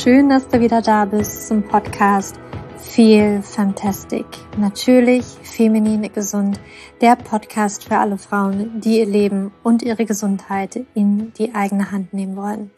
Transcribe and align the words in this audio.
schön, 0.00 0.30
dass 0.30 0.48
du 0.48 0.58
wieder 0.60 0.80
da 0.80 1.04
bist 1.04 1.48
zum 1.48 1.62
Podcast 1.62 2.40
Feel 2.78 3.42
Fantastic. 3.42 4.24
Natürlich 4.56 5.26
feminin 5.42 6.10
gesund, 6.10 6.58
der 7.02 7.16
Podcast 7.16 7.84
für 7.84 7.98
alle 7.98 8.16
Frauen, 8.16 8.80
die 8.80 9.00
ihr 9.00 9.04
Leben 9.04 9.52
und 9.62 9.82
ihre 9.82 10.06
Gesundheit 10.06 10.86
in 10.94 11.34
die 11.34 11.54
eigene 11.54 11.92
Hand 11.92 12.14
nehmen 12.14 12.34
wollen. 12.34 12.70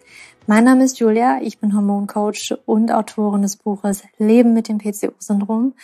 Mein 0.48 0.64
Name 0.64 0.82
ist 0.82 0.98
Julia, 0.98 1.38
ich 1.41 1.61
bin 1.61 1.77
Hormoncoach 1.77 2.56
und 2.66 2.91
Autorin 2.91 3.43
des 3.43 3.57
Buches 3.57 4.02
Leben 4.18 4.52
mit 4.52 4.66
dem 4.66 4.79
PCO-Syndrom. 4.79 5.75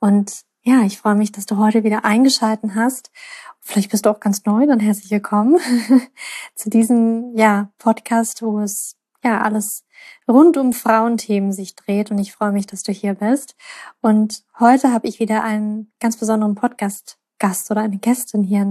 Und 0.00 0.42
ja, 0.64 0.82
ich 0.82 0.98
freue 0.98 1.14
mich, 1.14 1.30
dass 1.30 1.46
du 1.46 1.58
heute 1.58 1.84
wieder 1.84 2.04
eingeschalten 2.04 2.74
hast. 2.74 3.12
Vielleicht 3.60 3.92
bist 3.92 4.04
du 4.04 4.10
auch 4.10 4.18
ganz 4.18 4.44
neu, 4.46 4.66
dann 4.66 4.80
herzlich 4.80 5.12
willkommen 5.12 5.60
zu 6.56 6.70
diesem 6.70 7.36
ja, 7.36 7.70
Podcast, 7.78 8.42
wo 8.42 8.58
es 8.58 8.97
ja 9.28 9.40
alles 9.42 9.84
rund 10.26 10.56
um 10.56 10.72
Frauenthemen 10.72 11.52
sich 11.52 11.74
dreht 11.74 12.10
und 12.10 12.18
ich 12.18 12.32
freue 12.32 12.52
mich, 12.52 12.66
dass 12.66 12.82
du 12.82 12.92
hier 12.92 13.14
bist. 13.14 13.54
Und 14.00 14.42
heute 14.58 14.92
habe 14.92 15.06
ich 15.08 15.20
wieder 15.20 15.42
einen 15.42 15.92
ganz 16.00 16.16
besonderen 16.16 16.54
Podcast-Gast 16.54 17.70
oder 17.70 17.82
eine 17.82 17.98
Gästin 17.98 18.42
hier 18.42 18.62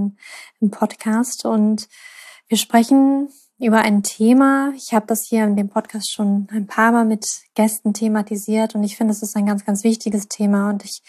im 0.60 0.72
Podcast 0.72 1.46
und 1.46 1.88
wir 2.48 2.58
sprechen 2.58 3.30
über 3.60 3.80
ein 3.80 4.04
Thema. 4.04 4.72
Ich 4.76 4.94
habe 4.94 5.08
das 5.08 5.26
hier 5.28 5.44
in 5.44 5.56
dem 5.56 5.70
Podcast 5.70 6.12
schon 6.12 6.48
ein 6.52 6.68
paar 6.68 6.92
Mal 6.92 7.06
mit 7.06 7.26
Gästen 7.56 7.94
thematisiert 7.94 8.76
und 8.76 8.84
ich 8.84 8.98
finde, 8.98 9.12
es 9.12 9.24
ist 9.24 9.36
ein 9.36 9.46
ganz, 9.46 9.66
ganz 9.66 9.84
wichtiges 9.84 10.28
Thema 10.28 10.70
und 10.70 10.86
ich 10.86 11.02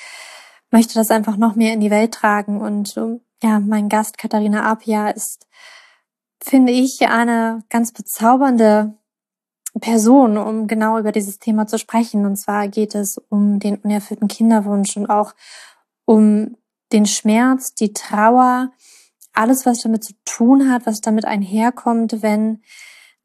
möchte 0.71 0.95
das 0.95 1.11
einfach 1.11 1.37
noch 1.37 1.57
mehr 1.57 1.73
in 1.73 1.81
die 1.81 1.91
Welt 1.91 2.13
tragen 2.13 2.61
und 2.61 2.95
ja, 3.43 3.61
mein 3.61 3.89
Gast 3.89 4.19
Katharina 4.19 4.71
Apia 4.71 5.11
ist, 5.11 5.47
finde 6.43 6.73
ich, 6.73 7.07
eine 7.09 7.65
ganz 7.69 7.93
bezaubernde 7.93 8.98
Person, 9.81 10.37
um 10.37 10.67
genau 10.67 10.99
über 10.99 11.13
dieses 11.13 11.39
Thema 11.39 11.67
zu 11.67 11.79
sprechen. 11.79 12.27
Und 12.27 12.37
zwar 12.37 12.69
geht 12.69 12.95
es 12.95 13.19
um 13.29 13.59
den 13.59 13.77
unerfüllten 13.77 14.29
Kinderwunsch 14.29 14.97
und 14.97 15.09
auch 15.09 15.35
um 16.05 16.57
den 16.93 17.07
Schmerz, 17.07 17.75
die 17.75 17.93
Trauer, 17.93 18.71
alles, 19.33 19.67
was 19.67 19.83
damit 19.83 20.05
zu 20.05 20.15
tun 20.25 20.71
hat, 20.71 20.87
was 20.87 21.01
damit 21.01 21.25
einherkommt, 21.25 22.23
wenn 22.23 22.63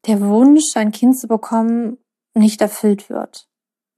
der 0.06 0.20
Wunsch, 0.20 0.76
ein 0.76 0.92
Kind 0.92 1.18
zu 1.18 1.26
bekommen, 1.26 1.98
nicht 2.34 2.60
erfüllt 2.60 3.08
wird. 3.08 3.48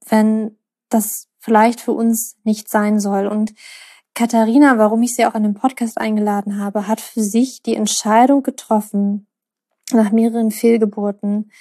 Wenn 0.07 0.57
das 0.89 1.27
vielleicht 1.37 1.81
für 1.81 1.91
uns 1.91 2.37
nicht 2.43 2.69
sein 2.69 2.99
soll. 2.99 3.27
Und 3.27 3.53
Katharina, 4.13 4.77
warum 4.77 5.03
ich 5.03 5.15
sie 5.15 5.25
auch 5.25 5.33
an 5.33 5.43
den 5.43 5.53
Podcast 5.53 5.97
eingeladen 5.97 6.59
habe, 6.59 6.87
hat 6.87 7.01
für 7.01 7.21
sich 7.21 7.61
die 7.61 7.75
Entscheidung 7.75 8.43
getroffen, 8.43 9.27
nach 9.91 10.11
mehreren 10.11 10.51
Fehlgeburten, 10.51 11.51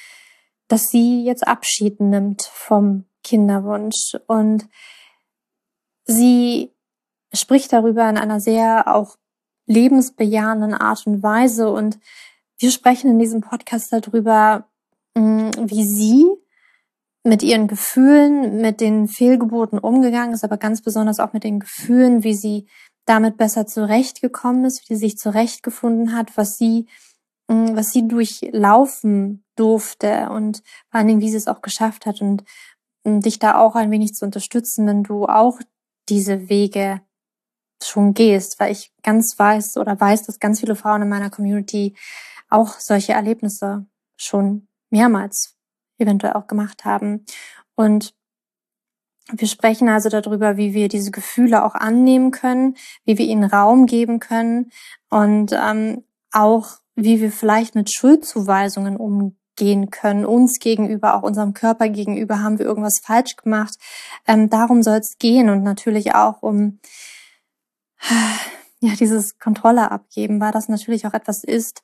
dass 0.68 0.82
sie 0.90 1.24
jetzt 1.24 1.46
Abschied 1.46 2.00
nimmt 2.00 2.42
vom 2.42 3.04
Kinderwunsch. 3.22 4.16
Und 4.26 4.68
sie 6.04 6.72
spricht 7.32 7.72
darüber 7.72 8.08
in 8.08 8.16
einer 8.16 8.40
sehr 8.40 8.94
auch 8.94 9.16
lebensbejahenden 9.66 10.74
Art 10.74 11.06
und 11.06 11.22
Weise. 11.22 11.70
Und 11.70 11.98
wir 12.58 12.70
sprechen 12.70 13.10
in 13.10 13.18
diesem 13.18 13.40
Podcast 13.40 13.92
darüber, 13.92 14.68
mm, 15.14 15.50
wie 15.64 15.84
sie 15.84 16.26
mit 17.24 17.42
ihren 17.42 17.66
Gefühlen, 17.66 18.60
mit 18.60 18.80
den 18.80 19.08
Fehlgeburten 19.08 19.80
umgegangen 19.80 20.32
ist, 20.32 20.44
aber 20.44 20.56
ganz 20.56 20.80
besonders 20.82 21.18
auch 21.18 21.32
mit 21.32 21.42
den 21.42 21.58
Gefühlen, 21.58 22.22
wie 22.22 22.34
sie 22.34 22.66
damit 23.04 23.36
besser 23.36 23.66
zurechtgekommen 23.66 24.64
ist, 24.64 24.88
wie 24.88 24.94
sie 24.94 25.00
sich 25.00 25.18
zurechtgefunden 25.18 26.16
hat, 26.16 26.36
was 26.36 26.56
sie 26.56 26.86
was 27.48 27.90
sie 27.90 28.08
durchlaufen 28.08 29.44
durfte 29.56 30.30
und 30.30 30.62
vor 30.90 30.98
allen 30.98 31.08
Dingen, 31.08 31.20
wie 31.20 31.30
sie 31.30 31.36
es 31.36 31.48
auch 31.48 31.62
geschafft 31.62 32.06
hat 32.06 32.20
und 32.20 32.44
dich 33.04 33.38
da 33.38 33.58
auch 33.58 33.76
ein 33.76 33.90
wenig 33.90 34.14
zu 34.14 34.24
unterstützen, 34.24 34.86
wenn 34.86 35.02
du 35.04 35.26
auch 35.26 35.60
diese 36.08 36.48
Wege 36.48 37.00
schon 37.82 38.14
gehst, 38.14 38.58
weil 38.58 38.72
ich 38.72 38.92
ganz 39.02 39.38
weiß 39.38 39.76
oder 39.76 39.98
weiß, 39.98 40.24
dass 40.24 40.40
ganz 40.40 40.60
viele 40.60 40.76
Frauen 40.76 41.02
in 41.02 41.08
meiner 41.08 41.30
Community 41.30 41.94
auch 42.48 42.80
solche 42.80 43.12
Erlebnisse 43.12 43.86
schon 44.16 44.68
mehrmals 44.90 45.56
eventuell 45.98 46.34
auch 46.34 46.46
gemacht 46.46 46.84
haben. 46.84 47.24
Und 47.74 48.14
wir 49.32 49.48
sprechen 49.48 49.88
also 49.88 50.08
darüber, 50.08 50.56
wie 50.56 50.72
wir 50.72 50.88
diese 50.88 51.10
Gefühle 51.10 51.64
auch 51.64 51.74
annehmen 51.74 52.30
können, 52.30 52.76
wie 53.04 53.18
wir 53.18 53.26
ihnen 53.26 53.44
Raum 53.44 53.86
geben 53.86 54.20
können 54.20 54.70
und 55.10 55.52
ähm, 55.52 56.04
auch 56.30 56.78
wie 56.96 57.20
wir 57.20 57.30
vielleicht 57.30 57.74
mit 57.74 57.92
Schuldzuweisungen 57.94 58.96
umgehen 58.96 59.90
können, 59.90 60.24
uns 60.24 60.58
gegenüber, 60.58 61.14
auch 61.14 61.22
unserem 61.22 61.54
Körper 61.54 61.88
gegenüber, 61.88 62.42
haben 62.42 62.58
wir 62.58 62.66
irgendwas 62.66 63.00
falsch 63.02 63.36
gemacht. 63.36 63.74
Ähm, 64.26 64.50
darum 64.50 64.82
soll 64.82 64.98
es 64.98 65.18
gehen 65.18 65.50
und 65.50 65.62
natürlich 65.62 66.14
auch 66.14 66.42
um 66.42 66.80
ja 68.80 68.94
dieses 68.98 69.38
Kontrolle 69.38 69.90
abgeben, 69.90 70.40
weil 70.40 70.52
das 70.52 70.68
natürlich 70.68 71.06
auch 71.06 71.14
etwas 71.14 71.44
ist 71.44 71.82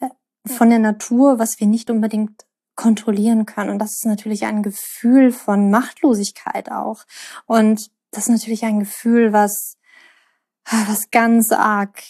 äh, 0.00 0.08
von 0.46 0.70
der 0.70 0.78
Natur, 0.78 1.38
was 1.38 1.60
wir 1.60 1.66
nicht 1.66 1.90
unbedingt 1.90 2.46
kontrollieren 2.74 3.46
können. 3.46 3.70
Und 3.70 3.78
das 3.78 3.92
ist 3.92 4.06
natürlich 4.06 4.46
ein 4.46 4.62
Gefühl 4.62 5.30
von 5.30 5.70
Machtlosigkeit 5.70 6.72
auch. 6.72 7.04
Und 7.46 7.90
das 8.10 8.24
ist 8.24 8.30
natürlich 8.30 8.64
ein 8.64 8.80
Gefühl, 8.80 9.32
was, 9.32 9.76
was 10.64 11.10
ganz 11.10 11.52
arg 11.52 12.02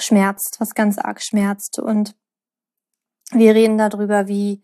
schmerzt, 0.00 0.56
was 0.58 0.74
ganz 0.74 0.98
arg 0.98 1.22
schmerzt. 1.22 1.78
Und 1.78 2.14
wir 3.32 3.54
reden 3.54 3.78
darüber, 3.78 4.28
wie, 4.28 4.62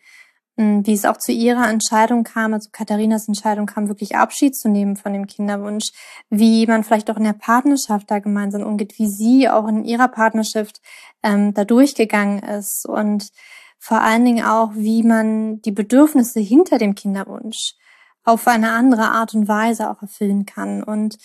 hm, 0.56 0.86
wie 0.86 0.94
es 0.94 1.04
auch 1.04 1.16
zu 1.16 1.32
ihrer 1.32 1.68
Entscheidung 1.68 2.24
kam, 2.24 2.54
also 2.54 2.70
Katharinas 2.72 3.28
Entscheidung 3.28 3.66
kam, 3.66 3.88
wirklich 3.88 4.16
Abschied 4.16 4.56
zu 4.56 4.68
nehmen 4.68 4.96
von 4.96 5.12
dem 5.12 5.26
Kinderwunsch, 5.26 5.90
wie 6.30 6.66
man 6.66 6.84
vielleicht 6.84 7.10
auch 7.10 7.16
in 7.16 7.24
der 7.24 7.32
Partnerschaft 7.32 8.10
da 8.10 8.18
gemeinsam 8.18 8.62
umgeht, 8.62 8.98
wie 8.98 9.08
sie 9.08 9.48
auch 9.48 9.68
in 9.68 9.84
ihrer 9.84 10.08
Partnerschaft 10.08 10.80
ähm, 11.22 11.54
da 11.54 11.64
durchgegangen 11.64 12.42
ist 12.42 12.86
und 12.86 13.30
vor 13.78 14.00
allen 14.00 14.24
Dingen 14.24 14.46
auch, 14.46 14.70
wie 14.74 15.02
man 15.02 15.60
die 15.60 15.70
Bedürfnisse 15.70 16.40
hinter 16.40 16.78
dem 16.78 16.94
Kinderwunsch 16.94 17.74
auf 18.24 18.48
eine 18.48 18.72
andere 18.72 19.10
Art 19.10 19.34
und 19.34 19.46
Weise 19.46 19.90
auch 19.90 20.00
erfüllen 20.00 20.46
kann. 20.46 20.82
Und 20.82 21.18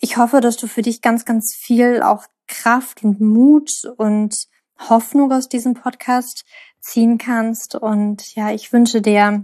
ich 0.00 0.16
hoffe, 0.16 0.40
dass 0.40 0.56
du 0.56 0.66
für 0.66 0.82
dich 0.82 1.00
ganz, 1.00 1.24
ganz 1.24 1.54
viel 1.54 2.02
auch 2.02 2.26
Kraft 2.62 3.02
und 3.02 3.20
Mut 3.20 3.70
und 3.96 4.46
Hoffnung 4.78 5.32
aus 5.32 5.48
diesem 5.48 5.74
Podcast 5.74 6.44
ziehen 6.78 7.18
kannst. 7.18 7.74
Und 7.74 8.36
ja, 8.36 8.52
ich 8.52 8.72
wünsche 8.72 9.00
dir 9.00 9.42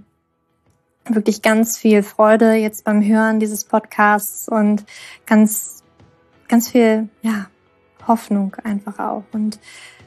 wirklich 1.05 1.43
ganz 1.43 1.79
viel 1.79 2.05
Freude 2.05 2.55
jetzt 2.55 2.85
beim 2.85 3.05
Hören 3.05 3.41
dieses 3.41 3.65
Podcasts 3.65 4.49
und 4.49 4.85
ganz, 5.27 5.83
ganz 6.47 6.71
viel, 6.71 7.09
ja, 7.23 7.47
Hoffnung 8.07 8.55
einfach 8.63 8.99
auch 9.01 9.25
und 9.33 9.59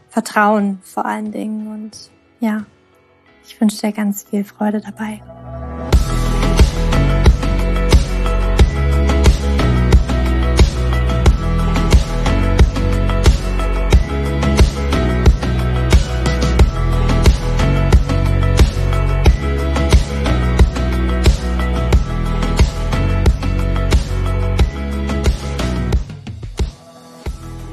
Vertrauen 0.10 0.80
vor 0.82 1.06
allen 1.06 1.34
Dingen. 1.34 1.68
Und 1.68 2.12
ja, 2.40 2.66
ich 3.46 3.60
wünsche 3.60 3.82
dir 3.82 3.92
ganz 3.92 4.24
viel 4.24 4.46
Freude 4.46 4.80
dabei. 4.80 5.22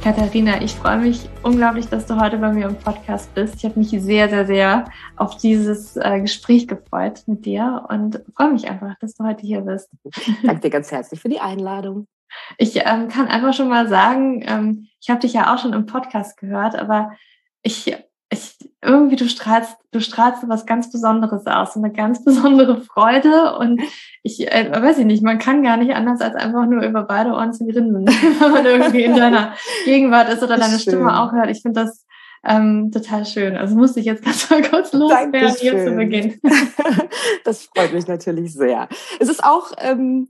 Katharina, 0.09 0.63
ich 0.63 0.73
freue 0.73 0.97
mich 0.97 1.29
unglaublich, 1.43 1.87
dass 1.89 2.07
du 2.07 2.19
heute 2.19 2.39
bei 2.39 2.51
mir 2.51 2.67
im 2.67 2.79
Podcast 2.79 3.35
bist. 3.35 3.57
Ich 3.57 3.65
habe 3.67 3.79
mich 3.79 3.91
sehr, 3.91 4.31
sehr, 4.31 4.47
sehr 4.47 4.87
auf 5.17 5.37
dieses 5.37 5.99
äh, 5.99 6.23
Gespräch 6.23 6.67
gefreut 6.67 7.25
mit 7.27 7.45
dir 7.45 7.85
und 7.91 8.19
freue 8.35 8.53
mich 8.53 8.71
einfach, 8.71 8.95
dass 9.01 9.17
du 9.17 9.25
heute 9.25 9.43
hier 9.43 9.61
bist. 9.61 9.91
Danke 10.43 10.63
dir 10.63 10.71
ganz 10.71 10.91
herzlich 10.91 11.21
für 11.21 11.29
die 11.29 11.41
Einladung. 11.41 12.07
Ich 12.57 12.77
ähm, 12.77 13.09
kann 13.09 13.29
einfach 13.29 13.53
schon 13.53 13.69
mal 13.69 13.87
sagen, 13.87 14.43
ähm, 14.47 14.89
ich 14.99 15.11
habe 15.11 15.21
dich 15.21 15.35
ja 15.35 15.53
auch 15.53 15.59
schon 15.59 15.75
im 15.75 15.85
Podcast 15.85 16.39
gehört, 16.39 16.75
aber 16.75 17.13
ich 17.61 17.95
ich, 18.31 18.57
irgendwie 18.83 19.17
du 19.17 19.29
strahlst, 19.29 19.77
du 19.91 20.01
strahlst 20.01 20.49
was 20.49 20.67
ganz 20.67 20.91
Besonderes 20.91 21.47
aus, 21.47 21.77
eine 21.77 21.93
ganz 21.93 22.25
besondere 22.25 22.81
Freude 22.81 23.57
und 23.59 23.81
ich 24.23 24.53
äh, 24.53 24.71
weiß 24.71 24.99
ich 24.99 25.07
nicht, 25.07 25.23
man 25.23 25.39
kann 25.39 25.63
gar 25.63 25.77
nicht 25.77 25.93
anders 25.93 26.21
als 26.21 26.35
einfach 26.35 26.67
nur 26.67 26.83
über 26.83 27.05
beide 27.05 27.31
Ohren 27.31 27.53
zu 27.53 27.67
grinsen, 27.67 28.07
wenn 28.41 28.53
man 28.53 28.67
irgendwie 28.67 29.05
in 29.05 29.17
deiner 29.17 29.55
Gegenwart 29.85 30.29
ist 30.29 30.43
oder 30.43 30.57
deine 30.57 30.79
schön. 30.79 30.95
Stimme 30.95 31.21
auch 31.21 31.33
hört. 31.33 31.51
Ich 31.51 31.63
finde 31.63 31.83
das 31.83 32.05
ähm, 32.45 32.93
total 32.93 33.27
schön. 33.27 33.57
Also 33.57 33.75
musste 33.77 34.01
ich 34.01 34.07
jetzt 34.07 34.25
ganz 34.25 34.49
mal 34.51 34.63
kurz 34.63 34.93
loswerden 34.93 35.55
hier 35.57 35.85
zu 35.85 35.93
Beginn. 35.93 36.41
das 37.45 37.65
freut 37.75 37.93
mich 37.93 38.07
natürlich 38.07 38.53
sehr. 38.53 38.89
Es 39.19 39.29
ist 39.29 39.43
auch 39.43 39.73
ähm, 39.79 40.29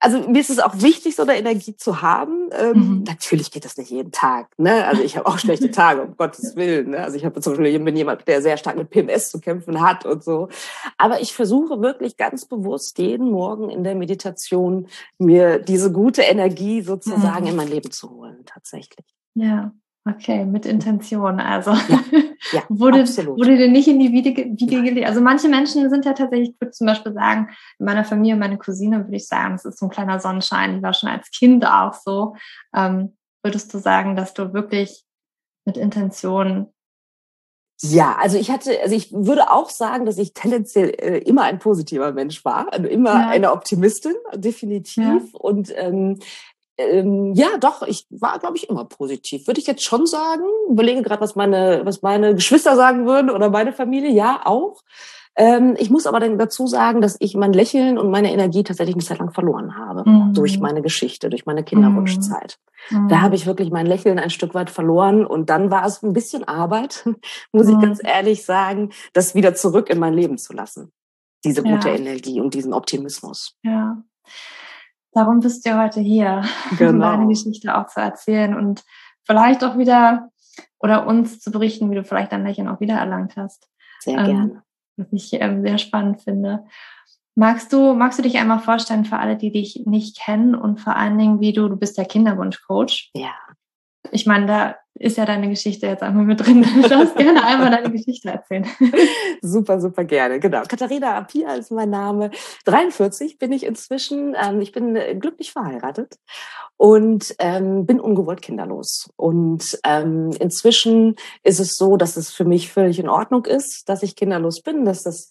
also 0.00 0.18
mir 0.28 0.40
ist 0.40 0.48
es 0.48 0.58
auch 0.58 0.80
wichtig, 0.80 1.14
so 1.14 1.22
eine 1.22 1.36
Energie 1.36 1.76
zu 1.76 2.00
haben. 2.00 2.48
Ähm, 2.58 2.72
mhm. 2.72 3.02
Natürlich 3.06 3.50
geht 3.50 3.66
das 3.66 3.76
nicht 3.76 3.90
jeden 3.90 4.12
Tag. 4.12 4.48
Ne? 4.58 4.86
Also 4.86 5.02
ich 5.02 5.16
habe 5.16 5.26
auch 5.26 5.38
schlechte 5.38 5.70
Tage, 5.70 6.02
um 6.02 6.16
Gottes 6.16 6.56
Willen. 6.56 6.90
Ne? 6.90 6.98
Also 6.98 7.18
ich 7.18 7.24
habe 7.24 7.38
zum 7.40 7.52
Beispiel 7.52 7.78
bin 7.78 7.96
jemand, 7.96 8.26
der 8.26 8.40
sehr 8.40 8.56
stark 8.56 8.76
mit 8.76 8.88
PMS 8.88 9.30
zu 9.30 9.40
kämpfen 9.40 9.80
hat 9.82 10.06
und 10.06 10.24
so. 10.24 10.48
Aber 10.96 11.20
ich 11.20 11.34
versuche 11.34 11.82
wirklich 11.82 12.16
ganz 12.16 12.46
bewusst 12.46 12.98
jeden 12.98 13.30
Morgen 13.30 13.68
in 13.68 13.84
der 13.84 13.94
Meditation 13.94 14.88
mir 15.18 15.58
diese 15.58 15.92
gute 15.92 16.22
Energie 16.22 16.80
sozusagen 16.80 17.44
mhm. 17.44 17.50
in 17.50 17.56
mein 17.56 17.68
Leben 17.68 17.90
zu 17.90 18.10
holen, 18.10 18.42
tatsächlich. 18.46 19.06
Ja. 19.34 19.72
Okay, 20.08 20.46
mit 20.46 20.64
Intention. 20.64 21.40
Also 21.40 21.72
ja, 21.72 22.00
ja, 22.52 22.62
wurde, 22.68 23.02
absolut. 23.02 23.38
wurde 23.38 23.56
dir 23.58 23.68
nicht 23.68 23.86
in 23.86 23.98
die 23.98 24.12
Wiege, 24.12 24.46
Wiege 24.56 24.82
gelegt. 24.82 25.06
Also 25.06 25.20
manche 25.20 25.48
Menschen 25.48 25.90
sind 25.90 26.04
ja 26.06 26.14
tatsächlich, 26.14 26.50
ich 26.50 26.60
würde 26.60 26.72
zum 26.72 26.86
Beispiel 26.86 27.12
sagen, 27.12 27.50
in 27.78 27.84
meiner 27.84 28.04
Familie, 28.04 28.36
meine 28.36 28.56
Cousine, 28.56 29.04
würde 29.04 29.16
ich 29.16 29.26
sagen, 29.26 29.54
es 29.54 29.64
ist 29.64 29.78
so 29.78 29.86
ein 29.86 29.90
kleiner 29.90 30.18
Sonnenschein, 30.18 30.76
die 30.76 30.82
war 30.82 30.94
schon 30.94 31.10
als 31.10 31.30
Kind 31.30 31.66
auch 31.66 31.92
so. 31.92 32.34
Ähm, 32.74 33.16
würdest 33.42 33.72
du 33.74 33.78
sagen, 33.78 34.16
dass 34.16 34.32
du 34.32 34.54
wirklich 34.54 35.04
mit 35.66 35.76
Intention 35.76 36.68
ja, 37.82 38.16
also 38.20 38.36
ich 38.36 38.50
hatte, 38.50 38.78
also 38.82 38.94
ich 38.94 39.10
würde 39.10 39.50
auch 39.50 39.70
sagen, 39.70 40.04
dass 40.04 40.18
ich 40.18 40.34
tendenziell 40.34 40.90
äh, 40.90 41.18
immer 41.18 41.44
ein 41.44 41.58
positiver 41.58 42.12
Mensch 42.12 42.44
war, 42.44 42.70
also 42.72 42.86
immer 42.86 43.14
ja. 43.14 43.28
eine 43.28 43.52
Optimistin, 43.52 44.12
definitiv. 44.34 45.02
Ja. 45.02 45.18
Und 45.32 45.72
ähm, 45.76 46.18
ähm, 46.90 47.34
ja, 47.34 47.58
doch, 47.58 47.82
ich 47.82 48.06
war, 48.10 48.38
glaube 48.38 48.56
ich, 48.56 48.68
immer 48.68 48.84
positiv. 48.84 49.46
Würde 49.46 49.60
ich 49.60 49.66
jetzt 49.66 49.84
schon 49.84 50.06
sagen. 50.06 50.44
Überlege 50.68 51.02
gerade, 51.02 51.20
was 51.20 51.36
meine, 51.36 51.82
was 51.84 52.02
meine 52.02 52.34
Geschwister 52.34 52.76
sagen 52.76 53.06
würden 53.06 53.30
oder 53.30 53.50
meine 53.50 53.72
Familie. 53.72 54.10
Ja, 54.10 54.42
auch. 54.44 54.82
Ähm, 55.36 55.76
ich 55.78 55.90
muss 55.90 56.06
aber 56.06 56.20
dann 56.20 56.38
dazu 56.38 56.66
sagen, 56.66 57.00
dass 57.00 57.16
ich 57.20 57.34
mein 57.34 57.52
Lächeln 57.52 57.98
und 57.98 58.10
meine 58.10 58.32
Energie 58.32 58.64
tatsächlich 58.64 58.96
eine 58.96 59.04
Zeit 59.04 59.18
lang 59.18 59.30
verloren 59.30 59.76
habe. 59.76 60.08
Mhm. 60.08 60.34
Durch 60.34 60.58
meine 60.58 60.82
Geschichte, 60.82 61.30
durch 61.30 61.46
meine 61.46 61.62
Kinderwunschzeit. 61.62 62.58
Mhm. 62.90 63.08
Da 63.08 63.20
habe 63.20 63.36
ich 63.36 63.46
wirklich 63.46 63.70
mein 63.70 63.86
Lächeln 63.86 64.18
ein 64.18 64.30
Stück 64.30 64.54
weit 64.54 64.70
verloren. 64.70 65.24
Und 65.24 65.48
dann 65.48 65.70
war 65.70 65.86
es 65.86 66.02
ein 66.02 66.12
bisschen 66.12 66.44
Arbeit, 66.44 67.04
muss 67.52 67.66
mhm. 67.66 67.74
ich 67.74 67.80
ganz 67.80 68.00
ehrlich 68.02 68.44
sagen, 68.44 68.90
das 69.12 69.34
wieder 69.34 69.54
zurück 69.54 69.88
in 69.88 69.98
mein 69.98 70.14
Leben 70.14 70.36
zu 70.36 70.52
lassen. 70.52 70.92
Diese 71.44 71.62
gute 71.62 71.88
ja. 71.88 71.94
Energie 71.94 72.40
und 72.40 72.52
diesen 72.52 72.74
Optimismus. 72.74 73.56
Ja. 73.62 74.02
Darum 75.12 75.40
bist 75.40 75.66
du 75.66 75.82
heute 75.82 76.00
hier, 76.00 76.42
genau. 76.78 76.90
um 76.92 77.00
deine 77.00 77.28
Geschichte 77.28 77.76
auch 77.76 77.86
zu 77.86 78.00
erzählen 78.00 78.54
und 78.54 78.84
vielleicht 79.24 79.64
auch 79.64 79.76
wieder 79.76 80.30
oder 80.78 81.06
uns 81.06 81.40
zu 81.40 81.50
berichten, 81.50 81.90
wie 81.90 81.94
du 81.94 82.04
vielleicht 82.04 82.32
dein 82.32 82.44
Lächeln 82.44 82.68
auch 82.68 82.80
wieder 82.80 82.94
erlangt 82.94 83.36
hast. 83.36 83.68
Sehr 84.00 84.18
ähm, 84.18 84.24
gerne. 84.24 84.62
Was 84.96 85.06
ich 85.12 85.32
ähm, 85.34 85.62
sehr 85.62 85.78
spannend 85.78 86.22
finde. 86.22 86.64
Magst 87.34 87.72
du, 87.72 87.94
magst 87.94 88.18
du 88.18 88.22
dich 88.22 88.38
einmal 88.38 88.58
vorstellen 88.58 89.04
für 89.04 89.18
alle, 89.18 89.36
die 89.36 89.52
dich 89.52 89.84
nicht 89.86 90.18
kennen 90.18 90.54
und 90.54 90.80
vor 90.80 90.96
allen 90.96 91.16
Dingen, 91.16 91.40
wie 91.40 91.52
du, 91.52 91.68
du 91.68 91.76
bist 91.76 91.96
der 91.96 92.04
Kinderwunschcoach. 92.04 93.10
Ja. 93.14 93.32
Ich 94.12 94.26
meine, 94.26 94.46
da 94.46 94.76
ist 94.94 95.16
ja 95.16 95.24
deine 95.24 95.48
Geschichte 95.48 95.86
jetzt 95.86 96.02
einmal 96.02 96.24
mit 96.24 96.44
drin. 96.44 96.62
Du 96.82 96.88
darfst 96.88 97.16
gerne 97.16 97.42
einmal 97.42 97.70
deine 97.70 97.90
Geschichte 97.90 98.30
erzählen. 98.30 98.66
super, 99.42 99.80
super 99.80 100.04
gerne. 100.04 100.40
Genau. 100.40 100.62
Katharina 100.68 101.16
Apia 101.16 101.54
ist 101.54 101.70
mein 101.70 101.90
Name. 101.90 102.30
43 102.66 103.38
bin 103.38 103.52
ich 103.52 103.64
inzwischen. 103.64 104.36
Ähm, 104.40 104.60
ich 104.60 104.72
bin 104.72 104.96
äh, 104.96 105.14
glücklich 105.14 105.52
verheiratet 105.52 106.18
und 106.76 107.34
ähm, 107.38 107.86
bin 107.86 107.98
ungewollt 108.00 108.42
kinderlos. 108.42 109.10
Und 109.16 109.78
ähm, 109.84 110.30
inzwischen 110.38 111.16
ist 111.44 111.60
es 111.60 111.76
so, 111.76 111.96
dass 111.96 112.16
es 112.16 112.30
für 112.30 112.44
mich 112.44 112.70
völlig 112.70 112.98
in 112.98 113.08
Ordnung 113.08 113.46
ist, 113.46 113.88
dass 113.88 114.02
ich 114.02 114.16
kinderlos 114.16 114.60
bin, 114.62 114.84
dass 114.84 115.02
das 115.02 115.30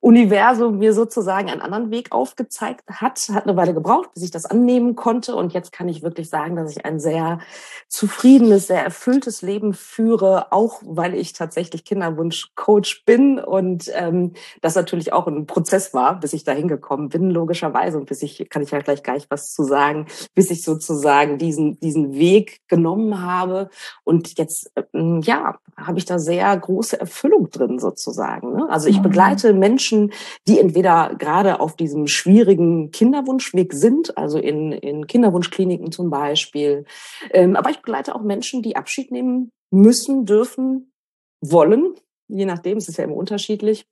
Universum 0.00 0.78
mir 0.78 0.92
sozusagen 0.92 1.50
einen 1.50 1.60
anderen 1.60 1.90
Weg 1.90 2.12
aufgezeigt 2.12 2.84
hat. 2.88 3.28
Hat 3.32 3.44
eine 3.44 3.56
Weile 3.56 3.74
gebraucht, 3.74 4.12
bis 4.14 4.22
ich 4.22 4.30
das 4.30 4.46
annehmen 4.46 4.94
konnte. 4.96 5.34
Und 5.34 5.52
jetzt 5.52 5.72
kann 5.72 5.88
ich 5.88 6.02
wirklich 6.02 6.28
sagen, 6.28 6.56
dass 6.56 6.70
ich 6.70 6.84
ein 6.84 7.00
sehr 7.00 7.40
zufriedenes, 7.88 8.66
sehr 8.66 8.82
erfülltes 8.82 9.42
Leben 9.42 9.74
führe, 9.74 10.52
auch 10.52 10.82
weil 10.84 11.14
ich 11.14 11.32
tatsächlich 11.32 11.84
Kinderwunschcoach 11.84 13.04
bin 13.04 13.38
und 13.38 13.90
ähm, 13.94 14.32
das 14.60 14.74
natürlich 14.74 15.12
auch 15.12 15.26
ein 15.26 15.46
Prozess 15.46 15.94
war, 15.94 16.20
bis 16.20 16.32
ich 16.32 16.44
da 16.44 16.52
hingekommen 16.52 17.08
bin, 17.08 17.30
logischerweise. 17.30 17.98
Und 17.98 18.06
bis 18.06 18.22
ich, 18.22 18.48
kann 18.50 18.62
ich 18.62 18.70
ja 18.70 18.80
gleich 18.80 19.02
gleich 19.02 19.26
was 19.30 19.52
zu 19.54 19.64
sagen, 19.64 20.06
bis 20.34 20.50
ich 20.50 20.62
sozusagen 20.62 21.38
diesen, 21.38 21.80
diesen 21.80 22.14
Weg 22.14 22.60
genommen 22.68 23.22
habe. 23.22 23.70
Und 24.04 24.38
jetzt, 24.38 24.70
ähm, 24.92 25.20
ja, 25.22 25.58
habe 25.76 25.98
ich 25.98 26.04
da 26.04 26.18
sehr 26.18 26.56
große 26.56 26.98
Erfüllung 26.98 27.50
drin 27.50 27.78
sozusagen. 27.78 28.52
Ne? 28.54 28.66
Also 28.68 28.88
ich 28.88 28.98
mhm. 28.98 29.02
begleite 29.04 29.52
Menschen, 29.52 29.85
Menschen, 29.86 30.12
die 30.48 30.58
entweder 30.58 31.14
gerade 31.18 31.60
auf 31.60 31.76
diesem 31.76 32.06
schwierigen 32.06 32.90
Kinderwunschweg 32.90 33.72
sind, 33.72 34.16
also 34.16 34.38
in, 34.38 34.72
in 34.72 35.06
Kinderwunschkliniken 35.06 35.92
zum 35.92 36.10
Beispiel. 36.10 36.84
Ähm, 37.30 37.56
aber 37.56 37.70
ich 37.70 37.78
begleite 37.78 38.14
auch 38.14 38.22
Menschen, 38.22 38.62
die 38.62 38.76
Abschied 38.76 39.10
nehmen 39.10 39.52
müssen, 39.70 40.26
dürfen, 40.26 40.92
wollen, 41.40 41.94
je 42.28 42.46
nachdem, 42.46 42.78
es 42.78 42.88
ist 42.88 42.98
ja 42.98 43.04
immer 43.04 43.16
unterschiedlich 43.16 43.86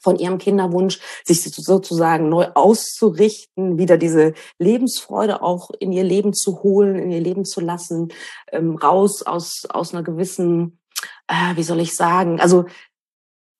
von 0.00 0.16
ihrem 0.16 0.36
Kinderwunsch, 0.36 1.00
sich 1.24 1.42
sozusagen 1.42 2.28
neu 2.28 2.48
auszurichten, 2.54 3.78
wieder 3.78 3.96
diese 3.96 4.34
Lebensfreude 4.58 5.42
auch 5.42 5.70
in 5.78 5.92
ihr 5.92 6.04
Leben 6.04 6.34
zu 6.34 6.62
holen, 6.62 6.96
in 6.96 7.10
ihr 7.10 7.20
Leben 7.20 7.46
zu 7.46 7.60
lassen, 7.60 8.08
ähm, 8.52 8.76
raus 8.76 9.22
aus, 9.22 9.64
aus 9.70 9.94
einer 9.94 10.02
gewissen, 10.02 10.78
äh, 11.26 11.56
wie 11.56 11.62
soll 11.62 11.80
ich 11.80 11.96
sagen, 11.96 12.38
also 12.38 12.66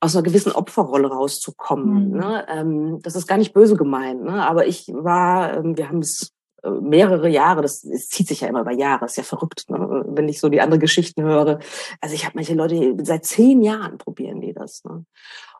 aus 0.04 0.14
einer 0.14 0.22
gewissen 0.22 0.52
Opferrolle 0.52 1.08
rauszukommen. 1.08 2.10
Mhm. 2.10 2.16
Ne? 2.16 2.46
Ähm, 2.48 2.98
das 3.02 3.16
ist 3.16 3.26
gar 3.26 3.38
nicht 3.38 3.54
böse 3.54 3.76
gemeint, 3.76 4.22
ne? 4.22 4.46
aber 4.46 4.66
ich 4.66 4.88
war, 4.88 5.56
ähm, 5.56 5.76
wir 5.76 5.88
haben 5.88 6.00
es 6.00 6.32
äh, 6.62 6.70
mehrere 6.70 7.28
Jahre, 7.28 7.62
das, 7.62 7.82
das 7.82 8.08
zieht 8.08 8.28
sich 8.28 8.42
ja 8.42 8.48
immer 8.48 8.60
über 8.60 8.72
Jahre, 8.72 9.06
ist 9.06 9.16
ja 9.16 9.22
verrückt, 9.22 9.70
ne? 9.70 10.04
wenn 10.08 10.28
ich 10.28 10.40
so 10.40 10.48
die 10.48 10.60
anderen 10.60 10.80
Geschichten 10.80 11.22
höre. 11.22 11.58
Also 12.00 12.14
ich 12.14 12.24
habe 12.24 12.36
manche 12.36 12.54
Leute, 12.54 12.96
seit 13.02 13.24
zehn 13.24 13.62
Jahren 13.62 13.98
probieren 13.98 14.40
die 14.40 14.52
das. 14.52 14.84
Ne? 14.84 15.04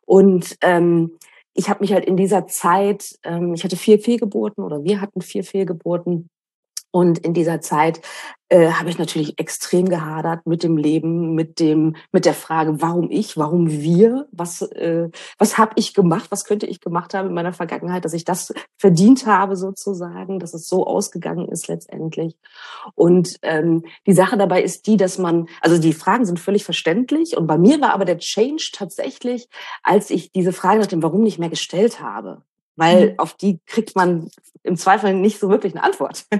Und 0.04 0.56
ähm, 0.60 1.16
ich 1.54 1.68
habe 1.68 1.80
mich 1.80 1.92
halt 1.92 2.04
in 2.04 2.16
dieser 2.16 2.46
Zeit, 2.46 3.16
ähm, 3.22 3.54
ich 3.54 3.64
hatte 3.64 3.76
vier 3.76 3.98
Fehlgeburten 3.98 4.62
oder 4.62 4.82
wir 4.84 5.00
hatten 5.00 5.20
vier 5.20 5.44
Fehlgeburten. 5.44 6.28
Und 6.94 7.18
in 7.18 7.34
dieser 7.34 7.60
Zeit 7.60 8.02
äh, 8.50 8.70
habe 8.70 8.88
ich 8.88 8.98
natürlich 8.98 9.40
extrem 9.40 9.88
gehadert 9.88 10.46
mit 10.46 10.62
dem 10.62 10.76
Leben, 10.76 11.34
mit 11.34 11.58
dem, 11.58 11.96
mit 12.12 12.24
der 12.24 12.34
Frage, 12.34 12.80
warum 12.80 13.10
ich, 13.10 13.36
warum 13.36 13.68
wir, 13.68 14.28
was, 14.30 14.62
äh, 14.62 15.08
was 15.36 15.58
habe 15.58 15.72
ich 15.74 15.92
gemacht, 15.92 16.30
was 16.30 16.44
könnte 16.44 16.66
ich 16.66 16.80
gemacht 16.80 17.12
haben 17.12 17.30
in 17.30 17.34
meiner 17.34 17.52
Vergangenheit, 17.52 18.04
dass 18.04 18.12
ich 18.12 18.24
das 18.24 18.54
verdient 18.78 19.26
habe 19.26 19.56
sozusagen, 19.56 20.38
dass 20.38 20.54
es 20.54 20.68
so 20.68 20.86
ausgegangen 20.86 21.48
ist 21.48 21.66
letztendlich. 21.66 22.36
Und 22.94 23.40
ähm, 23.42 23.82
die 24.06 24.12
Sache 24.12 24.36
dabei 24.36 24.62
ist 24.62 24.86
die, 24.86 24.96
dass 24.96 25.18
man, 25.18 25.48
also 25.62 25.78
die 25.78 25.94
Fragen 25.94 26.26
sind 26.26 26.38
völlig 26.38 26.62
verständlich. 26.62 27.36
Und 27.36 27.48
bei 27.48 27.58
mir 27.58 27.80
war 27.80 27.92
aber 27.92 28.04
der 28.04 28.18
Change 28.18 28.70
tatsächlich, 28.72 29.48
als 29.82 30.10
ich 30.10 30.30
diese 30.30 30.52
Frage 30.52 30.78
nach 30.78 30.86
dem 30.86 31.02
Warum 31.02 31.24
nicht 31.24 31.40
mehr 31.40 31.50
gestellt 31.50 32.00
habe 32.00 32.42
weil 32.76 33.10
mhm. 33.10 33.18
auf 33.18 33.34
die 33.34 33.60
kriegt 33.66 33.96
man 33.96 34.30
im 34.62 34.76
Zweifel 34.76 35.12
nicht 35.14 35.38
so 35.38 35.50
wirklich 35.50 35.74
eine 35.74 35.84
Antwort. 35.84 36.24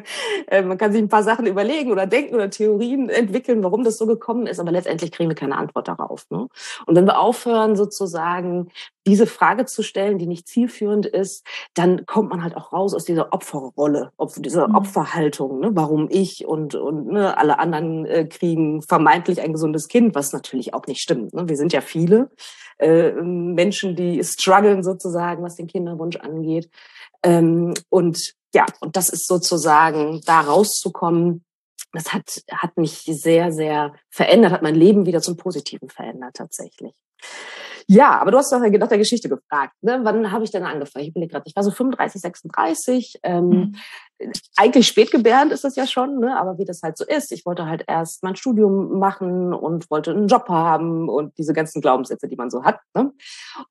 Äh, 0.47 0.63
man 0.63 0.77
kann 0.77 0.93
sich 0.93 1.01
ein 1.01 1.09
paar 1.09 1.23
Sachen 1.23 1.47
überlegen 1.47 1.91
oder 1.91 2.07
denken 2.07 2.35
oder 2.35 2.51
Theorien 2.51 3.09
entwickeln, 3.09 3.63
warum 3.63 3.83
das 3.83 3.97
so 3.97 4.07
gekommen 4.07 4.47
ist, 4.47 4.61
aber 4.61 4.73
letztendlich 4.73 5.11
kriegen 5.11 5.31
wir 5.31 5.35
keine 5.35 5.57
Antwort 5.57 5.89
darauf. 5.89 6.27
Ne? 6.31 6.49
Und 6.87 6.97
wenn 6.97 7.07
wir 7.07 7.19
aufhören, 7.19 7.77
sozusagen 7.77 8.71
diese 9.07 9.27
Frage 9.27 9.67
zu 9.67 9.83
stellen, 9.83 10.19
die 10.19 10.27
nicht 10.27 10.49
zielführend 10.49 11.07
ist, 11.07 11.47
dann 11.75 12.07
kommt 12.07 12.31
man 12.31 12.43
halt 12.43 12.57
auch 12.57 12.73
raus 12.73 12.95
aus 12.95 13.05
dieser 13.05 13.33
Opferrolle, 13.33 14.13
dieser 14.37 14.69
mhm. 14.69 14.75
Opferhaltung. 14.77 15.61
Ne? 15.61 15.71
Warum 15.75 16.09
ich 16.11 16.47
und, 16.47 16.75
und 16.75 17.09
ne, 17.09 17.37
alle 17.37 17.59
anderen 17.59 18.07
äh, 18.07 18.25
kriegen 18.25 18.83
vermeintlich 18.83 19.41
ein 19.41 19.53
gesundes 19.53 19.89
Kind, 19.89 20.15
was 20.15 20.33
natürlich 20.33 20.75
auch 20.75 20.87
nicht 20.87 21.01
stimmt. 21.01 21.35
Ne? 21.35 21.49
Wir 21.49 21.57
sind 21.57 21.73
ja 21.73 21.81
viele 21.81 22.31
äh, 22.79 23.13
Menschen, 23.13 23.95
die 23.97 24.23
strugglen 24.25 24.83
sozusagen, 24.83 25.43
was 25.43 25.57
den 25.57 25.67
Kinderwunsch 25.67 26.17
angeht. 26.17 26.71
Ähm, 27.23 27.75
und 27.91 28.35
ja, 28.55 28.67
und 28.81 28.97
das 28.97 29.09
ist 29.09 29.27
sozusagen 29.27 30.21
da 30.25 30.41
rauszukommen. 30.41 31.45
Das 31.93 32.13
hat, 32.13 32.43
hat 32.51 32.77
mich 32.77 33.03
sehr, 33.05 33.53
sehr 33.53 33.95
verändert, 34.11 34.53
hat 34.53 34.63
mein 34.63 34.75
Leben 34.75 35.07
wieder 35.07 35.21
zum 35.21 35.37
Positiven 35.37 35.89
verändert 35.91 36.35
tatsächlich. 36.35 36.95
Ja, 37.87 38.19
aber 38.19 38.31
du 38.31 38.39
hast 38.39 38.53
doch 38.53 38.61
nach 38.61 38.89
der 38.89 38.99
Geschichte 38.99 39.29
gefragt. 39.29 39.75
Ne? 39.83 40.01
Wann 40.03 40.33
habe 40.33 40.45
ich 40.45 40.51
denn 40.51 40.65
angefangen? 40.65 41.07
Ich 41.07 41.15
bin 41.15 41.27
gerade, 41.29 41.45
ich 41.47 41.55
war 41.55 41.63
so 41.63 41.71
35, 41.71 42.21
36. 42.21 43.21
Ähm, 43.23 43.49
mhm. 43.49 43.75
Eigentlich 44.57 44.87
spätgebärend 44.87 45.53
ist 45.53 45.65
das 45.65 45.77
ja 45.77 45.87
schon, 45.87 46.19
ne? 46.19 46.39
aber 46.39 46.57
wie 46.57 46.65
das 46.65 46.83
halt 46.83 46.97
so 46.97 47.05
ist. 47.05 47.33
Ich 47.33 47.45
wollte 47.45 47.67
halt 47.67 47.85
erst 47.87 48.23
mein 48.23 48.37
Studium 48.37 48.99
machen 48.99 49.53
und 49.53 49.91
wollte 49.91 50.13
einen 50.13 50.29
Job 50.29 50.49
haben 50.49 51.09
und 51.09 51.37
diese 51.37 51.53
ganzen 51.53 51.83
Glaubenssätze, 51.83 52.29
die 52.29 52.37
man 52.37 52.51
so 52.51 52.65
hat. 52.65 52.79
Ne? 52.95 53.13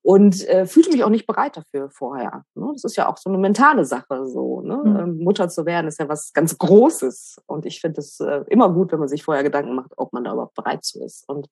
Und 0.02 0.46
äh, 0.48 0.66
fühlte 0.66 0.90
mich 0.90 1.02
auch 1.02 1.10
nicht 1.10 1.26
bereit 1.26 1.56
dafür 1.56 1.90
vorher. 1.90 2.44
Ne? 2.54 2.68
Das 2.72 2.84
ist 2.84 2.96
ja 2.96 3.08
auch 3.08 3.16
so 3.16 3.30
eine 3.30 3.38
mentale 3.38 3.84
Sache. 3.84 4.26
So, 4.26 4.60
ne? 4.60 4.76
Mhm. 4.76 4.96
Ähm, 4.96 5.18
Mutter 5.18 5.48
zu 5.48 5.66
werden 5.66 5.88
ist 5.88 5.98
ja 5.98 6.08
was 6.08 6.32
ganz 6.32 6.56
Großes. 6.58 7.42
Und 7.46 7.66
ich 7.66 7.80
finde 7.80 8.00
es 8.00 8.20
äh, 8.20 8.44
immer 8.48 8.70
gut, 8.70 8.92
wenn 8.92 9.00
man 9.00 9.08
sich 9.08 9.24
vorher 9.24 9.42
Gedanken 9.42 9.74
macht, 9.74 9.92
ob 9.96 10.12
man 10.12 10.24
da 10.24 10.32
überhaupt 10.32 10.54
bereit 10.54 10.84
zu 10.84 11.02
ist. 11.02 11.28
Und 11.28 11.48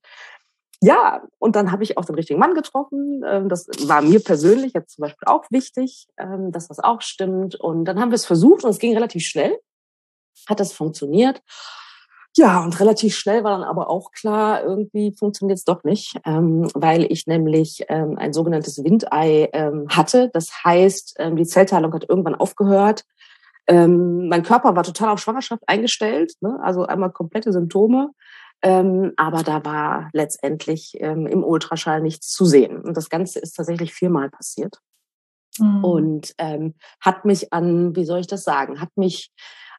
ja, 0.83 1.23
und 1.39 1.55
dann 1.55 1.71
habe 1.71 1.85
ich 1.85 1.97
auch 1.97 2.05
den 2.05 2.17
richtigen 2.17 2.41
Mann 2.41 2.55
getroffen. 2.55 3.23
Ähm, 3.25 3.49
das 3.49 3.69
war 3.87 4.03
mir 4.03 4.19
persönlich 4.19 4.73
jetzt 4.75 4.97
zum 4.97 5.03
Beispiel 5.03 5.29
auch 5.29 5.45
wichtig, 5.49 6.09
ähm, 6.19 6.51
dass 6.51 6.67
das 6.67 6.81
auch 6.81 7.03
stimmt. 7.03 7.55
Und 7.55 7.85
dann 7.85 8.01
haben 8.01 8.11
wir 8.11 8.17
es 8.17 8.27
versucht 8.27 8.65
und 8.65 8.71
es 8.71 8.81
ging 8.81 8.93
relativ 8.93 9.23
schnell. 9.25 9.57
Hat 10.49 10.59
das 10.59 10.73
funktioniert? 10.73 11.41
Ja, 12.37 12.65
und 12.65 12.81
relativ 12.81 13.15
schnell 13.15 13.45
war 13.45 13.53
dann 13.53 13.63
aber 13.63 13.91
auch 13.91 14.11
klar, 14.11 14.65
irgendwie 14.65 15.15
funktioniert 15.17 15.59
es 15.59 15.65
doch 15.65 15.85
nicht, 15.85 16.17
ähm, 16.25 16.69
weil 16.75 17.05
ich 17.13 17.29
nämlich 17.29 17.89
ein 17.89 18.33
sogenanntes 18.33 18.83
Windei 18.83 19.51
hatte. 19.89 20.31
Das 20.33 20.65
heißt, 20.65 21.19
die 21.35 21.45
Zellteilung 21.45 21.93
hat 21.93 22.09
irgendwann 22.09 22.35
aufgehört. 22.35 23.05
Mein 23.69 24.43
Körper 24.43 24.75
war 24.75 24.83
total 24.83 25.11
auf 25.11 25.21
Schwangerschaft 25.21 25.63
eingestellt, 25.67 26.33
ne? 26.41 26.59
also 26.63 26.87
einmal 26.87 27.13
komplette 27.13 27.53
Symptome. 27.53 28.13
Ähm, 28.63 29.13
aber 29.17 29.43
da 29.43 29.65
war 29.65 30.11
letztendlich 30.13 30.97
ähm, 31.01 31.27
im 31.27 31.43
Ultraschall 31.43 32.01
nichts 32.01 32.29
zu 32.29 32.45
sehen. 32.45 32.81
Und 32.81 32.97
das 32.97 33.11
Ganze 33.11 33.41
ist 33.41 33.55
tatsächlich 33.55 33.93
viermal 33.93 34.31
passiert. 34.31 34.79
Mhm. 35.59 35.85
Und 35.85 36.35
ähm, 36.39 36.75
hat 37.01 37.25
mich 37.25 37.53
an, 37.53 37.97
wie 37.97 38.05
soll 38.05 38.21
ich 38.21 38.27
das 38.27 38.45
sagen, 38.45 38.81
hat 38.81 38.91
mich 38.97 39.31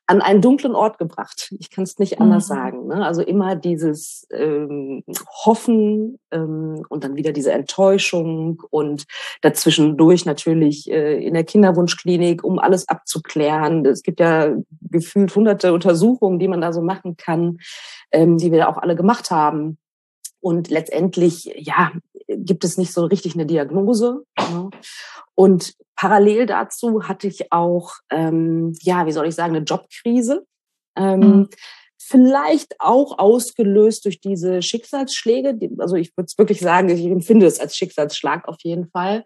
an 0.05 0.21
einen 0.21 0.41
dunklen 0.41 0.75
Ort 0.75 0.97
gebracht. 0.97 1.53
Ich 1.59 1.69
kann 1.69 1.85
es 1.85 1.97
nicht 1.97 2.19
anders 2.19 2.49
mhm. 2.49 2.53
sagen. 2.53 2.87
Ne? 2.87 3.05
Also 3.05 3.21
immer 3.21 3.55
dieses 3.55 4.27
ähm, 4.31 5.03
Hoffen 5.45 6.19
ähm, 6.31 6.85
und 6.89 7.03
dann 7.03 7.15
wieder 7.15 7.31
diese 7.31 7.53
Enttäuschung 7.53 8.61
und 8.69 9.05
dazwischendurch 9.41 10.25
natürlich 10.25 10.91
äh, 10.91 11.25
in 11.25 11.33
der 11.33 11.45
Kinderwunschklinik, 11.45 12.43
um 12.43 12.59
alles 12.59 12.87
abzuklären. 12.89 13.85
Es 13.85 14.03
gibt 14.03 14.19
ja 14.19 14.55
gefühlt 14.81 15.33
hunderte 15.35 15.73
Untersuchungen, 15.73 16.39
die 16.39 16.49
man 16.49 16.61
da 16.61 16.73
so 16.73 16.81
machen 16.81 17.15
kann, 17.15 17.59
ähm, 18.11 18.37
die 18.37 18.51
wir 18.51 18.67
auch 18.67 18.77
alle 18.77 18.95
gemacht 18.95 19.31
haben. 19.31 19.77
Und 20.41 20.69
letztendlich, 20.69 21.45
ja, 21.55 21.93
gibt 22.27 22.63
es 22.63 22.77
nicht 22.77 22.93
so 22.93 23.05
richtig 23.05 23.35
eine 23.35 23.45
Diagnose. 23.45 24.23
Ne? 24.37 24.69
Und 25.35 25.73
parallel 25.95 26.45
dazu 26.45 27.03
hatte 27.07 27.27
ich 27.27 27.51
auch, 27.51 27.93
ähm, 28.09 28.73
ja, 28.81 29.05
wie 29.05 29.11
soll 29.11 29.27
ich 29.27 29.35
sagen, 29.35 29.55
eine 29.55 29.65
Jobkrise. 29.65 30.45
Ähm, 30.95 31.19
mhm. 31.19 31.49
Vielleicht 31.97 32.75
auch 32.79 33.17
ausgelöst 33.17 34.05
durch 34.05 34.19
diese 34.19 34.61
Schicksalsschläge. 34.61 35.57
Also 35.77 35.95
ich 35.95 36.15
würde 36.17 36.25
es 36.25 36.37
wirklich 36.37 36.59
sagen, 36.59 36.89
ich 36.89 37.05
empfinde 37.05 37.45
es 37.45 37.59
als 37.59 37.77
Schicksalsschlag 37.77 38.47
auf 38.47 38.57
jeden 38.61 38.89
Fall. 38.89 39.23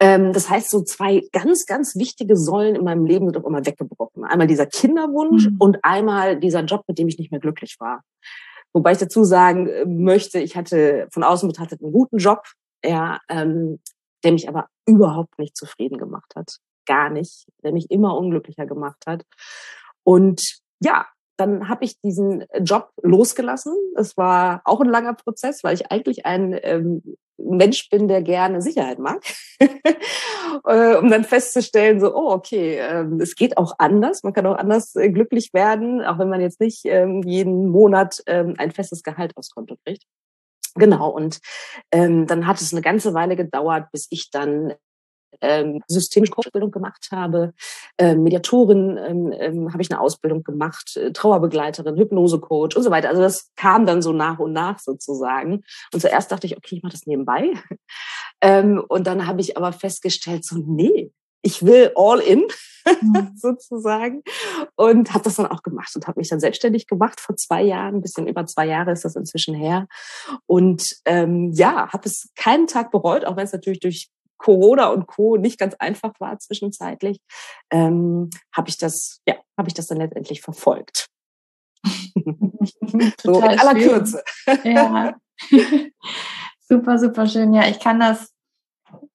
Ähm, 0.00 0.32
das 0.32 0.48
heißt, 0.48 0.70
so 0.70 0.82
zwei 0.82 1.22
ganz, 1.32 1.66
ganz 1.66 1.96
wichtige 1.96 2.36
Säulen 2.36 2.74
in 2.74 2.84
meinem 2.84 3.04
Leben 3.04 3.26
sind 3.26 3.36
auch 3.36 3.46
immer 3.46 3.66
weggebrochen. 3.66 4.24
Einmal 4.24 4.46
dieser 4.46 4.66
Kinderwunsch 4.66 5.48
mhm. 5.48 5.56
und 5.58 5.78
einmal 5.82 6.40
dieser 6.40 6.64
Job, 6.64 6.84
mit 6.88 6.98
dem 6.98 7.08
ich 7.08 7.18
nicht 7.18 7.30
mehr 7.30 7.40
glücklich 7.40 7.76
war. 7.80 8.02
Wobei 8.72 8.92
ich 8.92 8.98
dazu 8.98 9.24
sagen 9.24 9.68
äh, 9.68 9.84
möchte, 9.84 10.38
ich 10.40 10.56
hatte 10.56 11.08
von 11.12 11.24
außen 11.24 11.48
betrachtet 11.48 11.82
einen 11.82 11.92
guten 11.92 12.18
Job, 12.18 12.44
ja, 12.84 13.20
ähm, 13.28 13.80
der 14.24 14.32
mich 14.32 14.48
aber 14.48 14.68
überhaupt 14.86 15.38
nicht 15.38 15.56
zufrieden 15.56 15.98
gemacht 15.98 16.32
hat. 16.36 16.58
Gar 16.86 17.10
nicht, 17.10 17.46
der 17.62 17.72
mich 17.72 17.90
immer 17.90 18.16
unglücklicher 18.16 18.66
gemacht 18.66 19.04
hat. 19.06 19.24
Und 20.04 20.60
ja, 20.80 21.06
dann 21.36 21.68
habe 21.68 21.84
ich 21.84 21.98
diesen 22.00 22.44
Job 22.60 22.90
losgelassen. 23.02 23.74
Es 23.96 24.16
war 24.16 24.60
auch 24.64 24.80
ein 24.80 24.88
langer 24.88 25.14
Prozess, 25.14 25.64
weil 25.64 25.74
ich 25.74 25.90
eigentlich 25.90 26.26
ein 26.26 26.58
ähm, 26.62 27.16
Mensch 27.44 27.88
bin, 27.90 28.08
der 28.08 28.22
gerne 28.22 28.62
Sicherheit 28.62 28.98
mag, 28.98 29.22
äh, 29.60 30.96
um 30.96 31.10
dann 31.10 31.24
festzustellen, 31.24 32.00
so, 32.00 32.14
oh, 32.14 32.30
okay, 32.30 32.78
ähm, 32.78 33.20
es 33.20 33.34
geht 33.34 33.56
auch 33.56 33.74
anders. 33.78 34.22
Man 34.22 34.32
kann 34.32 34.46
auch 34.46 34.56
anders 34.56 34.94
äh, 34.96 35.10
glücklich 35.10 35.52
werden, 35.52 36.02
auch 36.02 36.18
wenn 36.18 36.28
man 36.28 36.40
jetzt 36.40 36.60
nicht 36.60 36.84
ähm, 36.84 37.22
jeden 37.22 37.68
Monat 37.68 38.22
ähm, 38.26 38.54
ein 38.58 38.70
festes 38.70 39.02
Gehalt 39.02 39.36
aufs 39.36 39.50
Konto 39.50 39.76
kriegt. 39.84 40.04
Genau, 40.76 41.10
und 41.10 41.40
ähm, 41.90 42.26
dann 42.26 42.46
hat 42.46 42.60
es 42.60 42.72
eine 42.72 42.82
ganze 42.82 43.12
Weile 43.12 43.36
gedauert, 43.36 43.90
bis 43.92 44.06
ich 44.10 44.30
dann 44.30 44.74
ähm, 45.40 45.82
systemische 45.86 46.36
Ausbildung 46.36 46.70
gemacht 46.70 47.08
habe, 47.12 47.52
ähm, 47.98 48.22
Mediatorin 48.22 48.98
ähm, 48.98 49.32
ähm, 49.32 49.72
habe 49.72 49.82
ich 49.82 49.90
eine 49.90 50.00
Ausbildung 50.00 50.42
gemacht, 50.42 50.96
äh, 50.96 51.12
Trauerbegleiterin, 51.12 51.96
Hypnosecoach 51.96 52.76
und 52.76 52.82
so 52.82 52.90
weiter. 52.90 53.08
Also 53.08 53.22
das 53.22 53.50
kam 53.56 53.86
dann 53.86 54.02
so 54.02 54.12
nach 54.12 54.38
und 54.38 54.52
nach 54.52 54.78
sozusagen. 54.78 55.62
Und 55.92 56.00
zuerst 56.00 56.30
dachte 56.32 56.46
ich, 56.46 56.56
okay, 56.56 56.76
ich 56.76 56.82
mache 56.82 56.92
das 56.92 57.06
nebenbei. 57.06 57.52
ähm, 58.40 58.82
und 58.88 59.06
dann 59.06 59.26
habe 59.26 59.40
ich 59.40 59.56
aber 59.56 59.72
festgestellt, 59.72 60.44
so 60.44 60.56
nee, 60.56 61.12
ich 61.42 61.64
will 61.64 61.92
all 61.96 62.20
in 62.20 62.46
mhm. 63.00 63.32
sozusagen 63.36 64.22
und 64.76 65.12
habe 65.12 65.24
das 65.24 65.36
dann 65.36 65.46
auch 65.46 65.62
gemacht 65.62 65.94
und 65.94 66.06
habe 66.06 66.20
mich 66.20 66.28
dann 66.28 66.40
selbstständig 66.40 66.86
gemacht 66.86 67.20
vor 67.20 67.36
zwei 67.36 67.62
Jahren, 67.62 67.96
ein 67.96 68.02
bisschen 68.02 68.26
über 68.26 68.46
zwei 68.46 68.66
Jahre 68.66 68.92
ist 68.92 69.04
das 69.04 69.16
inzwischen 69.16 69.54
her 69.54 69.86
und 70.46 70.96
ähm, 71.04 71.52
ja, 71.52 71.92
habe 71.92 72.08
es 72.08 72.30
keinen 72.36 72.66
Tag 72.66 72.90
bereut, 72.90 73.24
auch 73.24 73.36
wenn 73.36 73.44
es 73.44 73.52
natürlich 73.52 73.80
durch 73.80 74.10
Corona 74.40 74.88
und 74.88 75.06
Co. 75.06 75.36
nicht 75.36 75.58
ganz 75.58 75.74
einfach 75.74 76.12
war 76.18 76.38
zwischenzeitlich, 76.38 77.20
ähm, 77.70 78.30
habe 78.56 78.70
ich 78.70 78.78
das, 78.78 79.20
ja, 79.26 79.34
habe 79.56 79.68
ich 79.68 79.74
das 79.74 79.86
dann 79.86 79.98
letztendlich 79.98 80.40
verfolgt. 80.40 81.08
so 83.22 83.38
in 83.38 83.60
aller 83.60 83.78
schön. 83.78 83.88
Kürze. 83.88 84.22
ja. 84.64 85.14
super, 86.60 86.98
super 86.98 87.26
schön. 87.26 87.52
Ja, 87.52 87.68
ich 87.68 87.80
kann 87.80 88.00
das 88.00 88.32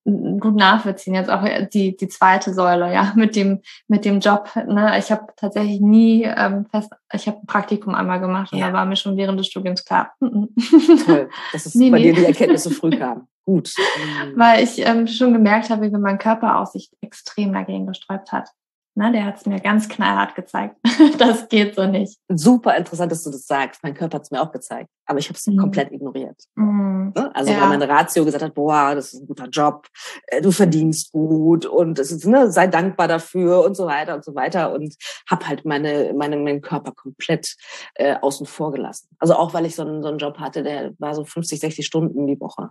gut 0.04 0.54
nachvollziehen. 0.54 1.14
Jetzt 1.14 1.30
auch 1.30 1.44
die, 1.74 1.96
die 1.96 2.08
zweite 2.08 2.54
Säule, 2.54 2.92
ja, 2.92 3.12
mit 3.16 3.34
dem, 3.34 3.62
mit 3.88 4.04
dem 4.04 4.20
Job. 4.20 4.48
Ne? 4.54 4.96
Ich 4.98 5.10
habe 5.10 5.26
tatsächlich 5.36 5.80
nie 5.80 6.22
ähm, 6.22 6.66
fest, 6.70 6.92
ich 7.12 7.26
habe 7.26 7.38
ein 7.38 7.46
Praktikum 7.46 7.96
einmal 7.96 8.20
gemacht 8.20 8.52
und 8.52 8.58
ja. 8.58 8.68
da 8.68 8.72
war 8.72 8.86
mir 8.86 8.96
schon 8.96 9.16
während 9.16 9.40
des 9.40 9.48
Studiums 9.48 9.84
klar. 9.84 10.12
Toll, 10.20 11.28
dass 11.52 11.66
es 11.66 11.74
nee, 11.74 11.90
bei 11.90 11.98
nee. 11.98 12.12
dir 12.12 12.14
die 12.14 12.24
Erkenntnisse 12.26 12.70
früh 12.70 12.90
kam. 12.90 13.26
Gut. 13.46 13.74
Weil 14.34 14.62
ich 14.64 14.78
ähm, 14.84 15.06
schon 15.06 15.32
gemerkt 15.32 15.70
habe, 15.70 15.90
wie 15.90 15.96
mein 15.96 16.18
Körper 16.18 16.58
auch 16.60 16.66
sich 16.66 16.90
extrem 17.00 17.52
dagegen 17.52 17.86
gesträubt 17.86 18.32
hat. 18.32 18.50
Ne, 18.98 19.12
der 19.12 19.26
hat 19.26 19.36
es 19.36 19.44
mir 19.44 19.60
ganz 19.60 19.90
knallhart 19.90 20.34
gezeigt. 20.34 20.74
das 21.18 21.50
geht 21.50 21.74
so 21.74 21.86
nicht. 21.86 22.18
Super 22.28 22.74
interessant, 22.78 23.12
dass 23.12 23.24
du 23.24 23.30
das 23.30 23.46
sagst. 23.46 23.82
Mein 23.82 23.92
Körper 23.92 24.16
hat 24.16 24.22
es 24.22 24.30
mir 24.30 24.40
auch 24.40 24.50
gezeigt, 24.50 24.88
aber 25.04 25.18
ich 25.18 25.28
habe 25.28 25.36
es 25.36 25.46
mhm. 25.46 25.58
komplett 25.58 25.92
ignoriert. 25.92 26.44
Mhm. 26.54 27.12
Ne? 27.14 27.30
Also 27.36 27.52
ja. 27.52 27.60
weil 27.60 27.68
meine 27.68 27.90
Ratio 27.90 28.24
gesagt 28.24 28.42
hat, 28.42 28.54
boah, 28.54 28.94
das 28.94 29.12
ist 29.12 29.20
ein 29.20 29.26
guter 29.26 29.48
Job, 29.48 29.86
äh, 30.28 30.40
du 30.40 30.50
verdienst 30.50 31.12
gut 31.12 31.66
und 31.66 31.98
es 31.98 32.10
ist, 32.10 32.24
ne, 32.24 32.50
sei 32.50 32.68
dankbar 32.68 33.06
dafür 33.06 33.62
und 33.66 33.76
so 33.76 33.84
weiter 33.84 34.14
und 34.14 34.24
so 34.24 34.34
weiter 34.34 34.72
und 34.72 34.96
habe 35.28 35.46
halt 35.46 35.66
meine, 35.66 36.14
meine, 36.16 36.38
meinen 36.38 36.62
Körper 36.62 36.92
komplett 36.92 37.54
äh, 37.96 38.16
außen 38.18 38.46
vor 38.46 38.72
gelassen. 38.72 39.08
Also 39.18 39.34
auch 39.34 39.52
weil 39.52 39.66
ich 39.66 39.76
so 39.76 39.82
einen, 39.82 40.02
so 40.02 40.08
einen 40.08 40.18
Job 40.18 40.38
hatte, 40.38 40.62
der 40.62 40.94
war 40.98 41.14
so 41.14 41.22
50, 41.22 41.60
60 41.60 41.84
Stunden 41.84 42.26
die 42.26 42.40
Woche. 42.40 42.70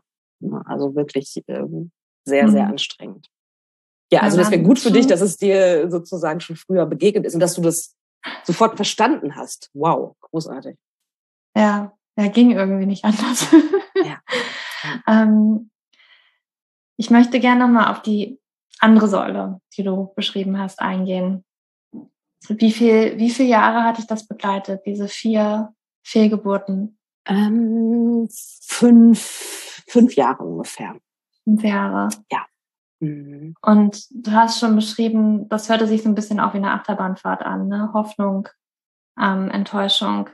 Also 0.66 0.96
wirklich 0.96 1.42
ähm, 1.48 1.92
sehr, 2.26 2.48
mhm. 2.48 2.52
sehr 2.52 2.68
anstrengend. 2.68 3.28
Ja, 4.12 4.22
also 4.22 4.38
das 4.38 4.52
wäre 4.52 4.62
gut 4.62 4.80
für 4.80 4.92
dich, 4.92 5.08
dass 5.08 5.22
es 5.22 5.38
dir 5.38 5.90
sozusagen 5.90 6.40
schon 6.40 6.56
früher 6.56 6.86
begegnet 6.86 7.26
ist 7.26 7.34
und 7.34 7.40
dass 7.40 7.56
du 7.56 7.62
das 7.62 7.96
sofort 8.44 8.76
verstanden 8.76 9.36
hast. 9.36 9.70
Wow, 9.74 10.16
großartig. 10.22 10.78
Ja, 11.56 11.94
ja, 12.18 12.28
ging 12.28 12.52
irgendwie 12.52 12.86
nicht 12.86 13.04
anders. 13.04 13.48
ja. 13.96 14.20
ähm, 15.08 15.72
ich 16.98 17.10
möchte 17.10 17.40
gerne 17.40 17.62
nochmal 17.62 17.92
auf 17.92 18.02
die 18.02 18.40
andere 18.80 19.08
Säule, 19.08 19.60
die 19.76 19.84
du 19.84 20.14
beschrieben 20.16 20.60
hast, 20.60 20.80
eingehen. 20.80 21.44
Wie 22.48 22.72
viel, 22.72 23.18
wie 23.18 23.32
viele 23.32 23.50
Jahre 23.50 23.84
hat 23.84 23.98
dich 23.98 24.08
das 24.08 24.28
begleitet, 24.28 24.82
diese 24.86 25.08
vier 25.08 25.74
Fehlgeburten? 26.06 27.00
Ähm, 27.28 28.30
fünf, 28.30 29.55
fünf 29.88 30.16
Jahre 30.16 30.44
ungefähr. 30.44 30.96
Fünf 31.44 31.64
Jahre. 31.64 32.10
Ja. 32.32 32.46
Mhm. 33.00 33.56
Und 33.62 34.06
du 34.12 34.32
hast 34.32 34.60
schon 34.60 34.76
beschrieben, 34.76 35.48
das 35.50 35.70
hörte 35.70 35.88
sich 35.88 36.04
so 36.04 36.10
ein 36.10 36.16
bisschen 36.16 36.40
auch 36.40 36.54
wie 36.54 36.58
eine 36.58 36.72
Achterbahnfahrt 36.72 37.44
an, 37.44 37.68
ne? 37.68 37.92
Hoffnung, 37.94 38.50
ähm, 39.20 39.50
Enttäuschung, 39.50 40.30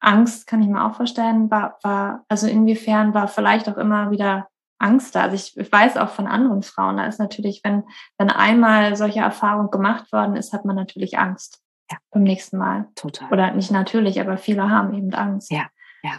Angst, 0.00 0.46
kann 0.46 0.62
ich 0.62 0.68
mir 0.68 0.84
auch 0.84 0.94
vorstellen, 0.94 1.50
war, 1.50 1.78
war, 1.82 2.24
also 2.28 2.46
inwiefern 2.46 3.14
war 3.14 3.26
vielleicht 3.28 3.68
auch 3.68 3.78
immer 3.78 4.10
wieder 4.10 4.48
Angst 4.78 5.14
da. 5.14 5.22
Also 5.22 5.36
ich, 5.36 5.56
ich 5.56 5.72
weiß 5.72 5.96
auch 5.96 6.10
von 6.10 6.26
anderen 6.26 6.62
Frauen, 6.62 6.98
da 6.98 7.06
ist 7.06 7.18
natürlich, 7.18 7.62
wenn, 7.64 7.84
wenn 8.18 8.30
einmal 8.30 8.96
solche 8.96 9.20
Erfahrung 9.20 9.70
gemacht 9.70 10.12
worden 10.12 10.36
ist, 10.36 10.52
hat 10.52 10.64
man 10.64 10.76
natürlich 10.76 11.18
Angst. 11.18 11.62
Ja. 11.90 11.98
Beim 12.10 12.22
nächsten 12.22 12.58
Mal. 12.58 12.88
Total. 12.94 13.30
Oder 13.32 13.52
nicht 13.52 13.70
natürlich, 13.70 14.20
aber 14.20 14.36
viele 14.36 14.70
haben 14.70 14.94
eben 14.94 15.12
Angst. 15.14 15.50
Ja, 15.50 15.66
ja. 16.02 16.18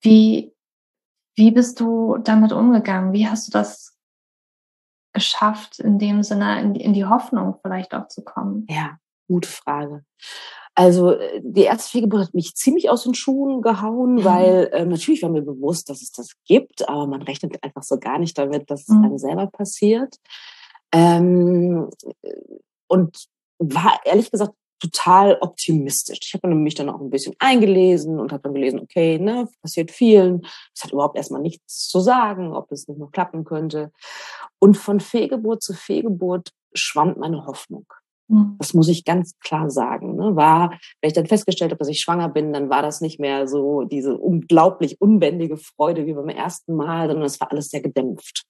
Wie, 0.00 0.52
wie 1.38 1.52
bist 1.52 1.78
du 1.78 2.18
damit 2.18 2.52
umgegangen? 2.52 3.12
Wie 3.12 3.28
hast 3.28 3.46
du 3.46 3.52
das 3.52 3.96
geschafft, 5.12 5.78
in 5.78 5.98
dem 5.98 6.22
Sinne 6.22 6.60
in 6.60 6.74
die, 6.74 6.82
in 6.82 6.92
die 6.92 7.06
Hoffnung 7.06 7.56
vielleicht 7.62 7.94
auch 7.94 8.08
zu 8.08 8.22
kommen? 8.22 8.66
Ja, 8.68 8.98
gute 9.28 9.48
Frage. 9.48 10.04
Also 10.74 11.12
äh, 11.12 11.40
die 11.42 11.62
erste 11.62 11.90
Fehlgeburt 11.90 12.26
hat 12.26 12.34
mich 12.34 12.54
ziemlich 12.56 12.90
aus 12.90 13.04
den 13.04 13.14
Schuhen 13.14 13.62
gehauen, 13.62 14.16
mhm. 14.16 14.24
weil 14.24 14.70
äh, 14.72 14.84
natürlich 14.84 15.22
war 15.22 15.30
mir 15.30 15.42
bewusst, 15.42 15.88
dass 15.88 16.02
es 16.02 16.10
das 16.10 16.32
gibt, 16.44 16.88
aber 16.88 17.06
man 17.06 17.22
rechnet 17.22 17.62
einfach 17.62 17.84
so 17.84 17.98
gar 17.98 18.18
nicht 18.18 18.36
damit, 18.36 18.68
dass 18.68 18.88
mhm. 18.88 18.96
es 18.96 19.04
einem 19.04 19.18
selber 19.18 19.46
passiert. 19.46 20.16
Ähm, 20.92 21.88
und 22.88 23.26
war 23.58 24.00
ehrlich 24.04 24.30
gesagt 24.30 24.54
total 24.80 25.38
optimistisch. 25.40 26.18
Ich 26.22 26.34
habe 26.34 26.54
mich 26.54 26.74
dann 26.74 26.88
auch 26.88 27.00
ein 27.00 27.10
bisschen 27.10 27.34
eingelesen 27.38 28.18
und 28.18 28.32
habe 28.32 28.42
dann 28.42 28.54
gelesen, 28.54 28.80
okay, 28.80 29.18
ne, 29.18 29.48
passiert 29.62 29.90
vielen. 29.90 30.46
Es 30.74 30.84
hat 30.84 30.92
überhaupt 30.92 31.16
erstmal 31.16 31.42
nichts 31.42 31.88
zu 31.88 32.00
sagen, 32.00 32.54
ob 32.54 32.70
es 32.72 32.88
nicht 32.88 32.98
noch 32.98 33.10
klappen 33.10 33.44
könnte. 33.44 33.92
Und 34.58 34.76
von 34.76 35.00
Fehlgeburt 35.00 35.62
zu 35.62 35.74
Fehlgeburt 35.74 36.50
schwand 36.74 37.18
meine 37.18 37.46
Hoffnung. 37.46 37.86
Mhm. 38.28 38.56
Das 38.58 38.74
muss 38.74 38.88
ich 38.88 39.04
ganz 39.04 39.38
klar 39.40 39.70
sagen. 39.70 40.16
Ne? 40.16 40.36
War, 40.36 40.70
wenn 41.00 41.08
ich 41.08 41.14
dann 41.14 41.26
festgestellt 41.26 41.72
habe, 41.72 41.78
dass 41.78 41.88
ich 41.88 42.00
schwanger 42.00 42.28
bin, 42.28 42.52
dann 42.52 42.70
war 42.70 42.82
das 42.82 43.00
nicht 43.00 43.18
mehr 43.18 43.48
so 43.48 43.82
diese 43.82 44.16
unglaublich 44.16 45.00
unbändige 45.00 45.56
Freude 45.56 46.06
wie 46.06 46.14
beim 46.14 46.28
ersten 46.28 46.76
Mal, 46.76 47.08
sondern 47.08 47.26
es 47.26 47.40
war 47.40 47.50
alles 47.50 47.70
sehr 47.70 47.80
gedämpft. 47.80 48.44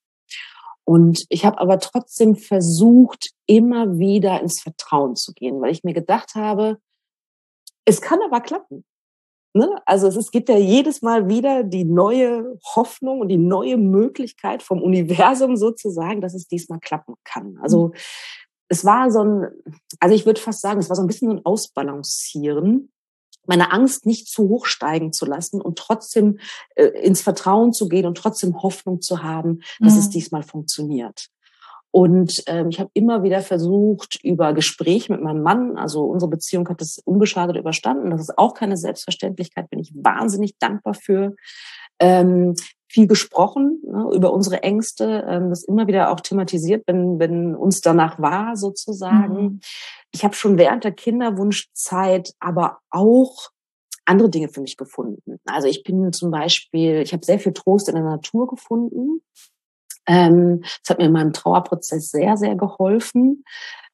Und 0.89 1.27
ich 1.29 1.45
habe 1.45 1.59
aber 1.59 1.81
trotzdem 1.81 2.35
versucht, 2.35 3.33
immer 3.45 3.99
wieder 3.99 4.41
ins 4.41 4.63
Vertrauen 4.63 5.17
zu 5.17 5.35
gehen, 5.35 5.61
weil 5.61 5.71
ich 5.71 5.85
mir 5.85 5.93
gedacht 5.93 6.35
habe, 6.35 6.79
es 7.85 8.01
kann 8.01 8.21
aber 8.23 8.41
klappen. 8.41 8.87
Ne? 9.53 9.69
Also 9.85 10.07
es, 10.07 10.17
es 10.17 10.31
gibt 10.31 10.49
ja 10.49 10.57
jedes 10.57 11.03
Mal 11.03 11.29
wieder 11.29 11.63
die 11.63 11.85
neue 11.85 12.59
Hoffnung 12.75 13.21
und 13.21 13.29
die 13.29 13.37
neue 13.37 13.77
Möglichkeit 13.77 14.63
vom 14.63 14.81
Universum 14.81 15.59
sozusagen, 15.59 16.23
dass 16.23 16.33
es 16.33 16.49
diesmal 16.49 16.81
klappen 16.81 17.17
kann. 17.23 17.59
Also 17.61 17.93
es 18.71 18.83
war 18.87 19.11
so 19.11 19.23
ein, 19.23 19.47
also 20.01 20.15
ich 20.15 20.25
würde 20.25 20.41
fast 20.41 20.63
sagen, 20.63 20.81
es 20.81 20.89
war 20.89 20.97
so 20.97 21.03
ein 21.03 21.07
bisschen 21.07 21.29
so 21.29 21.37
ein 21.37 21.45
Ausbalancieren, 21.45 22.91
meine 23.49 23.73
Angst 23.73 24.07
nicht 24.07 24.29
zu 24.29 24.49
hoch 24.49 24.67
steigen 24.67 25.13
zu 25.13 25.27
lassen 25.27 25.61
und 25.61 25.79
trotzdem 25.79 26.39
äh, 26.75 26.85
ins 26.85 27.23
Vertrauen 27.23 27.73
zu 27.73 27.89
gehen 27.89 28.07
und 28.07 28.17
trotzdem 28.17 28.63
Hoffnung 28.63 29.01
zu 29.01 29.23
haben, 29.23 29.61
dass 29.81 29.95
mhm. 29.95 29.99
es 29.99 30.11
diesmal 30.11 30.43
funktioniert. 30.43 31.29
Und 31.91 32.43
ähm, 32.47 32.69
ich 32.69 32.81
habe 32.81 32.91
immer 32.93 33.23
wieder 33.23 33.41
versucht, 33.41 34.23
über 34.23 34.53
Gespräche 34.53 35.11
mit 35.13 35.23
meinem 35.23 35.43
Mann, 35.43 35.79
also 35.79 36.05
unsere 36.05 36.31
Beziehung 36.31 36.69
hat 36.69 36.81
das 36.81 36.99
unbeschadet 37.05 37.57
überstanden. 37.57 38.11
Das 38.11 38.21
ist 38.21 38.37
auch 38.39 38.55
keine 38.55 38.77
Selbstverständlichkeit, 38.77 39.71
bin 39.71 39.81
ich 39.81 39.93
wahnsinnig 39.95 40.59
dankbar 40.59 40.95
für. 40.95 41.35
Ähm, 41.99 42.55
viel 42.91 43.07
gesprochen 43.07 43.83
ne, 43.85 44.11
über 44.15 44.33
unsere 44.33 44.63
Ängste, 44.63 45.27
ähm, 45.29 45.51
das 45.51 45.65
immer 45.65 45.87
wieder 45.87 46.11
auch 46.11 46.21
thematisiert, 46.21 46.85
wenn, 46.87 47.19
wenn 47.19 47.55
uns 47.55 47.81
danach 47.81 48.19
war, 48.19 48.57
sozusagen. 48.57 49.43
Mhm. 49.43 49.61
Ich 50.13 50.25
habe 50.25 50.35
schon 50.35 50.59
während 50.59 50.85
der 50.85 50.93
Kinderwunschzeit 50.93 52.33
aber 52.41 52.79
auch 52.91 53.51
andere 54.05 54.31
Dinge 54.31 54.49
für 54.49 54.61
mich 54.61 54.77
gefunden. 54.77 55.39
Also 55.45 55.69
ich 55.69 55.83
bin 55.83 56.13
zum 56.13 56.31
Beispiel, 56.31 57.03
ich 57.03 57.13
habe 57.13 57.25
sehr 57.25 57.39
viel 57.39 57.53
Trost 57.53 57.89
in 57.89 57.95
der 57.95 58.05
Natur 58.05 58.47
gefunden. 58.47 59.21
Ähm, 60.07 60.63
das 60.63 60.91
hat 60.91 60.99
mir 60.99 61.07
in 61.07 61.13
meinem 61.13 61.35
Trauerprozess 61.35 62.11
sehr, 62.11 62.39
sehr 62.39 62.57
geholfen. 62.57 63.45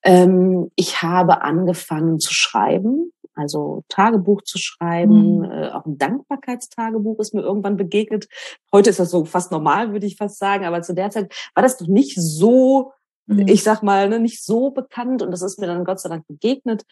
Ähm, 0.04 0.70
ich 0.76 1.02
habe 1.02 1.42
angefangen 1.42 2.20
zu 2.20 2.32
schreiben 2.32 3.12
also 3.34 3.82
Tagebuch 3.88 4.42
zu 4.42 4.58
schreiben, 4.58 5.38
mhm. 5.38 5.44
äh, 5.44 5.70
auch 5.70 5.84
ein 5.86 5.98
Dankbarkeitstagebuch 5.98 7.18
ist 7.18 7.34
mir 7.34 7.42
irgendwann 7.42 7.76
begegnet. 7.76 8.28
Heute 8.72 8.90
ist 8.90 9.00
das 9.00 9.10
so 9.10 9.24
fast 9.24 9.50
normal, 9.50 9.92
würde 9.92 10.06
ich 10.06 10.16
fast 10.16 10.38
sagen, 10.38 10.64
aber 10.64 10.82
zu 10.82 10.94
der 10.94 11.10
Zeit 11.10 11.34
war 11.54 11.62
das 11.62 11.76
doch 11.76 11.88
nicht 11.88 12.16
so, 12.16 12.92
mhm. 13.26 13.48
ich 13.48 13.62
sag 13.62 13.82
mal, 13.82 14.08
ne, 14.08 14.20
nicht 14.20 14.44
so 14.44 14.70
bekannt 14.70 15.22
und 15.22 15.30
das 15.30 15.42
ist 15.42 15.58
mir 15.58 15.66
dann 15.66 15.84
Gott 15.84 16.00
sei 16.00 16.08
Dank 16.08 16.26
begegnet. 16.26 16.84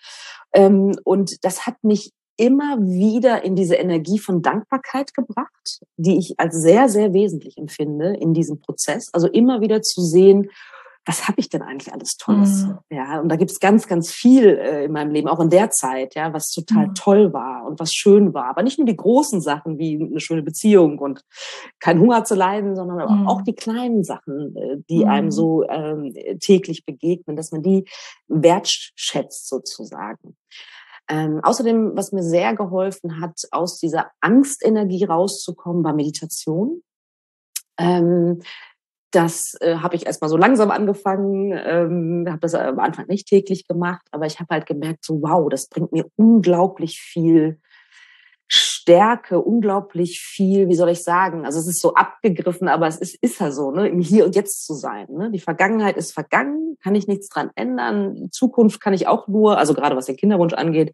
Ähm, 0.53 0.97
und 1.05 1.45
das 1.45 1.67
hat 1.67 1.83
mich 1.83 2.13
immer 2.37 2.81
wieder 2.81 3.45
in 3.45 3.57
diese 3.57 3.75
Energie 3.75 4.19
von 4.19 4.43
Dankbarkeit 4.43 5.15
gebracht, 5.15 5.81
die 5.97 6.19
ich 6.19 6.41
als 6.41 6.57
sehr, 6.57 6.89
sehr 6.89 7.13
wesentlich 7.13 7.59
empfinde 7.59 8.17
in 8.17 8.35
diesem 8.35 8.61
Prozess. 8.61 9.11
Also 9.13 9.29
immer 9.29 9.61
wieder 9.61 9.83
zu 9.83 10.01
sehen, 10.01 10.51
was 11.05 11.27
habe 11.27 11.41
ich 11.41 11.49
denn 11.49 11.63
eigentlich 11.63 11.93
alles 11.93 12.17
Tolles? 12.17 12.65
Mhm. 12.65 12.79
Ja, 12.91 13.21
und 13.21 13.29
da 13.29 13.37
gibt 13.37 13.51
es 13.51 13.59
ganz, 13.59 13.89
ganz 13.89 14.13
viel 14.13 14.47
äh, 14.47 14.85
in 14.85 14.93
meinem 14.93 15.11
Leben, 15.11 15.29
auch 15.29 15.41
in 15.41 15.51
der 15.51 15.71
Zeit, 15.71 16.15
ja, 16.15 16.33
was 16.33 16.51
total 16.51 16.89
mhm. 16.89 16.95
toll 16.95 17.33
war 17.33 17.67
und 17.67 17.81
was 17.81 17.93
schön 17.93 18.33
war. 18.35 18.47
Aber 18.47 18.63
nicht 18.63 18.79
nur 18.79 18.87
die 18.87 18.97
großen 18.97 19.41
Sachen 19.41 19.79
wie 19.79 20.01
eine 20.01 20.21
schöne 20.21 20.43
Beziehung 20.43 20.99
und 20.99 21.23
kein 21.81 21.99
Hunger 21.99 22.25
zu 22.25 22.35
leiden, 22.35 22.77
sondern 22.77 22.99
mhm. 22.99 23.27
auch 23.27 23.43
die 23.43 23.55
kleinen 23.55 24.05
Sachen, 24.05 24.55
äh, 24.57 24.77
die 24.89 25.05
einem 25.05 25.27
mhm. 25.27 25.33
so 25.33 25.69
ähm, 25.69 26.15
täglich 26.41 26.85
begegnen, 26.85 27.37
dass 27.37 27.51
man 27.51 27.63
die 27.63 27.85
wertschätzt 28.29 29.49
sozusagen. 29.49 30.37
Ähm, 31.09 31.41
außerdem, 31.43 31.97
was 31.97 32.13
mir 32.13 32.23
sehr 32.23 32.55
geholfen 32.55 33.21
hat, 33.21 33.41
aus 33.51 33.79
dieser 33.79 34.13
Angstenergie 34.21 35.05
rauszukommen, 35.05 35.83
war 35.83 35.95
Meditation. 35.95 36.83
Ähm, 37.77 38.41
das 39.13 39.55
äh, 39.61 39.77
habe 39.77 39.95
ich 39.95 40.07
erstmal 40.07 40.31
so 40.31 40.37
langsam 40.37 40.71
angefangen, 40.71 41.53
ähm, 41.53 42.27
habe 42.29 42.41
das 42.41 42.55
am 42.55 42.79
Anfang 42.81 43.07
nicht 43.07 43.29
täglich 43.29 43.69
gemacht, 43.69 44.07
aber 44.11 44.27
ich 44.27 44.41
habe 44.41 44.55
halt 44.55 44.67
gemerkt, 44.67 45.05
so 45.05 45.23
wow, 45.23 45.49
das 45.49 45.69
bringt 45.69 45.93
mir 45.93 46.07
unglaublich 46.17 46.99
viel 46.99 47.61
Stärke, 48.49 49.41
unglaublich 49.41 50.21
viel, 50.21 50.69
wie 50.69 50.75
soll 50.75 50.91
ich 50.91 51.03
sagen, 51.03 51.47
also 51.47 51.59
es 51.59 51.67
ist 51.67 51.81
so 51.81 51.95
abgegriffen, 51.95 52.69
aber 52.69 52.87
es 52.87 52.99
ist, 52.99 53.17
ist 53.23 53.41
ja 53.41 53.51
so, 53.51 53.71
ne, 53.71 53.89
im 53.89 54.01
Hier 54.01 54.27
und 54.27 54.35
Jetzt 54.35 54.67
zu 54.67 54.75
sein. 54.75 55.07
Ne? 55.11 55.31
Die 55.31 55.41
Vergangenheit 55.41 55.97
ist 55.97 56.13
vergangen, 56.13 56.77
kann 56.83 56.95
ich 56.95 57.07
nichts 57.07 57.29
dran 57.29 57.51
ändern. 57.55 58.29
Zukunft 58.31 58.81
kann 58.81 58.93
ich 58.93 59.07
auch 59.07 59.27
nur, 59.27 59.57
also 59.57 59.73
gerade 59.73 59.97
was 59.97 60.07
den 60.07 60.17
Kinderwunsch 60.17 60.53
angeht, 60.53 60.93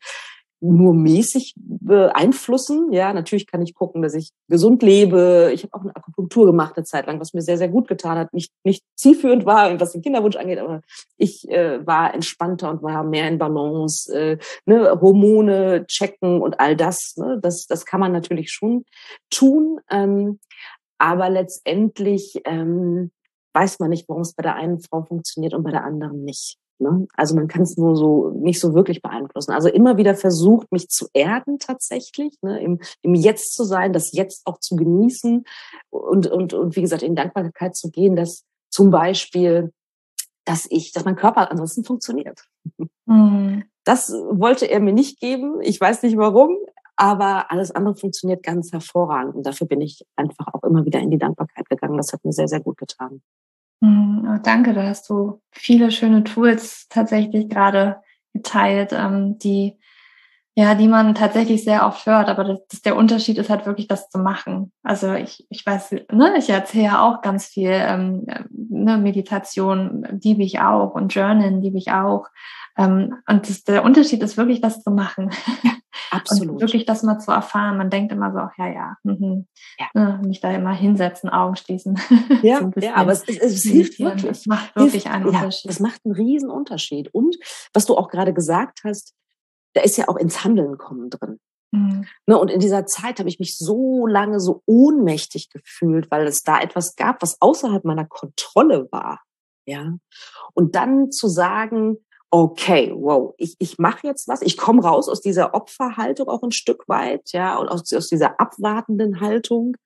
nur 0.60 0.94
mäßig 0.94 1.54
beeinflussen. 1.56 2.92
Ja, 2.92 3.12
natürlich 3.12 3.46
kann 3.46 3.62
ich 3.62 3.74
gucken, 3.74 4.02
dass 4.02 4.14
ich 4.14 4.30
gesund 4.48 4.82
lebe. 4.82 5.50
Ich 5.54 5.62
habe 5.62 5.74
auch 5.74 5.82
eine 5.82 5.94
Akupunktur 5.94 6.46
gemacht 6.46 6.76
eine 6.76 6.84
Zeit 6.84 7.06
lang, 7.06 7.20
was 7.20 7.32
mir 7.32 7.42
sehr, 7.42 7.58
sehr 7.58 7.68
gut 7.68 7.88
getan 7.88 8.18
hat. 8.18 8.32
Nicht, 8.32 8.52
nicht 8.64 8.84
zielführend 8.96 9.46
war, 9.46 9.78
was 9.80 9.92
den 9.92 10.02
Kinderwunsch 10.02 10.36
angeht, 10.36 10.58
aber 10.58 10.82
ich 11.16 11.48
äh, 11.48 11.86
war 11.86 12.14
entspannter 12.14 12.70
und 12.70 12.82
war 12.82 13.04
mehr 13.04 13.28
in 13.28 13.38
Balance. 13.38 14.12
Äh, 14.12 14.38
ne, 14.66 14.98
Hormone 15.00 15.86
checken 15.86 16.42
und 16.42 16.60
all 16.60 16.76
das. 16.76 17.14
Ne, 17.16 17.38
das, 17.40 17.66
das 17.66 17.84
kann 17.84 18.00
man 18.00 18.12
natürlich 18.12 18.50
schon 18.50 18.84
tun. 19.30 19.78
Ähm, 19.90 20.40
aber 20.98 21.30
letztendlich 21.30 22.40
ähm, 22.44 23.12
weiß 23.54 23.78
man 23.78 23.90
nicht, 23.90 24.08
warum 24.08 24.22
es 24.22 24.34
bei 24.34 24.42
der 24.42 24.56
einen 24.56 24.80
Frau 24.80 25.02
funktioniert 25.02 25.54
und 25.54 25.62
bei 25.62 25.70
der 25.70 25.84
anderen 25.84 26.24
nicht. 26.24 26.58
Ne? 26.80 27.06
Also 27.14 27.34
man 27.34 27.48
kann 27.48 27.62
es 27.62 27.76
nur 27.76 27.96
so 27.96 28.30
nicht 28.30 28.60
so 28.60 28.74
wirklich 28.74 29.02
beeinflussen. 29.02 29.52
Also 29.52 29.68
immer 29.68 29.96
wieder 29.96 30.14
versucht, 30.14 30.70
mich 30.70 30.88
zu 30.88 31.06
erden 31.12 31.58
tatsächlich, 31.58 32.38
ne? 32.42 32.60
Im, 32.60 32.80
im 33.02 33.14
Jetzt 33.14 33.54
zu 33.54 33.64
sein, 33.64 33.92
das 33.92 34.12
Jetzt 34.12 34.46
auch 34.46 34.58
zu 34.58 34.76
genießen 34.76 35.44
und, 35.90 36.26
und, 36.28 36.54
und 36.54 36.76
wie 36.76 36.82
gesagt, 36.82 37.02
in 37.02 37.16
Dankbarkeit 37.16 37.76
zu 37.76 37.90
gehen, 37.90 38.14
dass 38.16 38.44
zum 38.70 38.90
Beispiel, 38.90 39.72
dass 40.44 40.66
ich, 40.70 40.92
dass 40.92 41.04
mein 41.04 41.16
Körper 41.16 41.50
ansonsten 41.50 41.84
funktioniert. 41.84 42.44
Mhm. 43.06 43.64
Das 43.84 44.10
wollte 44.10 44.66
er 44.66 44.80
mir 44.80 44.92
nicht 44.92 45.18
geben. 45.18 45.60
Ich 45.62 45.80
weiß 45.80 46.02
nicht 46.02 46.16
warum, 46.16 46.56
aber 46.96 47.50
alles 47.50 47.70
andere 47.70 47.96
funktioniert 47.96 48.42
ganz 48.42 48.72
hervorragend. 48.72 49.34
Und 49.34 49.46
dafür 49.46 49.66
bin 49.66 49.80
ich 49.80 50.04
einfach 50.16 50.46
auch 50.52 50.62
immer 50.62 50.84
wieder 50.84 51.00
in 51.00 51.10
die 51.10 51.18
Dankbarkeit 51.18 51.68
gegangen. 51.68 51.96
Das 51.96 52.12
hat 52.12 52.24
mir 52.24 52.32
sehr, 52.32 52.48
sehr 52.48 52.60
gut 52.60 52.76
getan. 52.76 53.22
Mhm, 53.82 54.40
danke, 54.42 54.74
da 54.74 54.84
hast 54.88 55.08
du 55.08 55.40
viele 55.52 55.90
schöne 55.92 56.24
Tools 56.24 56.88
tatsächlich 56.88 57.48
gerade 57.48 58.02
geteilt, 58.32 58.92
ähm, 58.92 59.38
die 59.38 59.78
ja, 60.58 60.74
die 60.74 60.88
man 60.88 61.14
tatsächlich 61.14 61.62
sehr 61.62 61.86
oft 61.86 62.04
hört, 62.04 62.28
aber 62.28 62.42
das, 62.42 62.58
das, 62.66 62.82
der 62.82 62.96
Unterschied 62.96 63.38
ist 63.38 63.48
halt 63.48 63.64
wirklich, 63.64 63.86
das 63.86 64.10
zu 64.10 64.18
machen. 64.18 64.72
Also 64.82 65.14
ich, 65.14 65.46
ich 65.50 65.64
weiß, 65.64 65.92
ne, 66.10 66.34
ich 66.36 66.50
erzähle 66.50 66.84
ja 66.86 67.08
auch 67.08 67.22
ganz 67.22 67.46
viel, 67.46 67.70
ähm, 67.70 68.26
ne, 68.50 68.98
Meditation 68.98 70.04
liebe 70.20 70.42
ich 70.42 70.58
auch 70.58 70.96
und 70.96 71.14
Journalen 71.14 71.62
liebe 71.62 71.78
ich 71.78 71.92
auch. 71.92 72.26
Ähm, 72.76 73.18
und 73.28 73.48
das, 73.48 73.62
der 73.62 73.84
Unterschied 73.84 74.20
ist 74.20 74.36
wirklich, 74.36 74.60
das 74.60 74.82
zu 74.82 74.90
machen. 74.90 75.30
Absolut. 76.10 76.54
Und 76.54 76.60
wirklich 76.60 76.86
das 76.86 77.04
mal 77.04 77.20
zu 77.20 77.30
erfahren. 77.30 77.76
Man 77.76 77.90
denkt 77.90 78.10
immer 78.10 78.32
so, 78.32 78.38
ach, 78.38 78.58
ja, 78.58 78.66
ja, 78.66 78.96
mhm. 79.04 79.46
ja. 79.78 79.86
Ne, 79.94 80.20
mich 80.26 80.40
da 80.40 80.50
immer 80.50 80.74
hinsetzen, 80.74 81.30
Augen 81.30 81.54
schließen. 81.54 82.00
Ja, 82.42 82.58
so 82.58 82.72
ja 82.80 82.96
aber 82.96 83.12
es, 83.12 83.22
es, 83.28 83.38
es 83.38 83.62
hilft 83.62 84.00
wirklich. 84.00 84.26
Das 84.26 84.46
macht 84.46 84.74
wirklich 84.74 85.04
hilft, 85.04 85.14
einen 85.14 85.26
Unterschied. 85.26 85.66
Ja, 85.66 85.68
das 85.68 85.78
macht 85.78 86.00
einen 86.04 86.16
riesen 86.16 86.50
Unterschied. 86.50 87.14
Und 87.14 87.36
was 87.72 87.86
du 87.86 87.96
auch 87.96 88.08
gerade 88.08 88.34
gesagt 88.34 88.80
hast, 88.82 89.14
da 89.74 89.82
ist 89.82 89.96
ja 89.96 90.08
auch 90.08 90.16
ins 90.16 90.44
Handeln 90.44 90.78
kommen 90.78 91.10
drin. 91.10 91.38
Mhm. 91.70 92.06
Ne, 92.26 92.38
und 92.38 92.50
in 92.50 92.60
dieser 92.60 92.86
Zeit 92.86 93.18
habe 93.18 93.28
ich 93.28 93.38
mich 93.38 93.58
so 93.58 94.06
lange 94.06 94.40
so 94.40 94.62
ohnmächtig 94.66 95.50
gefühlt, 95.50 96.10
weil 96.10 96.26
es 96.26 96.42
da 96.42 96.60
etwas 96.60 96.96
gab, 96.96 97.22
was 97.22 97.40
außerhalb 97.40 97.84
meiner 97.84 98.06
Kontrolle 98.06 98.88
war. 98.90 99.22
Ja. 99.66 99.98
Und 100.54 100.74
dann 100.74 101.10
zu 101.10 101.28
sagen, 101.28 101.98
okay, 102.30 102.92
wow, 102.94 103.34
ich, 103.38 103.56
ich 103.58 103.78
mache 103.78 104.06
jetzt 104.06 104.28
was, 104.28 104.42
ich 104.42 104.56
komme 104.56 104.82
raus 104.82 105.08
aus 105.08 105.20
dieser 105.20 105.54
Opferhaltung 105.54 106.28
auch 106.28 106.42
ein 106.42 106.52
Stück 106.52 106.88
weit, 106.88 107.32
ja, 107.32 107.56
und 107.56 107.68
aus, 107.68 107.92
aus 107.92 108.08
dieser 108.08 108.38
abwartenden 108.40 109.20
Haltung 109.20 109.76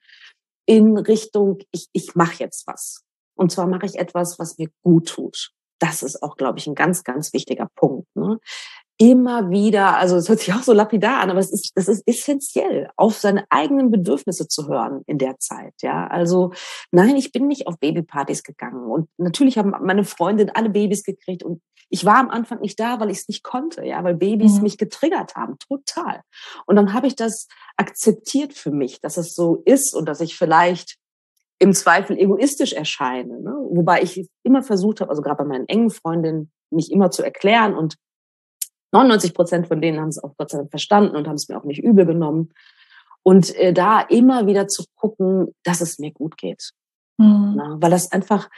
in 0.67 0.97
Richtung, 0.97 1.59
ich, 1.71 1.89
ich 1.93 2.15
mache 2.15 2.39
jetzt 2.39 2.67
was. 2.67 3.05
Und 3.35 3.51
zwar 3.51 3.67
mache 3.67 3.87
ich 3.87 3.99
etwas, 3.99 4.39
was 4.39 4.59
mir 4.59 4.69
gut 4.83 5.09
tut. 5.09 5.53
Das 5.79 6.03
ist 6.03 6.23
auch, 6.23 6.37
glaube 6.37 6.59
ich, 6.59 6.67
ein 6.67 6.77
ganz, 6.77 7.03
ganz 7.03 7.33
wichtiger 7.33 7.69
Punkt. 7.75 8.07
Ne? 8.15 8.39
Immer 9.03 9.51
wieder, 9.51 9.97
also 9.97 10.15
es 10.15 10.29
hört 10.29 10.39
sich 10.39 10.55
auch 10.55 10.63
so 10.63 10.73
lapidar 10.73 11.21
an, 11.21 11.31
aber 11.31 11.41
es 11.41 11.51
ist, 11.51 11.73
das 11.75 11.89
ist 11.89 12.07
essentiell, 12.07 12.89
auf 12.97 13.19
seine 13.19 13.45
eigenen 13.51 13.91
Bedürfnisse 13.91 14.47
zu 14.47 14.69
hören 14.69 15.03
in 15.07 15.19
der 15.19 15.41
Zeit. 15.41 15.75
Ja, 15.83 16.07
also 16.07 16.53
nein, 16.93 17.17
ich 17.17 17.33
bin 17.33 17.49
nicht 17.49 17.67
auf 17.67 17.81
Babypartys 17.81 18.45
gegangen 18.45 18.89
und 18.89 19.09
natürlich 19.19 19.59
haben 19.59 19.75
meine 19.83 20.05
Freundin 20.05 20.51
alle 20.51 20.71
Babys 20.71 21.03
gekriegt 21.03 21.43
und 21.43 21.61
ich 21.89 22.05
war 22.05 22.19
am 22.19 22.31
Anfang 22.31 22.61
nicht 22.61 22.79
da, 22.79 23.01
weil 23.01 23.11
ich 23.11 23.19
es 23.19 23.29
nicht 23.29 23.43
konnte, 23.43 23.85
ja, 23.85 24.05
weil 24.05 24.15
Babys 24.15 24.59
mhm. 24.59 24.63
mich 24.63 24.79
getriggert 24.79 25.35
haben, 25.35 25.57
total. 25.59 26.21
Und 26.67 26.77
dann 26.77 26.93
habe 26.93 27.09
ich 27.09 27.17
das 27.17 27.49
akzeptiert 27.77 28.55
für 28.55 28.71
mich, 28.71 29.01
dass 29.01 29.17
es 29.17 29.35
so 29.35 29.63
ist 29.65 29.97
und 29.97 30.07
dass 30.07 30.21
ich 30.21 30.39
vielleicht 30.39 30.97
im 31.59 31.73
Zweifel 31.73 32.17
egoistisch 32.17 32.73
erscheine, 32.73 33.41
ne? 33.41 33.57
wobei 33.71 34.01
ich 34.03 34.29
immer 34.45 34.63
versucht 34.63 35.01
habe, 35.01 35.11
also 35.11 35.23
gerade 35.23 35.39
bei 35.39 35.45
meinen 35.45 35.67
engen 35.67 35.91
Freundinnen, 35.91 36.53
mich 36.71 36.93
immer 36.93 37.11
zu 37.11 37.25
erklären 37.25 37.75
und 37.75 37.97
99 38.93 39.35
Prozent 39.35 39.67
von 39.69 39.81
denen 39.81 40.01
haben 40.01 40.09
es 40.09 40.23
auch 40.23 40.37
Gott 40.37 40.51
sei 40.51 40.59
Dank 40.59 40.71
verstanden 40.71 41.17
und 41.17 41.27
haben 41.27 41.37
es 41.37 41.49
mir 41.49 41.59
auch 41.59 41.65
nicht 41.65 41.83
übel 41.83 42.07
genommen. 42.07 42.53
Und 43.23 43.55
äh, 43.57 43.73
da 43.73 44.01
immer 44.01 44.47
wieder 44.47 44.69
zu 44.69 44.85
gucken, 44.95 45.55
dass 45.65 45.81
es 45.81 45.99
mir 45.99 46.13
gut 46.13 46.37
geht. 46.37 46.73
Mhm. 47.19 47.55
Na, 47.57 47.77
weil 47.81 47.91
das 47.91 48.11
einfach, 48.13 48.51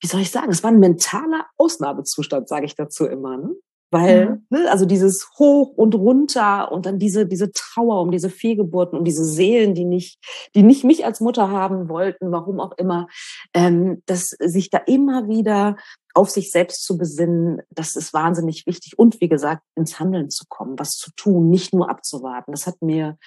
wie 0.00 0.06
soll 0.06 0.20
ich 0.20 0.30
sagen, 0.30 0.50
es 0.50 0.62
war 0.62 0.70
ein 0.70 0.80
mentaler 0.80 1.46
Ausnahmezustand, 1.56 2.48
sage 2.48 2.66
ich 2.66 2.74
dazu 2.74 3.06
immer. 3.06 3.36
Ne? 3.36 3.54
Weil, 3.92 4.30
mhm. 4.30 4.46
ne, 4.48 4.70
also 4.70 4.86
dieses 4.86 5.28
Hoch 5.38 5.74
und 5.76 5.94
runter 5.94 6.72
und 6.72 6.86
dann 6.86 6.98
diese, 6.98 7.26
diese 7.26 7.52
Trauer 7.52 8.00
um 8.00 8.10
diese 8.10 8.30
Fehlgeburten, 8.30 8.98
um 8.98 9.04
diese 9.04 9.24
Seelen, 9.24 9.74
die 9.74 9.84
nicht, 9.84 10.18
die 10.54 10.62
nicht 10.62 10.82
mich 10.82 11.04
als 11.04 11.20
Mutter 11.20 11.50
haben 11.50 11.90
wollten, 11.90 12.32
warum 12.32 12.58
auch 12.58 12.72
immer, 12.78 13.06
ähm, 13.52 14.02
dass 14.06 14.30
sich 14.40 14.70
da 14.70 14.78
immer 14.78 15.28
wieder 15.28 15.76
auf 16.14 16.30
sich 16.30 16.50
selbst 16.50 16.84
zu 16.84 16.96
besinnen, 16.96 17.60
das 17.68 17.94
ist 17.94 18.14
wahnsinnig 18.14 18.66
wichtig. 18.66 18.98
Und 18.98 19.20
wie 19.20 19.28
gesagt, 19.28 19.62
ins 19.74 20.00
Handeln 20.00 20.30
zu 20.30 20.44
kommen, 20.48 20.78
was 20.78 20.92
zu 20.92 21.10
tun, 21.14 21.50
nicht 21.50 21.74
nur 21.74 21.90
abzuwarten. 21.90 22.52
Das 22.52 22.66
hat 22.66 22.80
mir 22.80 23.18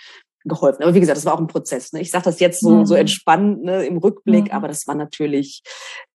geholfen. 0.46 0.84
Aber 0.84 0.94
wie 0.94 1.00
gesagt, 1.00 1.18
das 1.18 1.26
war 1.26 1.34
auch 1.34 1.40
ein 1.40 1.48
Prozess. 1.48 1.92
Ne? 1.92 2.02
Ich 2.02 2.12
sage 2.12 2.26
das 2.26 2.40
jetzt 2.40 2.62
so, 2.62 2.70
mhm. 2.70 2.86
so 2.86 2.96
entspannt 2.96 3.64
ne, 3.64 3.86
im 3.86 3.98
Rückblick, 3.98 4.46
mhm. 4.46 4.52
aber 4.52 4.68
das 4.68 4.88
war 4.88 4.96
natürlich, 4.96 5.64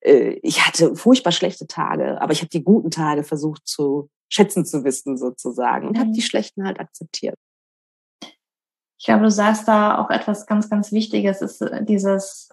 äh, 0.01 0.39
ich 0.43 0.67
hatte 0.67 0.95
furchtbar 0.95 1.33
schlechte 1.33 1.67
Tage, 1.67 2.21
aber 2.21 2.33
ich 2.33 2.41
habe 2.41 2.51
die 2.51 2.63
guten 2.63 2.91
Tage 2.91 3.25
versucht 3.25 3.67
zu 3.67 4.11
schätzen 4.31 4.67
zu 4.67 4.85
wissen 4.85 5.17
sozusagen 5.17 5.89
und 5.89 5.97
mhm. 5.97 6.01
habe 6.01 6.13
die 6.13 6.23
schlechten 6.23 6.65
halt 6.65 6.79
akzeptiert. 6.81 7.37
Ich 9.01 9.07
glaube, 9.07 9.23
du 9.23 9.31
sagst 9.31 9.69
da 9.69 9.99
auch 9.99 10.11
etwas 10.11 10.47
ganz, 10.47 10.69
ganz 10.69 10.93
Wichtiges, 10.93 11.41
ist 11.41 11.63
äh, 11.63 11.85
dieses, 11.85 12.51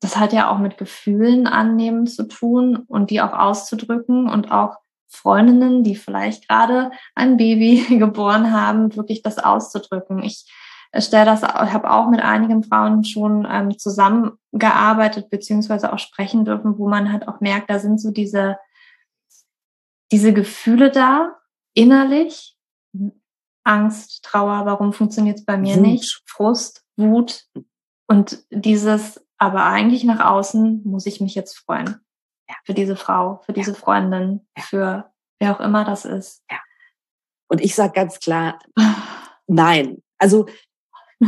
das 0.00 0.16
hat 0.16 0.32
ja 0.32 0.50
auch 0.50 0.58
mit 0.58 0.78
Gefühlen 0.78 1.46
annehmen 1.46 2.06
zu 2.06 2.24
tun 2.24 2.84
und 2.88 3.10
die 3.10 3.20
auch 3.20 3.32
auszudrücken 3.32 4.28
und 4.28 4.50
auch 4.50 4.81
Freundinnen, 5.12 5.84
die 5.84 5.96
vielleicht 5.96 6.48
gerade 6.48 6.90
ein 7.14 7.36
Baby 7.36 7.84
geboren 7.98 8.52
haben, 8.52 8.94
wirklich 8.96 9.22
das 9.22 9.38
auszudrücken. 9.38 10.22
Ich 10.22 10.50
stelle 10.98 11.24
das, 11.24 11.42
habe 11.42 11.90
auch 11.90 12.10
mit 12.10 12.20
einigen 12.20 12.62
Frauen 12.62 13.04
schon 13.04 13.46
ähm, 13.50 13.78
zusammengearbeitet 13.78 15.30
beziehungsweise 15.30 15.92
auch 15.92 15.98
sprechen 15.98 16.44
dürfen, 16.44 16.78
wo 16.78 16.88
man 16.88 17.12
halt 17.12 17.28
auch 17.28 17.40
merkt, 17.40 17.70
da 17.70 17.78
sind 17.78 18.00
so 18.00 18.10
diese 18.10 18.56
diese 20.12 20.34
Gefühle 20.34 20.90
da, 20.90 21.38
innerlich, 21.74 22.56
Angst, 23.64 24.22
Trauer, 24.22 24.66
warum 24.66 24.92
funktioniert 24.92 25.38
es 25.38 25.44
bei 25.44 25.56
mir 25.56 25.76
Wut. 25.76 25.82
nicht, 25.82 26.22
Frust, 26.26 26.84
Wut 26.96 27.46
und 28.06 28.44
dieses, 28.50 29.24
aber 29.38 29.64
eigentlich 29.64 30.04
nach 30.04 30.20
außen 30.20 30.82
muss 30.84 31.06
ich 31.06 31.20
mich 31.20 31.34
jetzt 31.34 31.56
freuen. 31.56 32.00
Für 32.64 32.74
diese 32.74 32.96
Frau, 32.96 33.40
für 33.44 33.52
diese 33.52 33.74
Freundin, 33.74 34.46
ja. 34.56 34.62
für 34.62 35.10
wer 35.40 35.56
auch 35.56 35.60
immer 35.60 35.84
das 35.84 36.04
ist. 36.04 36.42
Ja. 36.50 36.58
Und 37.48 37.60
ich 37.60 37.74
sage 37.74 37.92
ganz 37.92 38.20
klar, 38.20 38.58
nein. 39.46 40.02
Also 40.18 40.46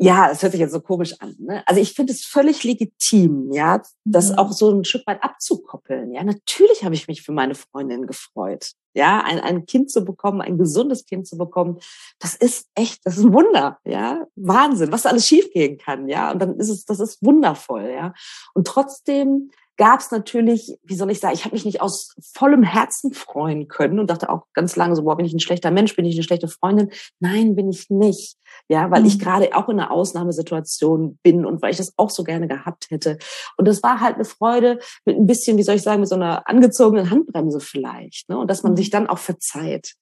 ja, 0.00 0.30
es 0.30 0.42
hört 0.42 0.52
sich 0.52 0.60
jetzt 0.60 0.72
so 0.72 0.80
komisch 0.80 1.14
an. 1.18 1.34
Ne? 1.40 1.64
Also 1.66 1.80
ich 1.80 1.92
finde 1.92 2.12
es 2.12 2.24
völlig 2.24 2.62
legitim, 2.62 3.50
ja, 3.52 3.82
das 4.04 4.30
mhm. 4.30 4.38
auch 4.38 4.52
so 4.52 4.70
ein 4.70 4.84
Stück 4.84 5.04
weit 5.06 5.22
abzukoppeln. 5.24 6.12
Ja, 6.12 6.22
natürlich 6.22 6.84
habe 6.84 6.94
ich 6.94 7.08
mich 7.08 7.22
für 7.22 7.32
meine 7.32 7.56
Freundin 7.56 8.06
gefreut. 8.06 8.72
Ja, 8.94 9.22
ein, 9.24 9.40
ein 9.40 9.66
Kind 9.66 9.90
zu 9.90 10.04
bekommen, 10.04 10.40
ein 10.40 10.56
gesundes 10.56 11.04
Kind 11.04 11.26
zu 11.26 11.36
bekommen, 11.36 11.78
das 12.20 12.34
ist 12.34 12.68
echt, 12.74 13.00
das 13.04 13.18
ist 13.18 13.24
ein 13.24 13.32
Wunder, 13.32 13.78
ja, 13.84 14.24
Wahnsinn, 14.36 14.92
was 14.92 15.06
alles 15.06 15.26
schiefgehen 15.26 15.78
kann, 15.78 16.08
ja. 16.08 16.30
Und 16.30 16.40
dann 16.40 16.58
ist 16.58 16.68
es, 16.68 16.84
das 16.84 17.00
ist 17.00 17.22
wundervoll, 17.22 17.90
ja. 17.92 18.14
Und 18.54 18.66
trotzdem 18.66 19.50
gab 19.78 20.00
es 20.00 20.10
natürlich, 20.10 20.76
wie 20.82 20.96
soll 20.96 21.10
ich 21.10 21.20
sagen, 21.20 21.34
ich 21.34 21.44
habe 21.44 21.54
mich 21.54 21.64
nicht 21.64 21.80
aus 21.80 22.14
vollem 22.34 22.64
Herzen 22.64 23.14
freuen 23.14 23.68
können 23.68 24.00
und 24.00 24.10
dachte 24.10 24.28
auch 24.28 24.42
ganz 24.52 24.76
lange 24.76 24.96
so, 24.96 25.04
boah, 25.04 25.16
bin 25.16 25.24
ich 25.24 25.32
ein 25.32 25.40
schlechter 25.40 25.70
Mensch, 25.70 25.96
bin 25.96 26.04
ich 26.04 26.16
eine 26.16 26.24
schlechte 26.24 26.48
Freundin? 26.48 26.90
Nein, 27.20 27.54
bin 27.54 27.70
ich 27.70 27.88
nicht. 27.88 28.36
Ja, 28.68 28.90
weil 28.90 29.00
mhm. 29.00 29.06
ich 29.06 29.18
gerade 29.18 29.54
auch 29.56 29.68
in 29.68 29.78
einer 29.78 29.92
Ausnahmesituation 29.92 31.18
bin 31.22 31.46
und 31.46 31.62
weil 31.62 31.70
ich 31.70 31.76
das 31.76 31.94
auch 31.96 32.10
so 32.10 32.24
gerne 32.24 32.48
gehabt 32.48 32.90
hätte. 32.90 33.18
Und 33.56 33.68
das 33.68 33.82
war 33.82 34.00
halt 34.00 34.16
eine 34.16 34.24
Freude 34.24 34.80
mit 35.04 35.16
ein 35.16 35.26
bisschen, 35.26 35.56
wie 35.56 35.62
soll 35.62 35.76
ich 35.76 35.82
sagen, 35.82 36.00
mit 36.00 36.08
so 36.08 36.16
einer 36.16 36.48
angezogenen 36.48 37.10
Handbremse 37.10 37.60
vielleicht. 37.60 38.28
Ne? 38.28 38.36
Und 38.36 38.50
dass 38.50 38.64
man 38.64 38.76
sich 38.76 38.88
mhm. 38.88 38.92
dann 38.92 39.06
auch 39.08 39.18
verzeiht 39.18 39.94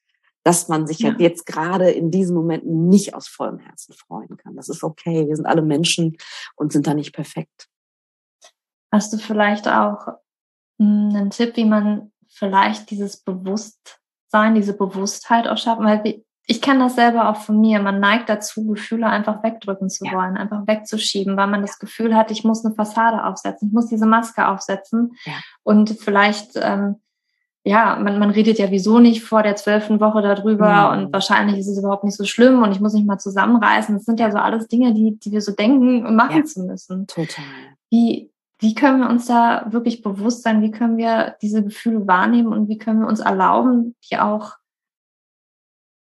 dass 0.42 0.68
man 0.68 0.86
sich 0.86 1.00
ja. 1.00 1.08
halt 1.08 1.20
jetzt 1.20 1.44
gerade 1.44 1.90
in 1.90 2.12
diesem 2.12 2.36
Moment 2.36 2.64
nicht 2.64 3.14
aus 3.14 3.26
vollem 3.26 3.58
Herzen 3.58 3.94
freuen 3.94 4.36
kann. 4.36 4.54
Das 4.54 4.68
ist 4.68 4.84
okay. 4.84 5.26
Wir 5.26 5.34
sind 5.34 5.44
alle 5.44 5.60
Menschen 5.60 6.16
und 6.54 6.70
sind 6.70 6.86
da 6.86 6.94
nicht 6.94 7.12
perfekt. 7.12 7.66
Hast 8.96 9.12
du 9.12 9.18
vielleicht 9.18 9.68
auch 9.68 10.06
hm, 10.78 11.12
einen 11.14 11.30
Tipp, 11.30 11.54
wie 11.56 11.66
man 11.66 12.12
vielleicht 12.28 12.90
dieses 12.90 13.18
Bewusstsein, 13.18 14.54
diese 14.54 14.72
Bewusstheit 14.72 15.46
auch 15.48 15.58
schaffen? 15.58 15.84
Weil 15.84 16.22
ich 16.46 16.62
kenne 16.62 16.84
das 16.84 16.94
selber 16.94 17.28
auch 17.28 17.36
von 17.36 17.60
mir. 17.60 17.78
Man 17.82 18.00
neigt 18.00 18.30
dazu, 18.30 18.66
Gefühle 18.66 19.06
einfach 19.06 19.42
wegdrücken 19.42 19.90
zu 19.90 20.06
wollen, 20.06 20.38
einfach 20.38 20.66
wegzuschieben, 20.66 21.36
weil 21.36 21.48
man 21.48 21.60
das 21.60 21.78
Gefühl 21.78 22.16
hat, 22.16 22.30
ich 22.30 22.42
muss 22.42 22.64
eine 22.64 22.74
Fassade 22.74 23.22
aufsetzen, 23.24 23.68
ich 23.68 23.74
muss 23.74 23.88
diese 23.88 24.06
Maske 24.06 24.48
aufsetzen. 24.48 25.14
Ja. 25.26 25.34
Und 25.62 25.90
vielleicht, 25.90 26.52
ähm, 26.54 26.96
ja, 27.64 27.96
man, 27.96 28.18
man 28.18 28.30
redet 28.30 28.58
ja 28.58 28.70
wieso 28.70 28.98
nicht 28.98 29.24
vor 29.24 29.42
der 29.42 29.56
zwölften 29.56 30.00
Woche 30.00 30.22
darüber 30.22 30.92
mhm. 30.92 30.98
und 31.06 31.12
wahrscheinlich 31.12 31.58
ist 31.58 31.68
es 31.68 31.78
überhaupt 31.78 32.04
nicht 32.04 32.16
so 32.16 32.24
schlimm 32.24 32.62
und 32.62 32.72
ich 32.72 32.80
muss 32.80 32.94
mich 32.94 33.04
mal 33.04 33.18
zusammenreißen. 33.18 33.94
Das 33.94 34.06
sind 34.06 34.20
ja 34.20 34.30
so 34.30 34.38
alles 34.38 34.68
Dinge, 34.68 34.94
die, 34.94 35.18
die 35.18 35.32
wir 35.32 35.42
so 35.42 35.52
denken, 35.52 36.16
machen 36.16 36.38
ja. 36.38 36.44
zu 36.44 36.62
müssen. 36.62 37.06
Total. 37.08 37.44
Wie, 37.90 38.30
wie 38.58 38.74
können 38.74 39.00
wir 39.00 39.10
uns 39.10 39.26
da 39.26 39.66
wirklich 39.70 40.02
bewusst 40.02 40.42
sein? 40.42 40.62
Wie 40.62 40.70
können 40.70 40.96
wir 40.96 41.36
diese 41.42 41.62
Gefühle 41.62 42.06
wahrnehmen 42.06 42.52
und 42.52 42.68
wie 42.68 42.78
können 42.78 43.00
wir 43.00 43.08
uns 43.08 43.20
erlauben, 43.20 43.94
die 44.10 44.18
auch 44.18 44.52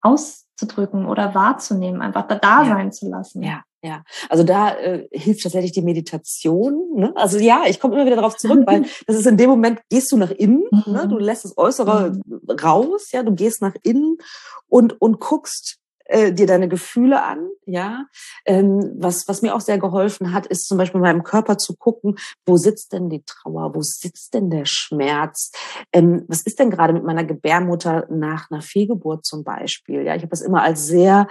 auszudrücken 0.01 1.07
oder 1.07 1.33
wahrzunehmen, 1.33 2.01
einfach 2.01 2.27
da, 2.27 2.35
da 2.35 2.63
ja. 2.63 2.69
sein 2.69 2.91
zu 2.91 3.09
lassen? 3.09 3.41
Ja, 3.41 3.63
ja. 3.81 4.03
Also 4.29 4.43
da 4.43 4.75
äh, 4.75 5.07
hilft 5.11 5.41
tatsächlich 5.41 5.71
die 5.71 5.81
Meditation. 5.81 6.95
Ne? 6.95 7.13
Also 7.15 7.39
ja, 7.39 7.63
ich 7.67 7.79
komme 7.79 7.95
immer 7.95 8.05
wieder 8.05 8.17
darauf 8.17 8.37
zurück, 8.37 8.63
weil 8.67 8.85
das 9.07 9.15
ist 9.15 9.25
in 9.25 9.37
dem 9.37 9.49
Moment, 9.49 9.81
gehst 9.89 10.11
du 10.11 10.17
nach 10.17 10.31
innen, 10.31 10.65
ne? 10.71 10.83
mhm. 10.85 10.93
ne? 10.93 11.07
du 11.07 11.17
lässt 11.17 11.45
das 11.45 11.57
Äußere 11.57 12.11
mhm. 12.11 12.41
raus, 12.63 13.11
ja, 13.11 13.23
du 13.23 13.33
gehst 13.33 13.63
nach 13.63 13.75
innen 13.81 14.17
und, 14.67 15.01
und 15.01 15.19
guckst, 15.19 15.79
äh, 16.05 16.31
dir 16.31 16.47
deine 16.47 16.67
Gefühle 16.67 17.23
an, 17.23 17.49
ja. 17.65 18.05
Ähm, 18.45 18.93
was, 18.97 19.27
was 19.27 19.41
mir 19.41 19.55
auch 19.55 19.61
sehr 19.61 19.77
geholfen 19.77 20.33
hat, 20.33 20.45
ist 20.45 20.67
zum 20.67 20.77
Beispiel 20.77 21.01
meinem 21.01 21.23
Körper 21.23 21.57
zu 21.57 21.75
gucken, 21.75 22.15
wo 22.45 22.57
sitzt 22.57 22.93
denn 22.93 23.09
die 23.09 23.23
Trauer, 23.25 23.75
wo 23.75 23.81
sitzt 23.81 24.33
denn 24.33 24.49
der 24.49 24.65
Schmerz, 24.65 25.51
ähm, 25.91 26.23
was 26.27 26.41
ist 26.41 26.59
denn 26.59 26.69
gerade 26.69 26.93
mit 26.93 27.03
meiner 27.03 27.23
Gebärmutter 27.23 28.07
nach 28.09 28.49
einer 28.51 28.61
Fehlgeburt 28.61 29.25
zum 29.25 29.43
Beispiel, 29.43 30.03
ja. 30.03 30.15
Ich 30.15 30.21
habe 30.21 30.31
das 30.31 30.41
immer 30.41 30.63
als 30.63 30.85
sehr 30.87 31.27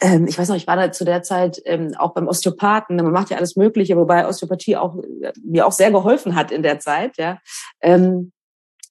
ähm, 0.00 0.26
ich 0.26 0.38
weiß 0.38 0.48
noch, 0.48 0.56
ich 0.56 0.66
war 0.66 0.76
da 0.76 0.92
zu 0.92 1.04
der 1.04 1.22
Zeit 1.22 1.60
ähm, 1.64 1.94
auch 1.96 2.12
beim 2.12 2.28
Osteopathen. 2.28 2.96
Man 2.96 3.12
macht 3.12 3.30
ja 3.30 3.38
alles 3.38 3.56
Mögliche, 3.56 3.96
wobei 3.96 4.26
Osteopathie 4.28 4.76
auch 4.76 4.98
äh, 5.22 5.32
mir 5.42 5.66
auch 5.66 5.72
sehr 5.72 5.90
geholfen 5.90 6.34
hat 6.34 6.50
in 6.50 6.62
der 6.62 6.78
Zeit. 6.80 7.16
Ja, 7.16 7.38
ähm, 7.80 8.32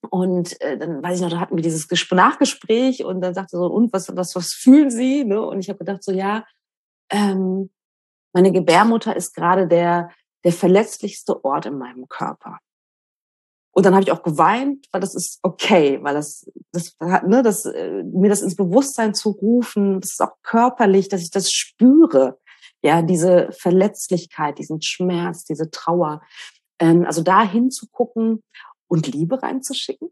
und 0.10 0.60
äh, 0.62 0.78
dann 0.78 1.04
weiß 1.04 1.18
ich 1.18 1.22
noch, 1.22 1.32
da 1.32 1.40
hatten 1.40 1.56
wir 1.56 1.64
dieses 1.64 1.88
Nachgespräch 2.12 3.04
und 3.04 3.22
dann 3.22 3.34
sagte 3.34 3.58
so, 3.58 3.66
und 3.68 3.92
was, 3.94 4.16
was, 4.16 4.36
was 4.36 4.54
fühlen 4.54 4.90
Sie? 4.90 5.24
Ne? 5.24 5.42
Und 5.42 5.60
ich 5.60 5.70
habe 5.70 5.80
gedacht 5.80 6.04
so, 6.04 6.12
ja, 6.12 6.46
ähm, 7.10 7.70
meine 8.34 8.52
Gebärmutter 8.52 9.16
ist 9.16 9.34
gerade 9.34 9.68
der, 9.68 10.10
der 10.44 10.52
verletzlichste 10.52 11.44
Ort 11.44 11.66
in 11.66 11.78
meinem 11.78 12.08
Körper. 12.08 12.60
Und 13.72 13.86
dann 13.86 13.94
habe 13.94 14.04
ich 14.04 14.12
auch 14.12 14.24
geweint, 14.24 14.88
weil 14.92 15.02
das 15.02 15.16
ist 15.16 15.40
okay, 15.44 16.00
weil 16.02 16.14
das, 16.14 16.50
das, 16.72 16.96
ne, 17.00 17.44
das, 17.44 17.66
äh, 17.66 18.04
mir 18.04 18.30
das 18.30 18.42
ins 18.42 18.56
Bewusstsein 18.56 19.14
zu 19.14 19.32
rufen, 19.32 20.00
das 20.00 20.12
ist 20.12 20.22
auch 20.22 20.38
körperlich, 20.44 21.10
dass 21.10 21.22
ich 21.22 21.32
das 21.32 21.52
spüre. 21.52 22.40
Ja, 22.82 23.02
diese 23.02 23.50
Verletzlichkeit, 23.52 24.60
diesen 24.60 24.82
Schmerz, 24.82 25.44
diese 25.44 25.72
Trauer. 25.72 26.22
Ähm, 26.80 27.06
also 27.06 27.22
da 27.22 27.44
hinzugucken 27.44 28.44
und 28.88 29.08
Liebe 29.08 29.42
reinzuschicken. 29.42 30.10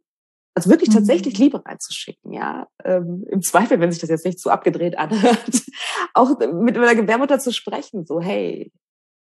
Also 0.55 0.69
wirklich 0.69 0.89
mhm. 0.89 0.95
tatsächlich 0.95 1.37
Liebe 1.39 1.65
reinzuschicken, 1.65 2.31
ja. 2.31 2.67
Ähm, 2.83 3.25
Im 3.29 3.41
Zweifel, 3.41 3.79
wenn 3.79 3.91
sich 3.91 4.01
das 4.01 4.09
jetzt 4.09 4.25
nicht 4.25 4.39
zu 4.39 4.51
abgedreht 4.51 4.97
anhört, 4.97 5.63
auch 6.13 6.37
mit 6.39 6.75
meiner 6.75 6.95
Gebärmutter 6.95 7.39
zu 7.39 7.51
sprechen, 7.51 8.05
so, 8.05 8.21
hey, 8.21 8.71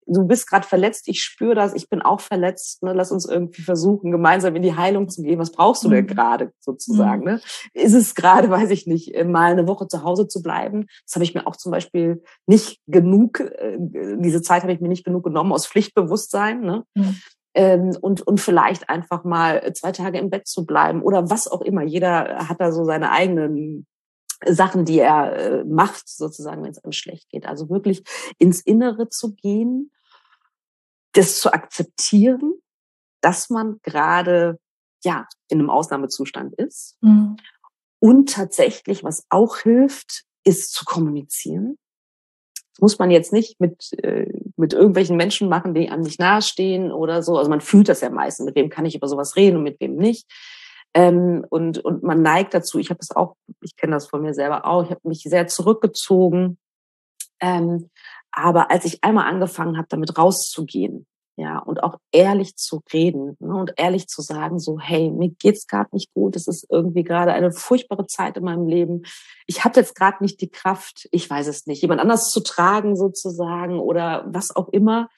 du 0.08 0.26
bist 0.26 0.48
gerade 0.48 0.68
verletzt, 0.68 1.08
ich 1.08 1.24
spüre 1.24 1.56
das, 1.56 1.74
ich 1.74 1.90
bin 1.90 2.02
auch 2.02 2.20
verletzt, 2.20 2.84
ne? 2.84 2.94
lass 2.94 3.12
uns 3.12 3.26
irgendwie 3.26 3.62
versuchen, 3.62 4.12
gemeinsam 4.12 4.56
in 4.56 4.62
die 4.62 4.76
Heilung 4.76 5.10
zu 5.10 5.22
gehen. 5.22 5.40
Was 5.40 5.52
brauchst 5.52 5.84
du 5.84 5.90
denn 5.90 6.06
mhm. 6.06 6.10
gerade 6.10 6.54
sozusagen? 6.60 7.22
Mhm. 7.22 7.28
Ne? 7.28 7.42
Ist 7.74 7.94
es 7.94 8.16
gerade, 8.16 8.50
weiß 8.50 8.70
ich 8.72 8.88
nicht, 8.88 9.16
äh, 9.16 9.24
mal 9.24 9.52
eine 9.52 9.68
Woche 9.68 9.88
zu 9.88 10.04
Hause 10.04 10.28
zu 10.28 10.42
bleiben? 10.42 10.88
Das 11.06 11.16
habe 11.16 11.24
ich 11.24 11.34
mir 11.34 11.48
auch 11.48 11.56
zum 11.56 11.72
Beispiel 11.72 12.24
nicht 12.46 12.82
genug, 12.88 13.40
äh, 13.40 13.78
diese 13.80 14.42
Zeit 14.42 14.64
habe 14.64 14.74
ich 14.74 14.82
mir 14.82 14.90
nicht 14.90 15.06
genug 15.06 15.24
genommen 15.24 15.54
aus 15.54 15.68
Pflichtbewusstsein. 15.68 16.62
Ne? 16.62 16.84
Mhm. 16.96 17.18
Ähm, 17.54 17.98
und, 18.00 18.22
und 18.22 18.40
vielleicht 18.40 18.90
einfach 18.90 19.24
mal 19.24 19.74
zwei 19.74 19.92
Tage 19.92 20.18
im 20.18 20.30
Bett 20.30 20.48
zu 20.48 20.66
bleiben 20.66 21.02
oder 21.02 21.30
was 21.30 21.48
auch 21.48 21.62
immer. 21.62 21.84
Jeder 21.84 22.48
hat 22.48 22.62
da 22.62 22.72
so 22.72 22.86
seine 22.86 23.12
eigenen 23.12 23.86
Sachen, 24.46 24.86
die 24.86 25.00
er 25.00 25.36
äh, 25.36 25.64
macht, 25.66 26.08
sozusagen, 26.08 26.64
wenn 26.64 26.72
es 26.72 26.84
einem 26.84 26.94
schlecht 26.94 27.30
geht. 27.30 27.46
Also 27.46 27.70
wirklich 27.70 28.04
ins 28.38 28.62
Innere 28.62 29.10
zu 29.10 29.34
gehen, 29.34 29.92
das 31.14 31.40
zu 31.40 31.54
akzeptieren, 31.54 32.54
dass 33.22 33.50
man 33.50 33.80
gerade 33.84 34.60
ja 35.04 35.28
in 35.48 35.60
einem 35.60 35.70
Ausnahmezustand 35.70 36.56
ist. 36.56 36.98
Mhm. 37.02 37.38
Und 38.00 38.34
tatsächlich, 38.34 39.04
was 39.04 39.26
auch 39.30 39.58
hilft, 39.58 40.24
ist 40.44 40.74
zu 40.74 40.86
kommunizieren. 40.86 41.78
Muss 42.82 43.00
man 43.00 43.12
jetzt 43.12 43.32
nicht 43.32 43.62
mit, 43.62 43.94
äh, 44.04 44.28
mit 44.58 44.74
irgendwelchen 44.74 45.15
Menschen 45.15 45.48
machen, 45.48 45.74
die 45.74 45.89
einem 45.89 46.02
nicht 46.02 46.20
nahestehen 46.20 46.91
oder 46.91 47.24
so. 47.24 47.38
Also 47.38 47.50
man 47.50 47.62
fühlt 47.62 47.88
das 47.88 48.02
ja 48.02 48.10
meistens, 48.10 48.46
mit 48.48 48.56
wem 48.56 48.70
kann 48.70 48.86
ich 48.86 48.96
über 48.96 49.08
sowas 49.08 49.38
reden 49.38 49.58
und 49.58 49.63
mit 49.63 49.80
wem 49.80 49.96
nicht. 49.96 50.28
Ähm, 50.94 51.46
und, 51.50 51.78
und 51.78 52.04
man 52.04 52.22
neigt 52.22 52.54
dazu, 52.54 52.78
ich 52.78 52.89
habe 52.89 53.00
es 53.02 53.15
auch, 53.15 53.36
ich 53.62 53.78
kenne 53.78 53.94
das 53.94 54.08
von 54.08 54.22
mir 54.22 54.34
selber 54.34 54.65
auch, 54.65 54.84
ich 54.84 54.89
habe 54.89 55.08
mich 55.08 55.22
sehr 55.22 55.48
zurückgezogen. 55.48 56.58
Ähm, 57.39 57.89
aber 58.32 58.72
als 58.72 58.86
ich 58.86 59.04
einmal 59.04 59.28
angefangen 59.28 59.78
habe, 59.78 59.88
damit 59.89 60.17
rauszugehen, 60.17 61.06
ja, 61.38 61.60
und 61.60 61.84
auch 61.84 61.98
ehrlich 62.12 62.56
zu 62.58 62.82
reden 62.91 63.38
ne, 63.39 63.56
und 63.56 63.74
ehrlich 63.78 64.08
zu 64.08 64.22
sagen, 64.22 64.60
so, 64.60 64.80
hey, 64.80 65.10
mir 65.10 65.30
geht's 65.30 65.65
gerade 65.65 65.89
nicht 65.94 66.13
gut, 66.13 66.36
es 66.36 66.48
ist 66.48 66.67
irgendwie 66.70 67.04
gerade 67.04 67.34
eine 67.34 67.52
furchtbare 67.52 68.06
Zeit 68.06 68.38
in 68.38 68.44
meinem 68.44 68.67
Leben. 68.67 69.04
Ich 69.48 69.63
habe 69.63 69.80
jetzt 69.80 69.96
gerade 69.96 70.17
nicht 70.22 70.41
die 70.41 70.50
Kraft, 70.50 71.08
ich 71.12 71.30
weiß 71.30 71.48
es 71.48 71.67
nicht, 71.67 71.82
jemand 71.82 72.02
anders 72.02 72.30
zu 72.30 72.41
tragen 72.41 72.96
sozusagen 72.96 73.80
oder 73.80 74.26
was 74.28 74.56
auch 74.56 74.70
immer. 74.70 75.10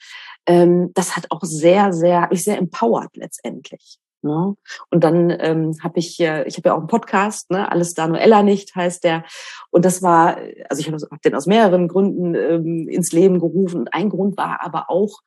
Ähm, 0.45 0.91
das 0.93 1.15
hat 1.15 1.27
auch 1.31 1.41
sehr, 1.43 1.93
sehr, 1.93 2.21
hat 2.21 2.31
mich 2.31 2.43
sehr 2.43 2.57
empowert 2.57 3.15
letztendlich. 3.15 3.97
Ne? 4.21 4.55
Und 4.89 5.03
dann 5.03 5.35
ähm, 5.39 5.75
habe 5.83 5.99
ich, 5.99 6.19
äh, 6.19 6.47
ich 6.47 6.57
habe 6.57 6.69
ja 6.69 6.75
auch 6.75 6.79
einen 6.79 6.87
Podcast, 6.87 7.51
ne? 7.51 7.69
alles 7.69 7.93
da 7.93 8.07
nur 8.07 8.19
Ella 8.19 8.41
nicht 8.43 8.73
heißt 8.75 9.03
der. 9.03 9.25
Und 9.69 9.83
das 9.83 10.01
war, 10.01 10.37
also 10.69 10.79
ich 10.79 10.87
habe 10.87 10.97
hab 11.11 11.21
den 11.21 11.35
aus 11.35 11.45
mehreren 11.45 11.89
Gründen 11.89 12.33
ähm, 12.35 12.87
ins 12.87 13.11
Leben 13.11 13.39
gerufen. 13.39 13.81
Und 13.81 13.93
ein 13.93 14.09
Grund 14.09 14.37
war 14.37 14.63
aber 14.63 14.89
auch 14.89 15.19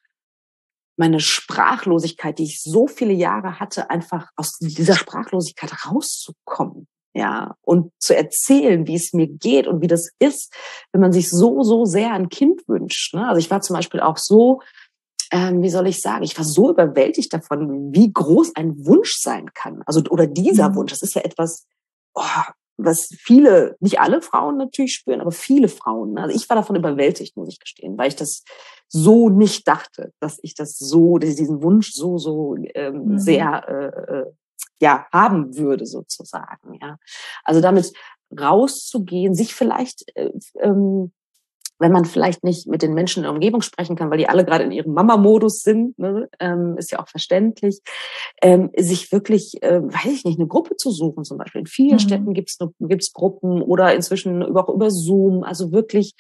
meine 0.96 1.20
Sprachlosigkeit, 1.20 2.38
die 2.38 2.44
ich 2.44 2.62
so 2.62 2.86
viele 2.86 3.12
Jahre 3.12 3.60
hatte, 3.60 3.90
einfach 3.90 4.30
aus 4.36 4.58
dieser 4.58 4.94
Sprachlosigkeit 4.94 5.86
rauszukommen. 5.86 6.86
Ja, 7.14 7.56
und 7.62 7.92
zu 7.98 8.14
erzählen, 8.14 8.86
wie 8.86 8.94
es 8.94 9.14
mir 9.14 9.26
geht 9.26 9.66
und 9.66 9.80
wie 9.80 9.86
das 9.86 10.10
ist, 10.18 10.52
wenn 10.92 11.00
man 11.00 11.14
sich 11.14 11.30
so, 11.30 11.62
so 11.62 11.86
sehr 11.86 12.12
ein 12.12 12.28
Kind 12.28 12.68
wünscht. 12.68 13.14
Ne? 13.14 13.26
Also 13.26 13.38
ich 13.38 13.50
war 13.50 13.62
zum 13.62 13.74
Beispiel 13.74 14.00
auch 14.00 14.18
so 14.18 14.60
ähm, 15.32 15.62
wie 15.62 15.70
soll 15.70 15.86
ich 15.86 16.00
sagen, 16.00 16.24
ich 16.24 16.36
war 16.36 16.44
so 16.44 16.70
überwältigt 16.70 17.32
davon, 17.32 17.92
wie 17.92 18.12
groß 18.12 18.54
ein 18.54 18.86
Wunsch 18.86 19.16
sein 19.18 19.52
kann. 19.54 19.82
Also, 19.86 20.02
oder 20.10 20.26
dieser 20.26 20.70
mhm. 20.70 20.76
Wunsch, 20.76 20.92
das 20.92 21.02
ist 21.02 21.14
ja 21.14 21.22
etwas, 21.22 21.66
oh, 22.14 22.22
was 22.76 23.08
viele, 23.18 23.76
nicht 23.80 24.00
alle 24.00 24.20
Frauen 24.20 24.58
natürlich 24.58 24.94
spüren, 24.94 25.20
aber 25.20 25.32
viele 25.32 25.68
Frauen. 25.68 26.12
Ne? 26.12 26.22
Also 26.22 26.36
ich 26.36 26.48
war 26.48 26.56
davon 26.56 26.76
überwältigt, 26.76 27.36
muss 27.36 27.48
ich 27.48 27.60
gestehen, 27.60 27.96
weil 27.96 28.08
ich 28.08 28.16
das 28.16 28.44
so 28.88 29.30
nicht 29.30 29.66
dachte, 29.66 30.12
dass 30.20 30.38
ich 30.42 30.54
das 30.54 30.78
so, 30.78 31.18
dass 31.18 31.30
ich 31.30 31.36
diesen 31.36 31.62
Wunsch 31.62 31.92
so, 31.92 32.18
so 32.18 32.56
ähm, 32.74 33.04
mhm. 33.04 33.18
sehr 33.18 33.68
äh, 33.68 34.18
äh, 34.18 34.26
ja 34.80 35.06
haben 35.12 35.56
würde 35.56 35.86
sozusagen. 35.86 36.78
Ja, 36.80 36.98
also 37.44 37.60
damit 37.60 37.92
rauszugehen, 38.38 39.34
sich 39.34 39.54
vielleicht 39.54 40.04
äh, 40.14 40.30
ähm, 40.60 41.12
wenn 41.78 41.92
man 41.92 42.04
vielleicht 42.04 42.44
nicht 42.44 42.66
mit 42.66 42.82
den 42.82 42.94
Menschen 42.94 43.20
in 43.20 43.22
der 43.24 43.32
Umgebung 43.32 43.62
sprechen 43.62 43.96
kann, 43.96 44.10
weil 44.10 44.18
die 44.18 44.28
alle 44.28 44.44
gerade 44.44 44.64
in 44.64 44.72
ihrem 44.72 44.94
Mama-Modus 44.94 45.62
sind, 45.62 45.98
ne, 45.98 46.28
ähm, 46.40 46.76
ist 46.78 46.90
ja 46.90 46.98
auch 47.00 47.08
verständlich, 47.08 47.80
ähm, 48.42 48.70
sich 48.76 49.12
wirklich, 49.12 49.62
äh, 49.62 49.82
weiß 49.82 50.12
ich 50.12 50.24
nicht, 50.24 50.38
eine 50.38 50.48
Gruppe 50.48 50.76
zu 50.76 50.90
suchen 50.90 51.24
zum 51.24 51.38
Beispiel. 51.38 51.60
In 51.60 51.66
vielen 51.66 51.94
mhm. 51.94 52.00
Städten 52.00 52.34
gibt's 52.34 52.58
gibt's 52.80 53.12
Gruppen 53.12 53.62
oder 53.62 53.94
inzwischen 53.94 54.42
auch 54.56 54.68
über 54.68 54.90
Zoom, 54.90 55.42
also 55.42 55.72
wirklich 55.72 56.14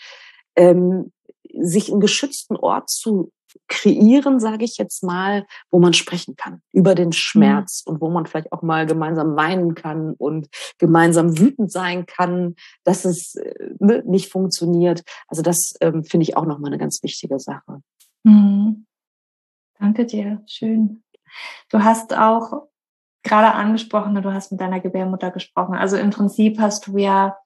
ähm, 0.56 1.12
sich 1.60 1.90
einen 1.90 2.00
geschützten 2.00 2.56
Ort 2.56 2.90
zu 2.90 3.32
kreieren, 3.68 4.38
sage 4.40 4.64
ich 4.64 4.76
jetzt 4.76 5.02
mal, 5.02 5.46
wo 5.70 5.78
man 5.78 5.94
sprechen 5.94 6.36
kann 6.36 6.60
über 6.72 6.94
den 6.94 7.12
Schmerz 7.12 7.84
mhm. 7.86 7.94
und 7.94 8.00
wo 8.00 8.10
man 8.10 8.26
vielleicht 8.26 8.52
auch 8.52 8.62
mal 8.62 8.86
gemeinsam 8.86 9.36
weinen 9.36 9.74
kann 9.74 10.12
und 10.12 10.48
gemeinsam 10.78 11.38
wütend 11.38 11.72
sein 11.72 12.06
kann, 12.06 12.54
dass 12.84 13.04
es 13.04 13.34
äh, 13.36 13.70
ne, 13.78 14.02
nicht 14.06 14.30
funktioniert. 14.30 15.02
Also 15.28 15.42
das 15.42 15.74
ähm, 15.80 16.04
finde 16.04 16.24
ich 16.24 16.36
auch 16.36 16.44
nochmal 16.44 16.70
eine 16.70 16.78
ganz 16.78 17.02
wichtige 17.02 17.38
Sache. 17.38 17.80
Mhm. 18.24 18.86
Danke 19.78 20.06
dir, 20.06 20.42
schön. 20.46 21.02
Du 21.70 21.82
hast 21.82 22.16
auch 22.16 22.68
gerade 23.22 23.52
angesprochen, 23.52 24.14
du 24.14 24.32
hast 24.32 24.52
mit 24.52 24.60
deiner 24.60 24.80
Gebärmutter 24.80 25.30
gesprochen. 25.30 25.74
Also 25.74 25.96
im 25.96 26.10
Prinzip 26.10 26.58
hast 26.58 26.86
du 26.86 26.96
ja 26.96 27.36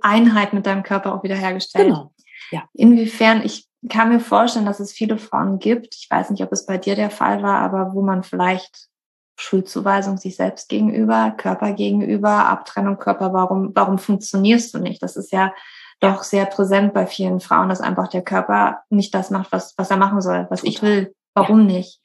Einheit 0.00 0.52
mit 0.54 0.66
deinem 0.66 0.82
Körper 0.82 1.14
auch 1.14 1.22
wiederhergestellt. 1.22 1.88
Genau. 1.88 2.12
Ja. 2.50 2.64
Inwiefern, 2.74 3.42
ich 3.44 3.68
kann 3.88 4.10
mir 4.10 4.20
vorstellen, 4.20 4.66
dass 4.66 4.80
es 4.80 4.92
viele 4.92 5.18
Frauen 5.18 5.58
gibt, 5.58 5.94
ich 5.94 6.08
weiß 6.10 6.30
nicht, 6.30 6.42
ob 6.42 6.52
es 6.52 6.66
bei 6.66 6.78
dir 6.78 6.94
der 6.94 7.10
Fall 7.10 7.42
war, 7.42 7.58
aber 7.58 7.94
wo 7.94 8.02
man 8.02 8.22
vielleicht 8.22 8.88
Schuldzuweisung 9.36 10.18
sich 10.18 10.36
selbst 10.36 10.68
gegenüber, 10.68 11.32
Körper 11.36 11.72
gegenüber, 11.72 12.46
Abtrennung 12.46 12.98
Körper, 12.98 13.32
warum, 13.32 13.72
warum 13.74 13.98
funktionierst 13.98 14.74
du 14.74 14.78
nicht? 14.78 15.02
Das 15.02 15.16
ist 15.16 15.32
ja 15.32 15.52
doch 16.00 16.22
sehr 16.22 16.46
präsent 16.46 16.94
bei 16.94 17.06
vielen 17.06 17.40
Frauen, 17.40 17.68
dass 17.68 17.80
einfach 17.80 18.08
der 18.08 18.22
Körper 18.22 18.82
nicht 18.90 19.14
das 19.14 19.30
macht, 19.30 19.52
was, 19.52 19.74
was 19.76 19.90
er 19.90 19.96
machen 19.96 20.20
soll, 20.20 20.46
was 20.50 20.60
Total. 20.60 20.72
ich 20.72 20.82
will. 20.82 21.14
Warum 21.34 21.68
ja. 21.68 21.76
nicht? 21.76 22.00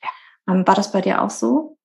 Ähm, 0.50 0.65
war 0.65 0.76
das 0.76 0.91
bei 0.91 1.02
dir 1.02 1.21
auch 1.21 1.30
so? 1.30 1.78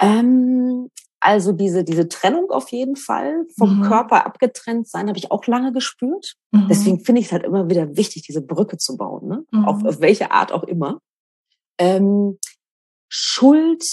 Ähm, 0.00 0.89
also 1.20 1.52
diese, 1.52 1.84
diese 1.84 2.08
Trennung 2.08 2.50
auf 2.50 2.70
jeden 2.70 2.96
Fall, 2.96 3.46
vom 3.58 3.78
mhm. 3.78 3.82
Körper 3.82 4.24
abgetrennt 4.24 4.88
sein, 4.88 5.08
habe 5.08 5.18
ich 5.18 5.30
auch 5.30 5.46
lange 5.46 5.72
gespürt. 5.72 6.36
Mhm. 6.50 6.66
Deswegen 6.68 7.04
finde 7.04 7.20
ich 7.20 7.26
es 7.26 7.32
halt 7.32 7.44
immer 7.44 7.68
wieder 7.68 7.96
wichtig, 7.96 8.22
diese 8.22 8.40
Brücke 8.40 8.78
zu 8.78 8.96
bauen, 8.96 9.28
ne? 9.28 9.44
Mhm. 9.50 9.64
auf, 9.66 9.84
auf 9.84 10.00
welche 10.00 10.30
Art 10.30 10.50
auch 10.50 10.64
immer. 10.64 11.00
Ähm, 11.78 12.38
Schuld 13.08 13.84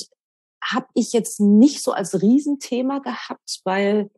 habe 0.63 0.87
ich 0.93 1.13
jetzt 1.13 1.39
nicht 1.39 1.83
so 1.83 1.91
als 1.91 2.21
Riesenthema 2.21 2.99
gehabt, 2.99 3.61
weil 3.63 4.09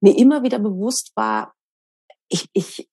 mir 0.00 0.16
immer 0.16 0.42
wieder 0.42 0.58
bewusst 0.58 1.12
war, 1.14 1.54
ich, 2.28 2.48
ich 2.52 2.88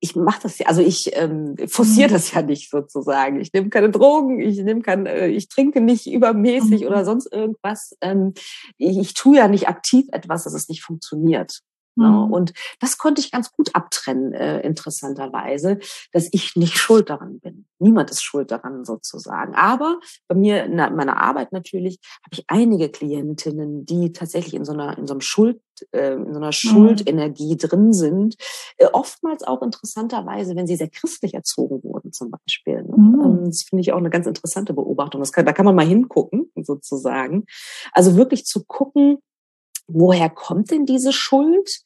ich 0.00 0.14
mache 0.14 0.42
das 0.42 0.58
ja, 0.58 0.66
also 0.66 0.80
ich 0.80 1.10
ähm, 1.14 1.56
forciere 1.66 2.08
mhm. 2.08 2.12
das 2.12 2.32
ja 2.32 2.42
nicht 2.42 2.70
sozusagen. 2.70 3.40
Ich 3.40 3.52
nehme 3.52 3.68
keine 3.68 3.90
Drogen, 3.90 4.40
ich 4.40 4.58
nehme 4.58 4.82
kein, 4.82 5.06
äh, 5.06 5.28
ich 5.28 5.48
trinke 5.48 5.80
nicht 5.80 6.06
übermäßig 6.06 6.82
mhm. 6.82 6.86
oder 6.86 7.04
sonst 7.04 7.32
irgendwas. 7.32 7.96
Ähm, 8.00 8.34
ich, 8.76 8.98
ich 8.98 9.14
tue 9.14 9.36
ja 9.36 9.48
nicht 9.48 9.68
aktiv 9.68 10.06
etwas, 10.12 10.44
dass 10.44 10.54
es 10.54 10.68
nicht 10.68 10.82
funktioniert. 10.82 11.60
Ne? 11.98 12.08
Mhm. 12.08 12.32
Und 12.32 12.52
das 12.80 12.96
konnte 12.98 13.20
ich 13.20 13.30
ganz 13.30 13.52
gut 13.52 13.74
abtrennen, 13.74 14.32
äh, 14.32 14.60
interessanterweise, 14.60 15.78
dass 16.12 16.28
ich 16.32 16.56
nicht 16.56 16.78
schuld 16.78 17.10
daran 17.10 17.40
bin. 17.40 17.66
Niemand 17.78 18.10
ist 18.10 18.22
schuld 18.22 18.50
daran 18.50 18.84
sozusagen. 18.84 19.54
Aber 19.54 20.00
bei 20.28 20.34
mir 20.34 20.64
in 20.64 20.76
meiner 20.76 21.20
Arbeit 21.20 21.52
natürlich 21.52 21.98
habe 22.24 22.32
ich 22.32 22.44
einige 22.48 22.88
Klientinnen, 22.88 23.84
die 23.84 24.12
tatsächlich 24.12 24.54
in 24.54 24.64
so 24.64 24.72
einer, 24.72 24.96
in 24.98 25.06
so 25.06 25.14
einem 25.14 25.20
Schuld, 25.20 25.60
äh, 25.92 26.14
in 26.14 26.32
so 26.32 26.38
einer 26.38 26.48
mhm. 26.48 26.52
Schuldenergie 26.52 27.56
drin 27.56 27.92
sind. 27.92 28.36
Äh, 28.76 28.86
oftmals 28.92 29.42
auch 29.42 29.62
interessanterweise, 29.62 30.56
wenn 30.56 30.66
sie 30.66 30.76
sehr 30.76 30.90
christlich 30.90 31.34
erzogen 31.34 31.82
wurden 31.82 32.12
zum 32.12 32.30
Beispiel. 32.30 32.82
Ne? 32.82 32.96
Mhm. 32.96 33.44
Das 33.46 33.62
finde 33.62 33.82
ich 33.82 33.92
auch 33.92 33.98
eine 33.98 34.10
ganz 34.10 34.26
interessante 34.26 34.72
Beobachtung. 34.72 35.20
Das 35.20 35.32
kann, 35.32 35.46
da 35.46 35.52
kann 35.52 35.66
man 35.66 35.74
mal 35.74 35.86
hingucken 35.86 36.50
sozusagen. 36.56 37.44
Also 37.92 38.16
wirklich 38.16 38.44
zu 38.44 38.64
gucken, 38.64 39.18
woher 39.88 40.28
kommt 40.28 40.70
denn 40.70 40.84
diese 40.84 41.12
Schuld? 41.12 41.80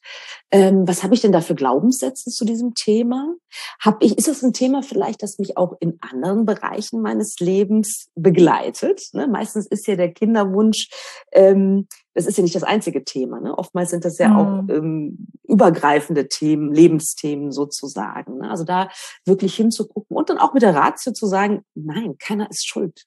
Ähm, 0.51 0.87
was 0.87 1.03
habe 1.03 1.15
ich 1.15 1.21
denn 1.21 1.31
da 1.31 1.41
für 1.41 1.55
Glaubenssätze 1.55 2.29
zu 2.29 2.45
diesem 2.45 2.75
Thema? 2.75 3.33
Hab 3.79 4.03
ich, 4.03 4.17
ist 4.17 4.27
das 4.27 4.43
ein 4.43 4.53
Thema 4.53 4.83
vielleicht, 4.83 5.23
das 5.23 5.39
mich 5.39 5.57
auch 5.57 5.75
in 5.79 5.97
anderen 6.01 6.45
Bereichen 6.45 7.01
meines 7.01 7.39
Lebens 7.39 8.09
begleitet? 8.15 9.09
Ne? 9.13 9.27
Meistens 9.27 9.65
ist 9.65 9.87
ja 9.87 9.95
der 9.95 10.11
Kinderwunsch, 10.11 10.89
ähm, 11.31 11.87
das 12.13 12.27
ist 12.27 12.37
ja 12.37 12.43
nicht 12.43 12.55
das 12.55 12.63
einzige 12.63 13.05
Thema. 13.05 13.39
Ne? 13.39 13.57
Oftmals 13.57 13.91
sind 13.91 14.03
das 14.03 14.17
ja 14.17 14.27
mhm. 14.27 14.35
auch 14.35 14.75
ähm, 14.75 15.27
übergreifende 15.43 16.27
Themen, 16.27 16.73
Lebensthemen 16.73 17.51
sozusagen. 17.51 18.39
Ne? 18.39 18.49
Also 18.49 18.65
da 18.65 18.89
wirklich 19.25 19.55
hinzugucken 19.55 20.15
und 20.15 20.29
dann 20.29 20.39
auch 20.39 20.53
mit 20.53 20.61
der 20.61 20.75
Ratio 20.75 21.13
zu 21.13 21.25
sagen, 21.25 21.63
nein, 21.73 22.17
keiner 22.19 22.49
ist 22.51 22.67
schuld. 22.67 23.05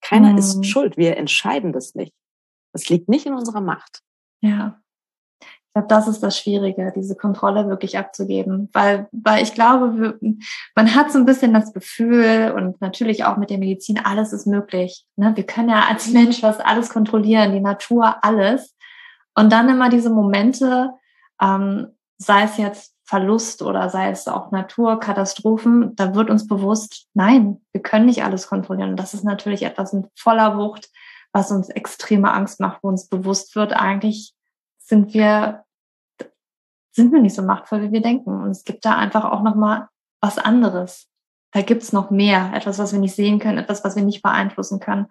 Keiner 0.00 0.32
mhm. 0.32 0.38
ist 0.38 0.64
schuld. 0.64 0.96
Wir 0.96 1.18
entscheiden 1.18 1.72
das 1.72 1.94
nicht. 1.94 2.14
Das 2.72 2.88
liegt 2.88 3.08
nicht 3.08 3.26
in 3.26 3.34
unserer 3.34 3.60
Macht. 3.60 4.02
Ja. 4.40 4.80
Ich 5.40 5.72
glaube, 5.74 5.88
das 5.88 6.08
ist 6.08 6.22
das 6.22 6.38
Schwierige, 6.38 6.92
diese 6.96 7.14
Kontrolle 7.14 7.68
wirklich 7.68 7.98
abzugeben, 7.98 8.68
weil, 8.72 9.08
weil 9.12 9.42
ich 9.42 9.54
glaube, 9.54 10.18
man 10.74 10.94
hat 10.94 11.12
so 11.12 11.18
ein 11.18 11.26
bisschen 11.26 11.52
das 11.54 11.72
Gefühl 11.72 12.52
und 12.56 12.80
natürlich 12.80 13.24
auch 13.24 13.36
mit 13.36 13.50
der 13.50 13.58
Medizin, 13.58 14.00
alles 14.02 14.32
ist 14.32 14.46
möglich. 14.46 15.04
Ne? 15.16 15.36
Wir 15.36 15.44
können 15.44 15.68
ja 15.68 15.84
als 15.88 16.08
Mensch 16.10 16.42
was 16.42 16.58
alles 16.58 16.88
kontrollieren, 16.90 17.52
die 17.52 17.60
Natur, 17.60 18.16
alles. 18.22 18.74
Und 19.36 19.52
dann 19.52 19.68
immer 19.68 19.88
diese 19.88 20.10
Momente, 20.10 20.90
ähm, 21.40 21.88
sei 22.16 22.42
es 22.42 22.56
jetzt 22.56 22.94
Verlust 23.04 23.62
oder 23.62 23.88
sei 23.88 24.10
es 24.10 24.28
auch 24.28 24.50
Naturkatastrophen, 24.50 25.96
da 25.96 26.14
wird 26.14 26.28
uns 26.28 26.46
bewusst, 26.46 27.06
nein, 27.14 27.60
wir 27.72 27.80
können 27.80 28.04
nicht 28.04 28.22
alles 28.22 28.48
kontrollieren. 28.48 28.90
Und 28.90 28.96
das 28.96 29.14
ist 29.14 29.24
natürlich 29.24 29.62
etwas 29.62 29.94
in 29.94 30.08
voller 30.14 30.58
Wucht, 30.58 30.90
was 31.32 31.50
uns 31.50 31.68
extreme 31.68 32.32
Angst 32.32 32.60
macht, 32.60 32.82
wo 32.82 32.88
uns 32.88 33.08
bewusst 33.08 33.54
wird, 33.56 33.72
eigentlich 33.72 34.34
sind 34.78 35.14
wir, 35.14 35.64
sind 36.92 37.12
wir 37.12 37.20
nicht 37.20 37.34
so 37.34 37.42
machtvoll, 37.42 37.82
wie 37.82 37.92
wir 37.92 38.02
denken. 38.02 38.42
Und 38.42 38.50
es 38.50 38.64
gibt 38.64 38.84
da 38.84 38.96
einfach 38.96 39.24
auch 39.24 39.42
nochmal 39.42 39.88
was 40.20 40.38
anderes. 40.38 41.08
Da 41.52 41.62
gibt's 41.62 41.92
noch 41.92 42.10
mehr, 42.10 42.52
etwas, 42.54 42.78
was 42.78 42.92
wir 42.92 42.98
nicht 42.98 43.14
sehen 43.14 43.38
können, 43.38 43.58
etwas, 43.58 43.84
was 43.84 43.96
wir 43.96 44.02
nicht 44.02 44.22
beeinflussen 44.22 44.80
können. 44.80 45.06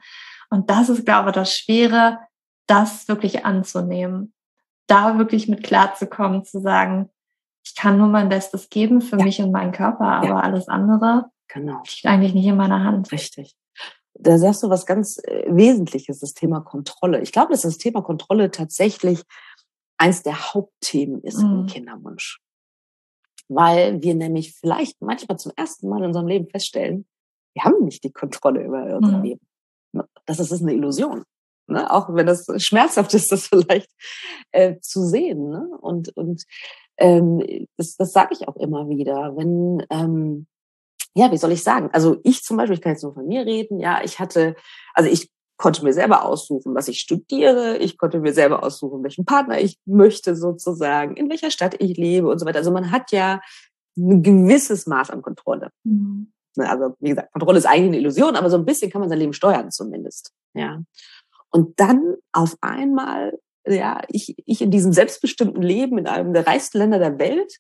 Und 0.50 0.70
das 0.70 0.90
ist, 0.90 1.06
glaube 1.06 1.30
ich, 1.30 1.36
das 1.36 1.54
Schwere, 1.54 2.20
das 2.68 3.08
wirklich 3.08 3.46
anzunehmen. 3.46 4.34
Da 4.88 5.18
wirklich 5.18 5.48
mit 5.48 5.64
klarzukommen, 5.64 6.46
zu 6.46 6.60
sagen, 6.62 7.10
ich 7.66 7.76
kann 7.76 7.98
nur 7.98 8.08
mein 8.08 8.30
Bestes 8.30 8.70
geben 8.70 9.02
für 9.02 9.18
ja. 9.18 9.26
mich 9.26 9.42
und 9.42 9.52
meinen 9.52 9.74
Körper, 9.74 10.06
aber 10.06 10.28
ja. 10.28 10.40
alles 10.40 10.70
andere 10.70 11.30
genau. 11.48 11.82
liegt 11.86 12.06
eigentlich 12.06 12.34
nicht 12.34 12.46
in 12.46 12.56
meiner 12.56 12.84
Hand. 12.84 13.12
Richtig. 13.12 13.56
Da 14.20 14.38
sagst 14.38 14.64
du 14.64 14.70
was 14.70 14.86
ganz 14.86 15.20
äh, 15.24 15.46
Wesentliches, 15.48 16.20
das 16.20 16.34
Thema 16.34 16.62
Kontrolle. 16.62 17.22
Ich 17.22 17.32
glaube, 17.32 17.52
dass 17.52 17.62
das 17.62 17.78
Thema 17.78 18.02
Kontrolle 18.02 18.52
tatsächlich 18.52 19.22
eins 19.98 20.24
der 20.24 20.54
Hauptthemen 20.54 21.22
ist 21.22 21.42
mhm. 21.42 21.62
im 21.62 21.66
Kinderwunsch. 21.68 22.40
Weil 23.50 24.02
wir 24.02 24.16
nämlich 24.16 24.56
vielleicht 24.56 25.02
manchmal 25.02 25.40
zum 25.40 25.52
ersten 25.56 25.88
Mal 25.88 26.00
in 26.00 26.08
unserem 26.08 26.28
Leben 26.28 26.50
feststellen, 26.50 27.06
wir 27.54 27.64
haben 27.64 27.86
nicht 27.86 28.04
die 28.04 28.12
Kontrolle 28.12 28.64
über 28.64 28.98
unser 28.98 29.18
mhm. 29.18 29.24
Leben. 29.24 29.48
Das 30.26 30.40
ist 30.40 30.62
eine 30.62 30.74
Illusion. 30.74 31.24
Ne? 31.68 31.92
Auch 31.92 32.14
wenn 32.14 32.28
das 32.28 32.46
schmerzhaft 32.58 33.14
ist, 33.14 33.32
das 33.32 33.48
vielleicht 33.48 33.90
äh, 34.52 34.80
zu 34.80 35.06
sehen. 35.06 35.50
Ne? 35.50 35.68
Und, 35.82 36.16
und 36.16 36.44
ähm, 36.98 37.68
das, 37.78 37.96
das 37.96 38.12
sage 38.12 38.34
ich 38.34 38.48
auch 38.48 38.56
immer 38.58 38.90
wieder, 38.90 39.36
wenn, 39.36 39.86
ähm, 39.90 40.48
ja, 41.18 41.32
wie 41.32 41.38
soll 41.38 41.52
ich 41.52 41.64
sagen? 41.64 41.90
Also 41.94 42.18
ich 42.24 42.44
zum 42.44 42.58
Beispiel, 42.58 42.76
ich 42.76 42.82
kann 42.82 42.92
jetzt 42.92 43.04
nur 43.04 43.14
von 43.14 43.28
mir 43.28 43.46
reden, 43.46 43.80
ja, 43.80 44.02
ich 44.04 44.20
hatte, 44.20 44.56
also 44.94 45.10
ich 45.10 45.32
konnte 45.58 45.84
mir 45.84 45.94
selber 45.94 46.24
aussuchen, 46.24 46.76
was 46.76 46.88
ich 46.88 47.00
studiere, 47.00 47.78
ich 47.78 47.98
konnte 47.98 48.20
mir 48.20 48.34
selber 48.34 48.64
aussuchen, 48.64 49.04
welchen 49.04 49.26
Partner 49.26 49.60
ich 49.60 49.80
möchte 49.86 50.36
sozusagen, 50.36 51.16
in 51.16 51.30
welcher 51.30 51.50
Stadt 51.50 51.76
ich 51.80 51.98
lebe 51.98 52.30
und 52.30 52.38
so 52.38 52.46
weiter. 52.46 52.60
Also 52.60 52.72
man 52.72 52.92
hat 52.92 53.12
ja 53.12 53.42
ein 53.98 54.22
gewisses 54.22 54.86
Maß 54.86 55.10
an 55.10 55.24
Kontrolle. 55.24 55.72
Mhm. 55.84 56.32
Ne, 56.56 56.70
also 56.70 56.96
wie 57.00 57.10
gesagt, 57.10 57.32
Kontrolle 57.34 57.58
ist 57.58 57.66
eigentlich 57.66 57.88
eine 57.88 57.98
Illusion, 57.98 58.36
aber 58.36 58.52
so 58.52 58.58
ein 58.58 58.66
bisschen 58.66 58.92
kann 58.92 59.02
man 59.02 59.10
sein 59.10 59.20
Leben 59.20 59.34
steuern 59.34 59.72
zumindest. 59.72 60.34
Ja. 60.54 60.84
Und 61.50 61.80
dann 61.80 62.18
auf 62.32 62.56
einmal 62.62 63.40
ja, 63.68 64.02
ich, 64.08 64.36
ich 64.46 64.62
in 64.62 64.72
diesem 64.72 64.94
selbstbestimmten 64.94 65.62
Leben 65.62 65.98
in 65.98 66.08
einem 66.08 66.34
der 66.34 66.48
reichsten 66.48 66.78
Länder 66.78 67.00
der 67.00 67.20
Welt. 67.20 67.58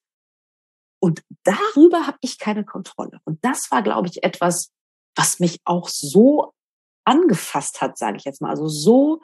Und 0.99 1.21
darüber 1.43 2.07
habe 2.07 2.17
ich 2.21 2.39
keine 2.39 2.65
Kontrolle. 2.65 3.19
Und 3.23 3.43
das 3.43 3.71
war, 3.71 3.83
glaube 3.83 4.07
ich, 4.07 4.23
etwas, 4.23 4.71
was 5.15 5.39
mich 5.39 5.59
auch 5.63 5.89
so 5.89 6.53
angefasst 7.05 7.81
hat, 7.81 7.97
sage 7.97 8.17
ich 8.17 8.25
jetzt 8.25 8.41
mal, 8.41 8.49
also 8.49 8.67
so 8.67 9.21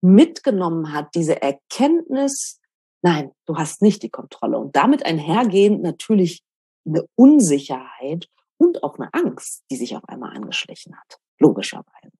mitgenommen 0.00 0.92
hat, 0.92 1.14
diese 1.14 1.40
Erkenntnis, 1.40 2.60
nein, 3.02 3.32
du 3.46 3.56
hast 3.56 3.82
nicht 3.82 4.02
die 4.02 4.10
Kontrolle. 4.10 4.58
Und 4.58 4.74
damit 4.74 5.04
einhergehend 5.06 5.82
natürlich 5.82 6.42
eine 6.84 7.06
Unsicherheit 7.14 8.28
und 8.56 8.82
auch 8.82 8.98
eine 8.98 9.12
Angst, 9.12 9.64
die 9.70 9.76
sich 9.76 9.96
auf 9.96 10.08
einmal 10.08 10.36
angeschlichen 10.36 10.96
hat, 10.96 11.18
logischerweise. 11.38 12.10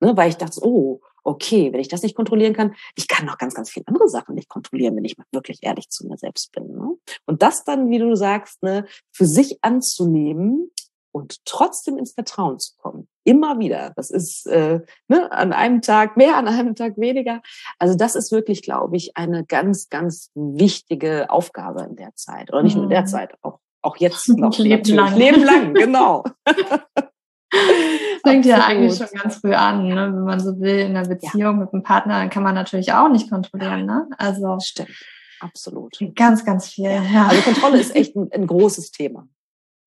Ne, 0.00 0.16
weil 0.16 0.30
ich 0.30 0.36
dachte, 0.36 0.60
oh, 0.62 1.00
okay, 1.24 1.72
wenn 1.72 1.80
ich 1.80 1.88
das 1.88 2.02
nicht 2.02 2.14
kontrollieren 2.14 2.54
kann, 2.54 2.74
ich 2.96 3.08
kann 3.08 3.26
noch 3.26 3.38
ganz, 3.38 3.54
ganz 3.54 3.70
viele 3.70 3.86
andere 3.88 4.08
Sachen 4.08 4.34
nicht 4.34 4.48
kontrollieren, 4.48 4.96
wenn 4.96 5.04
ich 5.04 5.18
mal 5.18 5.26
wirklich 5.32 5.58
ehrlich 5.62 5.88
zu 5.88 6.06
mir 6.06 6.16
selbst 6.16 6.52
bin. 6.52 6.74
Ne? 6.74 6.96
Und 7.26 7.42
das 7.42 7.64
dann, 7.64 7.90
wie 7.90 7.98
du 7.98 8.14
sagst, 8.14 8.62
ne, 8.62 8.86
für 9.12 9.26
sich 9.26 9.58
anzunehmen 9.62 10.70
und 11.12 11.44
trotzdem 11.44 11.98
ins 11.98 12.12
Vertrauen 12.12 12.58
zu 12.58 12.76
kommen. 12.76 13.08
Immer 13.24 13.58
wieder. 13.58 13.92
Das 13.96 14.10
ist 14.10 14.46
äh, 14.46 14.80
ne, 15.08 15.32
an 15.32 15.52
einem 15.52 15.82
Tag 15.82 16.16
mehr, 16.16 16.36
an 16.36 16.48
einem 16.48 16.74
Tag 16.74 16.96
weniger. 16.96 17.42
Also 17.78 17.96
das 17.96 18.14
ist 18.14 18.32
wirklich, 18.32 18.62
glaube 18.62 18.96
ich, 18.96 19.16
eine 19.16 19.44
ganz, 19.44 19.88
ganz 19.88 20.30
wichtige 20.34 21.30
Aufgabe 21.30 21.82
in 21.82 21.96
der 21.96 22.14
Zeit. 22.14 22.52
Oder 22.52 22.62
nicht 22.62 22.76
nur 22.76 22.84
in 22.84 22.90
der 22.90 23.02
mhm. 23.02 23.06
Zeit, 23.06 23.34
auch, 23.42 23.58
auch 23.82 23.96
jetzt 23.96 24.28
noch. 24.36 24.56
Leben 24.58 24.94
lang. 24.94 25.16
Leben 25.16 25.44
lang, 25.44 25.74
genau. 25.74 26.24
Das 27.50 28.32
fängt 28.32 28.46
ja 28.46 28.64
eigentlich 28.64 28.96
schon 28.96 29.08
ganz 29.18 29.36
früh 29.36 29.54
an, 29.54 29.88
ne? 29.88 30.12
wenn 30.14 30.24
man 30.24 30.40
so 30.40 30.60
will, 30.60 30.78
in 30.80 30.96
einer 30.96 31.08
Beziehung 31.08 31.40
ja. 31.40 31.52
mit 31.52 31.72
einem 31.72 31.82
Partner, 31.82 32.18
dann 32.18 32.30
kann 32.30 32.42
man 32.42 32.54
natürlich 32.54 32.92
auch 32.92 33.08
nicht 33.08 33.30
kontrollieren. 33.30 33.86
Ne? 33.86 34.08
Also 34.18 34.58
Stimmt, 34.60 34.90
absolut. 35.40 35.98
Ganz, 36.14 36.44
ganz 36.44 36.68
viel. 36.68 36.90
Ja. 36.90 37.28
Also 37.28 37.42
Kontrolle 37.42 37.80
ist 37.80 37.94
echt 37.96 38.14
ein, 38.16 38.28
ein 38.32 38.46
großes 38.46 38.90
Thema. 38.92 39.26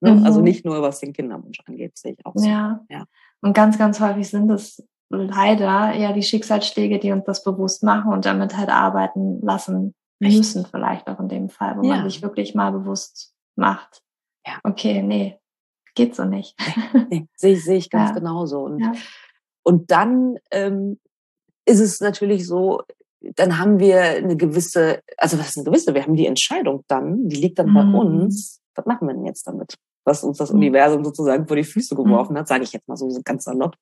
Ne? 0.02 0.10
Also 0.10 0.20
mhm. 0.20 0.26
Also 0.26 0.42
nicht 0.42 0.66
nur, 0.66 0.82
was 0.82 1.00
den 1.00 1.14
Kinderwunsch 1.14 1.60
angeht, 1.66 1.98
sehe 1.98 2.14
ich 2.14 2.26
auch 2.26 2.34
so. 2.36 2.48
Ja. 2.48 2.82
ja. 2.90 3.06
Und 3.42 3.54
ganz, 3.54 3.78
ganz 3.78 4.00
häufig 4.00 4.30
sind 4.30 4.50
es 4.52 4.84
leider 5.10 5.94
ja 5.94 6.12
die 6.12 6.24
Schicksalsschläge, 6.24 7.00
die 7.00 7.12
uns 7.12 7.26
das 7.26 7.44
bewusst 7.44 7.84
machen 7.84 8.12
und 8.12 8.26
damit 8.26 8.58
halt 8.58 8.70
arbeiten 8.70 9.42
lassen 9.42 9.94
müssen, 10.20 10.62
echt? 10.62 10.72
vielleicht 10.72 11.08
auch 11.08 11.20
in 11.20 11.30
dem 11.30 11.50
Fall, 11.50 11.78
wo 11.78 11.84
ja. 11.84 11.96
man 11.96 12.10
sich 12.10 12.22
wirklich 12.22 12.56
mal 12.56 12.72
bewusst 12.72 13.34
macht. 13.56 14.02
Ja. 14.46 14.60
Okay, 14.64 15.02
nee, 15.02 15.38
geht 15.96 16.16
so 16.16 16.26
nicht. 16.26 16.56
Nee, 17.10 17.28
sehe 17.36 17.54
ich, 17.54 17.64
sehe 17.64 17.78
ich 17.78 17.90
ganz 17.90 18.10
ja. 18.12 18.16
genauso. 18.16 18.62
Und, 18.62 18.80
ja. 18.80 18.94
und 19.64 19.92
dann 19.92 20.38
ähm, 20.52 21.00
ist 21.66 21.80
es 21.80 22.00
natürlich 22.00 22.48
so, 22.48 22.82
dann 23.36 23.58
haben 23.58 23.80
wir 23.80 24.02
eine 24.02 24.38
gewisse, 24.38 25.02
also 25.18 25.40
was 25.40 25.50
ist 25.50 25.58
eine 25.58 25.66
gewisse, 25.66 25.94
wir 25.94 26.04
haben 26.04 26.16
die 26.16 26.28
Entscheidung 26.28 26.84
dann, 26.88 27.28
die 27.28 27.38
liegt 27.38 27.60
dann 27.60 27.70
mhm. 27.70 27.74
bei 27.74 28.00
uns. 28.00 28.62
Was 28.76 28.86
machen 28.86 29.08
wir 29.08 29.14
denn 29.14 29.26
jetzt 29.26 29.48
damit? 29.48 29.76
Was 30.04 30.24
uns 30.24 30.38
das 30.38 30.52
mhm. 30.52 30.58
Universum 30.58 31.04
sozusagen 31.04 31.48
vor 31.48 31.56
die 31.56 31.64
Füße 31.64 31.96
mhm. 31.96 32.04
geworfen 32.04 32.38
hat, 32.38 32.48
sage 32.48 32.64
ich 32.64 32.74
jetzt 32.74 32.88
mal 32.88 32.98
so 32.98 33.10
ganz 33.24 33.46
salopp. 33.46 33.76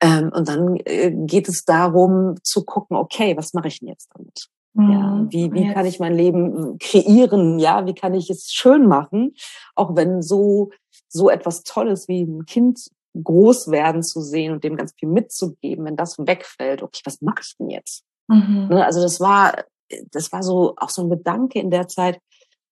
Ähm, 0.00 0.30
und 0.34 0.48
dann 0.48 0.76
äh, 0.84 1.10
geht 1.26 1.48
es 1.48 1.64
darum 1.64 2.36
zu 2.42 2.64
gucken, 2.64 2.96
okay, 2.96 3.36
was 3.36 3.54
mache 3.54 3.68
ich 3.68 3.80
denn 3.80 3.88
jetzt 3.88 4.10
damit? 4.14 4.48
Ja, 4.76 4.82
mhm. 4.82 5.32
wie, 5.32 5.52
wie 5.52 5.72
kann 5.72 5.86
ich 5.86 6.00
mein 6.00 6.14
Leben 6.14 6.78
kreieren? 6.78 7.60
Ja, 7.60 7.86
wie 7.86 7.94
kann 7.94 8.12
ich 8.12 8.28
es 8.28 8.52
schön 8.52 8.86
machen? 8.86 9.34
Auch 9.76 9.94
wenn 9.94 10.20
so 10.20 10.70
so 11.08 11.30
etwas 11.30 11.62
Tolles 11.62 12.08
wie 12.08 12.22
ein 12.22 12.44
Kind 12.44 12.88
groß 13.22 13.70
werden 13.70 14.02
zu 14.02 14.20
sehen 14.20 14.52
und 14.52 14.64
dem 14.64 14.76
ganz 14.76 14.92
viel 14.98 15.08
mitzugeben, 15.08 15.84
wenn 15.84 15.96
das 15.96 16.18
wegfällt, 16.18 16.82
okay, 16.82 17.00
was 17.04 17.20
mache 17.22 17.42
ich 17.42 17.56
denn 17.56 17.70
jetzt? 17.70 18.02
Mhm. 18.28 18.68
Ne, 18.70 18.84
also 18.84 19.00
das 19.00 19.20
war, 19.20 19.64
das 20.10 20.32
war 20.32 20.42
so 20.42 20.74
auch 20.76 20.90
so 20.90 21.02
ein 21.02 21.10
Gedanke 21.10 21.60
in 21.60 21.70
der 21.70 21.86
Zeit, 21.86 22.18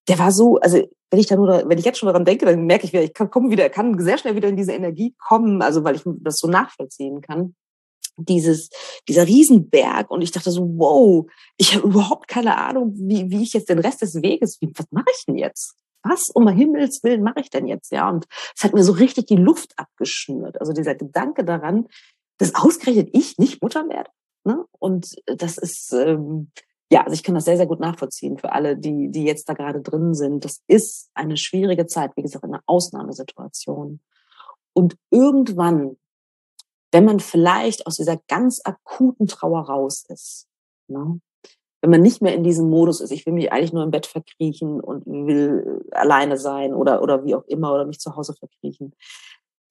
der 0.08 0.18
war 0.18 0.32
so, 0.32 0.58
also 0.58 0.82
wenn 1.10 1.20
ich 1.20 1.26
da 1.26 1.36
nur, 1.36 1.68
wenn 1.68 1.78
ich 1.78 1.84
jetzt 1.84 1.98
schon 1.98 2.08
daran 2.08 2.24
denke, 2.24 2.46
dann 2.46 2.66
merke 2.66 2.86
ich 2.86 2.92
wieder, 2.92 3.04
ich 3.04 3.14
kann 3.14 3.30
kommen 3.30 3.50
wieder, 3.50 3.68
kann 3.68 3.96
sehr 4.00 4.18
schnell 4.18 4.34
wieder 4.34 4.48
in 4.48 4.56
diese 4.56 4.72
Energie 4.72 5.14
kommen, 5.18 5.62
also 5.62 5.84
weil 5.84 5.94
ich 5.94 6.02
das 6.04 6.38
so 6.38 6.48
nachvollziehen 6.48 7.20
kann. 7.20 7.54
Dieses, 8.16 8.68
dieser 9.08 9.26
Riesenberg 9.26 10.10
und 10.10 10.22
ich 10.22 10.32
dachte 10.32 10.50
so, 10.50 10.62
wow, 10.76 11.26
ich 11.56 11.74
habe 11.74 11.88
überhaupt 11.88 12.28
keine 12.28 12.58
Ahnung, 12.58 12.92
wie, 12.96 13.30
wie 13.30 13.42
ich 13.42 13.54
jetzt 13.54 13.68
den 13.68 13.78
Rest 13.78 14.02
des 14.02 14.14
Weges, 14.16 14.60
wie, 14.60 14.70
was 14.76 14.86
mache 14.90 15.10
ich 15.16 15.24
denn 15.26 15.36
jetzt? 15.36 15.76
was 16.04 16.30
um 16.30 16.48
Himmels 16.48 17.02
Willen 17.02 17.22
mache 17.22 17.40
ich 17.40 17.50
denn 17.50 17.66
jetzt? 17.66 17.92
Ja, 17.92 18.08
und 18.08 18.26
es 18.56 18.64
hat 18.64 18.74
mir 18.74 18.82
so 18.82 18.92
richtig 18.92 19.26
die 19.26 19.36
Luft 19.36 19.72
abgeschnürt. 19.76 20.60
Also 20.60 20.72
dieser 20.72 20.94
Gedanke 20.94 21.44
daran, 21.44 21.86
dass 22.38 22.54
ausgerechnet 22.54 23.10
ich 23.12 23.38
nicht 23.38 23.62
Mutter 23.62 23.88
werde. 23.88 24.10
Ne? 24.44 24.64
Und 24.78 25.14
das 25.26 25.58
ist, 25.58 25.92
ähm, 25.92 26.50
ja, 26.90 27.04
also 27.04 27.14
ich 27.14 27.22
kann 27.22 27.34
das 27.34 27.44
sehr, 27.44 27.56
sehr 27.56 27.66
gut 27.66 27.80
nachvollziehen 27.80 28.38
für 28.38 28.52
alle, 28.52 28.76
die, 28.76 29.10
die 29.10 29.24
jetzt 29.24 29.48
da 29.48 29.54
gerade 29.54 29.80
drin 29.80 30.14
sind. 30.14 30.44
Das 30.44 30.60
ist 30.66 31.10
eine 31.14 31.36
schwierige 31.36 31.86
Zeit, 31.86 32.12
wie 32.16 32.22
gesagt, 32.22 32.44
eine 32.44 32.60
Ausnahmesituation. 32.66 34.00
Und 34.72 34.96
irgendwann, 35.10 35.96
wenn 36.92 37.04
man 37.04 37.20
vielleicht 37.20 37.86
aus 37.86 37.96
dieser 37.96 38.18
ganz 38.28 38.60
akuten 38.64 39.26
Trauer 39.26 39.62
raus 39.62 40.04
ist, 40.08 40.46
ne, 40.88 41.20
wenn 41.80 41.90
man 41.90 42.02
nicht 42.02 42.22
mehr 42.22 42.34
in 42.34 42.44
diesem 42.44 42.70
Modus 42.70 43.00
ist, 43.00 43.10
ich 43.10 43.26
will 43.26 43.32
mich 43.32 43.50
eigentlich 43.50 43.72
nur 43.72 43.82
im 43.82 43.90
Bett 43.90 44.06
verkriechen 44.06 44.80
und 44.80 45.04
will 45.04 45.84
alleine 45.90 46.38
sein 46.38 46.74
oder, 46.74 47.02
oder 47.02 47.24
wie 47.24 47.34
auch 47.34 47.44
immer 47.46 47.74
oder 47.74 47.84
mich 47.84 47.98
zu 47.98 48.14
Hause 48.14 48.34
verkriechen, 48.34 48.94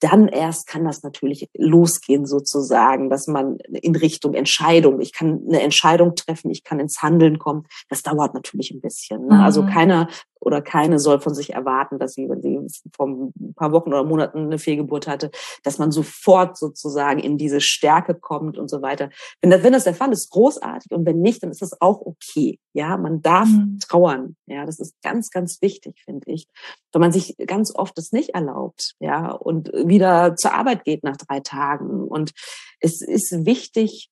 dann 0.02 0.28
erst 0.28 0.68
kann 0.68 0.84
das 0.84 1.04
natürlich 1.04 1.48
losgehen 1.54 2.26
sozusagen, 2.26 3.10
dass 3.10 3.28
man 3.28 3.58
in 3.60 3.96
Richtung 3.96 4.34
Entscheidung, 4.34 5.00
ich 5.00 5.14
kann 5.14 5.44
eine 5.48 5.62
Entscheidung 5.62 6.16
treffen, 6.16 6.50
ich 6.50 6.64
kann 6.64 6.80
ins 6.80 7.02
Handeln 7.04 7.38
kommen. 7.38 7.68
Das 7.88 8.02
dauert 8.02 8.34
natürlich 8.34 8.72
ein 8.72 8.82
bisschen. 8.82 9.28
Ne? 9.28 9.44
Also 9.44 9.62
mhm. 9.62 9.68
Also 9.68 9.74
keiner 9.74 10.08
oder 10.42 10.62
keine 10.62 11.00
soll 11.00 11.20
von 11.22 11.34
sich 11.34 11.54
erwarten, 11.54 12.00
dass 12.00 12.14
sie, 12.14 12.28
wenn 12.28 12.42
sie 12.42 12.60
vor 12.96 13.08
ein 13.08 13.54
paar 13.56 13.72
Wochen 13.72 13.90
oder 13.90 14.04
Monaten 14.04 14.40
eine 14.40 14.58
Fehlgeburt 14.58 15.08
hatte, 15.08 15.32
dass 15.64 15.78
man 15.78 15.92
sofort 15.92 16.58
sozusagen 16.58 17.20
in 17.20 17.38
diese 17.38 17.62
Stärke 17.62 18.16
kommt 18.16 18.58
und 18.58 18.70
so 18.70 18.82
weiter. 18.82 19.10
Wenn 19.42 19.52
das, 19.52 19.64
wenn 19.64 19.74
das 19.74 19.84
der 19.84 19.94
Fall 19.94 20.12
ist, 20.12 20.32
großartig 20.32 20.92
und 20.92 21.06
wenn 21.06 21.22
nicht, 21.22 21.44
dann 21.44 21.52
ist 21.52 21.62
das 21.62 21.80
auch 21.80 22.02
okay. 22.02 22.60
Ja, 22.74 22.98
man 22.98 23.22
darf 23.22 23.48
mhm. 23.48 23.80
trauern. 23.80 24.36
Ja, 24.48 24.66
das 24.66 24.80
ist 24.80 24.96
ganz, 25.04 25.30
ganz 25.30 25.62
wichtig, 25.62 26.02
finde 26.04 26.32
ich, 26.32 26.48
weil 26.92 27.02
man 27.02 27.12
sich 27.12 27.36
ganz 27.46 27.74
oft 27.74 27.98
das 27.98 28.12
nicht 28.12 28.30
erlaubt. 28.30 28.96
Ja, 29.00 29.32
und 29.32 29.72
wieder 29.74 30.36
zur 30.36 30.54
Arbeit 30.54 30.84
geht 30.86 31.04
nach 31.04 31.18
drei 31.18 31.40
Tagen. 31.40 32.08
Und 32.08 32.32
es 32.80 33.02
ist 33.02 33.46
wichtig, 33.46 34.10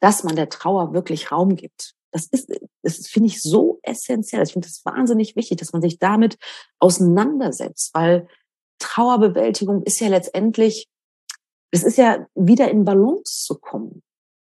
dass 0.00 0.24
man 0.24 0.36
der 0.36 0.48
Trauer 0.48 0.92
wirklich 0.92 1.32
Raum 1.32 1.56
gibt. 1.56 1.94
Das 2.18 2.26
ist, 2.26 2.50
das 2.82 3.06
finde 3.06 3.28
ich 3.28 3.40
so 3.40 3.78
essentiell. 3.82 4.42
Ich 4.42 4.52
finde 4.52 4.66
das 4.66 4.84
wahnsinnig 4.84 5.36
wichtig, 5.36 5.58
dass 5.58 5.72
man 5.72 5.82
sich 5.82 5.98
damit 5.98 6.36
auseinandersetzt, 6.80 7.94
weil 7.94 8.26
Trauerbewältigung 8.80 9.84
ist 9.84 10.00
ja 10.00 10.08
letztendlich, 10.08 10.88
es 11.70 11.84
ist 11.84 11.96
ja 11.96 12.26
wieder 12.34 12.70
in 12.70 12.84
Balance 12.84 13.44
zu 13.44 13.58
kommen. 13.58 14.02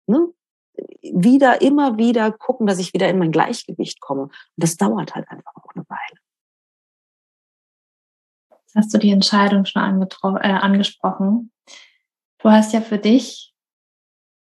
Ne? 0.06 0.28
Wieder, 1.02 1.60
immer 1.60 1.98
wieder 1.98 2.30
gucken, 2.30 2.66
dass 2.66 2.78
ich 2.78 2.94
wieder 2.94 3.08
in 3.08 3.18
mein 3.18 3.32
Gleichgewicht 3.32 4.00
komme. 4.00 4.22
Und 4.22 4.32
das 4.56 4.76
dauert 4.76 5.14
halt 5.14 5.28
einfach 5.28 5.52
auch 5.56 5.74
eine 5.74 5.84
Weile. 5.88 6.20
hast 8.76 8.94
du 8.94 8.98
die 8.98 9.10
Entscheidung 9.10 9.64
schon 9.64 10.02
äh, 10.02 10.52
angesprochen. 10.52 11.50
Du 12.38 12.50
hast 12.50 12.72
ja 12.72 12.80
für 12.80 12.98
dich 12.98 13.54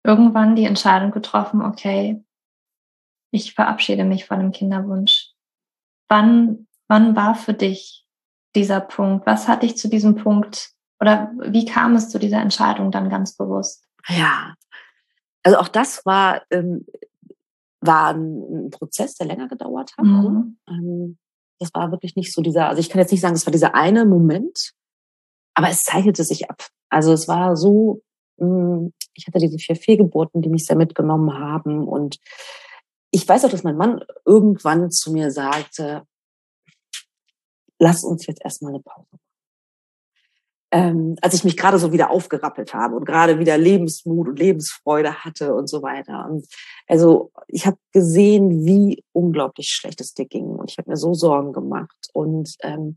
irgendwann 0.04 0.56
die 0.56 0.64
Entscheidung 0.64 1.12
getroffen, 1.12 1.62
okay, 1.62 2.24
ich 3.32 3.54
verabschiede 3.54 4.04
mich 4.04 4.26
von 4.26 4.38
dem 4.38 4.52
Kinderwunsch. 4.52 5.30
Wann, 6.08 6.68
wann 6.86 7.16
war 7.16 7.34
für 7.34 7.54
dich 7.54 8.06
dieser 8.54 8.80
Punkt? 8.80 9.26
Was 9.26 9.48
hat 9.48 9.62
dich 9.62 9.76
zu 9.76 9.88
diesem 9.88 10.14
Punkt 10.14 10.70
oder 11.00 11.32
wie 11.46 11.64
kam 11.64 11.96
es 11.96 12.10
zu 12.10 12.18
dieser 12.18 12.40
Entscheidung 12.40 12.92
dann 12.92 13.10
ganz 13.10 13.36
bewusst? 13.36 13.84
Ja, 14.08 14.54
also 15.42 15.58
auch 15.58 15.68
das 15.68 16.04
war, 16.06 16.42
ähm, 16.50 16.86
war 17.80 18.14
ein, 18.14 18.70
Prozess, 18.70 19.16
der 19.16 19.26
länger 19.26 19.48
gedauert 19.48 19.92
hat. 19.96 20.04
Ne? 20.04 20.10
Mhm. 20.10 20.58
Ähm, 20.68 21.18
das 21.58 21.74
war 21.74 21.90
wirklich 21.90 22.16
nicht 22.16 22.32
so 22.32 22.42
dieser, 22.42 22.68
also 22.68 22.80
ich 22.80 22.90
kann 22.90 23.00
jetzt 23.00 23.10
nicht 23.10 23.20
sagen, 23.20 23.34
es 23.34 23.46
war 23.46 23.52
dieser 23.52 23.74
eine 23.74 24.04
Moment, 24.04 24.72
aber 25.54 25.68
es 25.68 25.82
zeichnete 25.82 26.24
sich 26.24 26.50
ab. 26.50 26.66
Also 26.88 27.12
es 27.12 27.28
war 27.28 27.56
so, 27.56 28.02
hm, 28.38 28.92
ich 29.14 29.26
hatte 29.26 29.38
diese 29.38 29.58
vier 29.58 29.76
Fehlgeburten, 29.76 30.42
die 30.42 30.48
mich 30.48 30.66
sehr 30.66 30.76
mitgenommen 30.76 31.32
haben 31.38 31.86
und 31.86 32.18
ich 33.12 33.28
weiß 33.28 33.44
auch, 33.44 33.50
dass 33.50 33.62
mein 33.62 33.76
Mann 33.76 34.02
irgendwann 34.24 34.90
zu 34.90 35.12
mir 35.12 35.30
sagte, 35.30 36.06
lass 37.78 38.04
uns 38.04 38.26
jetzt 38.26 38.42
erstmal 38.42 38.72
eine 38.72 38.82
Pause 38.82 39.06
machen. 39.12 39.20
Ähm, 40.74 41.16
als 41.20 41.34
ich 41.34 41.44
mich 41.44 41.58
gerade 41.58 41.78
so 41.78 41.92
wieder 41.92 42.10
aufgerappelt 42.10 42.72
habe 42.72 42.96
und 42.96 43.04
gerade 43.04 43.38
wieder 43.38 43.58
Lebensmut 43.58 44.28
und 44.28 44.38
Lebensfreude 44.38 45.22
hatte 45.22 45.54
und 45.54 45.68
so 45.68 45.82
weiter. 45.82 46.26
Und 46.30 46.46
also 46.88 47.30
ich 47.46 47.66
habe 47.66 47.76
gesehen, 47.92 48.64
wie 48.64 49.04
unglaublich 49.12 49.68
schlecht 49.68 50.00
es 50.00 50.14
dir 50.14 50.24
ging 50.24 50.46
und 50.46 50.70
ich 50.70 50.78
habe 50.78 50.88
mir 50.88 50.96
so 50.96 51.12
Sorgen 51.12 51.52
gemacht 51.52 52.08
und 52.14 52.56
ähm, 52.62 52.96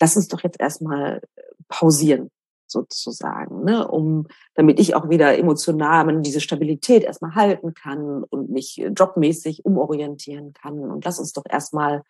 lass 0.00 0.16
uns 0.16 0.28
doch 0.28 0.42
jetzt 0.42 0.58
erstmal 0.58 1.20
pausieren 1.68 2.30
sozusagen, 2.70 3.64
ne, 3.64 3.86
um 3.86 4.26
damit 4.54 4.78
ich 4.80 4.94
auch 4.94 5.08
wieder 5.08 5.36
emotional 5.36 6.20
diese 6.22 6.40
Stabilität 6.40 7.04
erstmal 7.04 7.34
halten 7.34 7.74
kann 7.74 8.22
und 8.24 8.50
mich 8.50 8.76
jobmäßig 8.76 9.64
umorientieren 9.64 10.52
kann. 10.52 10.78
Und 10.78 11.04
lass 11.04 11.18
uns 11.18 11.32
doch 11.32 11.44
erstmal 11.48 12.02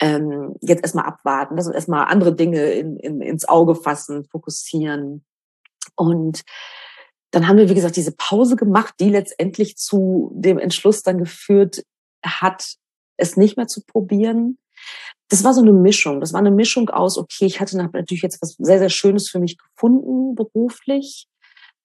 ähm, 0.00 0.54
jetzt 0.60 0.82
erstmal 0.82 1.06
abwarten, 1.06 1.56
lass 1.56 1.66
uns 1.66 1.74
erstmal 1.74 2.06
andere 2.06 2.34
Dinge 2.34 2.64
in, 2.64 2.96
in, 2.96 3.20
ins 3.20 3.48
Auge 3.48 3.74
fassen, 3.74 4.24
fokussieren. 4.24 5.24
Und 5.94 6.42
dann 7.30 7.48
haben 7.48 7.56
wir, 7.56 7.68
wie 7.68 7.74
gesagt, 7.74 7.96
diese 7.96 8.12
Pause 8.12 8.56
gemacht, 8.56 8.94
die 9.00 9.10
letztendlich 9.10 9.76
zu 9.76 10.32
dem 10.34 10.58
Entschluss 10.58 11.02
dann 11.02 11.18
geführt 11.18 11.84
hat, 12.24 12.76
es 13.16 13.36
nicht 13.36 13.56
mehr 13.56 13.66
zu 13.66 13.82
probieren, 13.84 14.58
das 15.28 15.44
war 15.44 15.54
so 15.54 15.60
eine 15.60 15.72
Mischung. 15.72 16.20
Das 16.20 16.32
war 16.32 16.40
eine 16.40 16.50
Mischung 16.50 16.88
aus, 16.90 17.18
okay, 17.18 17.46
ich 17.46 17.60
hatte 17.60 17.76
natürlich 17.76 18.22
jetzt 18.22 18.40
was 18.42 18.56
sehr, 18.58 18.78
sehr 18.78 18.90
Schönes 18.90 19.28
für 19.28 19.40
mich 19.40 19.58
gefunden, 19.58 20.34
beruflich. 20.34 21.26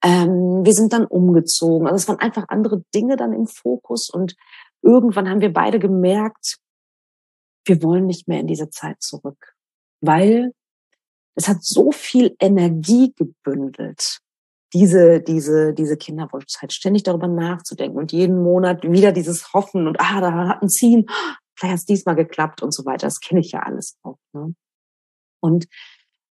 Ähm, 0.03 0.65
wir 0.65 0.73
sind 0.73 0.93
dann 0.93 1.05
umgezogen. 1.05 1.87
Also 1.87 1.95
es 1.95 2.07
waren 2.07 2.19
einfach 2.19 2.45
andere 2.49 2.83
Dinge 2.93 3.15
dann 3.15 3.33
im 3.33 3.47
Fokus 3.47 4.09
und 4.09 4.35
irgendwann 4.81 5.29
haben 5.29 5.41
wir 5.41 5.53
beide 5.53 5.79
gemerkt, 5.79 6.57
wir 7.65 7.83
wollen 7.83 8.05
nicht 8.07 8.27
mehr 8.27 8.39
in 8.39 8.47
diese 8.47 8.69
Zeit 8.69 9.01
zurück, 9.01 9.53
weil 10.01 10.53
es 11.35 11.47
hat 11.47 11.63
so 11.63 11.91
viel 11.91 12.35
Energie 12.39 13.13
gebündelt, 13.15 14.19
diese, 14.73 15.21
diese, 15.21 15.73
diese 15.73 15.97
Kinderwunschzeit, 15.97 16.73
ständig 16.73 17.03
darüber 17.03 17.27
nachzudenken 17.27 17.97
und 17.97 18.11
jeden 18.11 18.41
Monat 18.41 18.83
wieder 18.83 19.11
dieses 19.11 19.53
Hoffen 19.53 19.87
und, 19.87 19.99
ah, 19.99 20.21
da 20.21 20.47
hat 20.47 20.61
ein 20.61 20.69
Ziehen, 20.69 21.07
vielleicht 21.61 21.73
hat 21.73 21.79
es 21.79 21.85
diesmal 21.85 22.15
geklappt 22.15 22.61
und 22.61 22.73
so 22.73 22.85
weiter. 22.85 23.07
Das 23.07 23.19
kenne 23.19 23.39
ich 23.39 23.51
ja 23.51 23.61
alles 23.61 23.97
auch. 24.01 24.17
Ne? 24.33 24.55
Und 25.39 25.67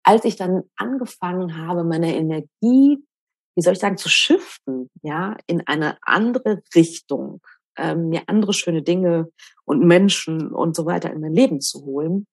als 0.05 0.25
ich 0.25 0.37
dann 0.37 0.63
angefangen 0.77 1.59
habe, 1.59 1.85
meine 1.85 2.15
Energie, 2.15 2.99
wie 3.57 3.63
soll 3.63 3.73
ich 3.73 3.81
sagen, 3.81 3.97
zu 3.97 4.09
shiften, 4.09 4.89
ja, 5.03 5.37
in 5.47 5.67
eine 5.67 5.99
andere 6.03 6.63
Richtung, 6.75 7.41
ähm, 7.77 8.09
mir 8.09 8.23
andere 8.29 8.53
schöne 8.53 8.83
Dinge 8.83 9.33
und 9.65 9.85
Menschen 9.85 10.53
und 10.53 10.77
so 10.77 10.87
weiter 10.87 11.13
in 11.13 11.21
mein 11.21 11.33
Leben 11.33 11.61
zu 11.61 11.85
holen, 11.85 12.27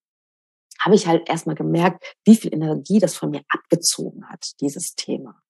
habe 0.79 0.95
ich 0.95 1.07
halt 1.07 1.27
erstmal 1.29 1.55
gemerkt, 1.55 2.15
wie 2.25 2.35
viel 2.35 2.53
Energie 2.53 2.99
das 2.99 3.15
von 3.15 3.31
mir 3.31 3.41
abgezogen 3.47 4.29
hat, 4.29 4.51
dieses 4.59 4.95
Thema. 4.95 5.41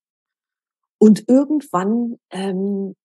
Und 0.97 1.27
irgendwann 1.27 2.17
ähm, 2.29 2.95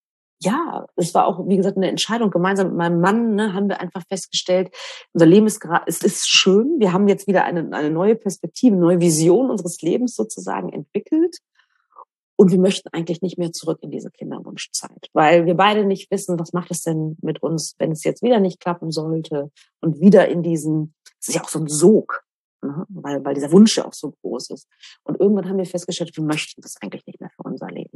ja, 0.41 0.87
es 0.97 1.15
war 1.15 1.27
auch, 1.27 1.47
wie 1.49 1.57
gesagt, 1.57 1.77
eine 1.77 1.89
Entscheidung. 1.89 2.31
Gemeinsam 2.31 2.69
mit 2.69 2.77
meinem 2.77 3.01
Mann 3.01 3.35
ne, 3.35 3.55
haben 3.55 3.69
wir 3.69 3.81
einfach 3.81 4.03
festgestellt, 4.09 4.75
unser 5.13 5.27
Leben 5.27 5.47
ist 5.47 5.61
gerade, 5.61 5.85
es 5.87 6.03
ist 6.03 6.29
schön. 6.29 6.77
Wir 6.79 6.93
haben 6.93 7.09
jetzt 7.09 7.27
wieder 7.27 7.45
eine, 7.45 7.73
eine 7.73 7.91
neue 7.91 8.15
Perspektive, 8.15 8.77
eine 8.77 8.85
neue 8.85 9.01
Vision 9.01 9.51
unseres 9.51 9.83
Lebens 9.83 10.15
sozusagen 10.15 10.73
entwickelt. 10.73 11.39
Und 12.37 12.53
wir 12.53 12.59
möchten 12.61 12.89
eigentlich 12.93 13.21
nicht 13.21 13.37
mehr 13.37 13.51
zurück 13.51 13.79
in 13.83 13.91
diese 13.91 14.13
Kinderwunschzeit, 14.13 15.11
weil 15.13 15.45
wir 15.45 15.55
beide 15.55 15.85
nicht 15.85 16.09
wissen, 16.13 16.39
was 16.39 16.53
macht 16.53 16.71
es 16.71 16.83
denn 16.83 17.17
mit 17.21 17.43
uns, 17.43 17.75
wenn 17.79 17.91
es 17.91 18.05
jetzt 18.05 18.23
wieder 18.23 18.39
nicht 18.39 18.61
klappen 18.61 18.93
sollte 18.93 19.51
und 19.81 20.01
wieder 20.01 20.29
in 20.29 20.45
diesen, 20.45 20.95
es 21.21 21.29
ist 21.29 21.35
ja 21.35 21.43
auch 21.43 21.49
so 21.49 21.59
ein 21.59 21.67
Sog, 21.67 22.23
ne? 22.63 22.87
weil, 22.91 23.25
weil 23.25 23.35
dieser 23.35 23.51
Wunsch 23.51 23.77
ja 23.77 23.87
auch 23.87 23.93
so 23.93 24.13
groß 24.23 24.51
ist. 24.51 24.69
Und 25.03 25.19
irgendwann 25.19 25.49
haben 25.49 25.59
wir 25.59 25.67
festgestellt, 25.67 26.17
wir 26.17 26.23
möchten 26.23 26.61
das 26.61 26.77
eigentlich 26.81 27.05
nicht 27.07 27.21
mehr 27.21 27.31
für 27.31 27.43
unser 27.43 27.73
Leben. 27.73 27.88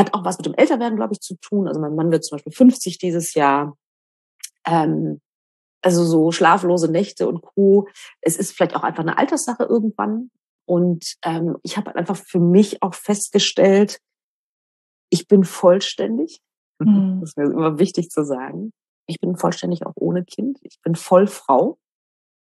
Hat 0.00 0.14
auch 0.14 0.24
was 0.24 0.38
mit 0.38 0.46
dem 0.46 0.54
Älterwerden, 0.54 0.96
glaube 0.96 1.12
ich, 1.12 1.20
zu 1.20 1.34
tun. 1.36 1.68
Also 1.68 1.78
mein 1.78 1.94
Mann 1.94 2.10
wird 2.10 2.24
zum 2.24 2.36
Beispiel 2.36 2.54
50 2.54 2.96
dieses 2.96 3.34
Jahr. 3.34 3.76
Ähm, 4.66 5.20
also 5.82 6.04
so 6.04 6.32
schlaflose 6.32 6.90
Nächte 6.90 7.28
und 7.28 7.42
Co. 7.42 7.86
Es 8.22 8.38
ist 8.38 8.52
vielleicht 8.52 8.74
auch 8.74 8.82
einfach 8.82 9.02
eine 9.02 9.18
Alterssache 9.18 9.64
irgendwann. 9.64 10.30
Und 10.66 11.16
ähm, 11.22 11.58
ich 11.62 11.76
habe 11.76 11.94
einfach 11.96 12.16
für 12.16 12.40
mich 12.40 12.82
auch 12.82 12.94
festgestellt, 12.94 14.00
ich 15.10 15.28
bin 15.28 15.44
vollständig. 15.44 16.40
Mhm. 16.82 17.20
Das 17.20 17.32
ist 17.32 17.36
mir 17.36 17.44
immer 17.44 17.78
wichtig 17.78 18.08
zu 18.08 18.24
sagen. 18.24 18.72
Ich 19.06 19.20
bin 19.20 19.36
vollständig 19.36 19.84
auch 19.84 19.92
ohne 19.96 20.24
Kind. 20.24 20.60
Ich 20.62 20.80
bin 20.80 20.94
voll 20.94 21.26
Frau. 21.26 21.76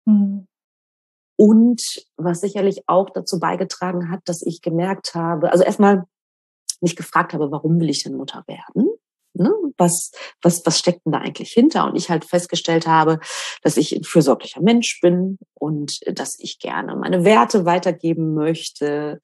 Mhm. 0.05 0.45
Und 1.39 1.81
was 2.17 2.41
sicherlich 2.41 2.83
auch 2.85 3.09
dazu 3.09 3.39
beigetragen 3.39 4.11
hat, 4.11 4.19
dass 4.25 4.43
ich 4.43 4.61
gemerkt 4.61 5.15
habe, 5.15 5.51
also 5.51 5.63
erstmal 5.63 6.05
mich 6.81 6.95
gefragt 6.95 7.33
habe, 7.33 7.51
warum 7.51 7.79
will 7.79 7.89
ich 7.89 8.03
denn 8.03 8.15
Mutter 8.15 8.43
werden? 8.47 8.89
Ne? 9.33 9.51
Was, 9.77 10.11
was, 10.41 10.65
was 10.65 10.77
steckt 10.77 11.05
denn 11.05 11.13
da 11.13 11.19
eigentlich 11.19 11.51
hinter? 11.51 11.85
Und 11.85 11.95
ich 11.95 12.09
halt 12.09 12.25
festgestellt 12.25 12.85
habe, 12.85 13.19
dass 13.61 13.77
ich 13.77 13.95
ein 13.95 14.03
fürsorglicher 14.03 14.61
Mensch 14.61 14.99
bin 15.01 15.37
und 15.53 15.99
dass 16.05 16.37
ich 16.39 16.59
gerne 16.59 16.95
meine 16.95 17.23
Werte 17.23 17.65
weitergeben 17.65 18.33
möchte. 18.33 19.21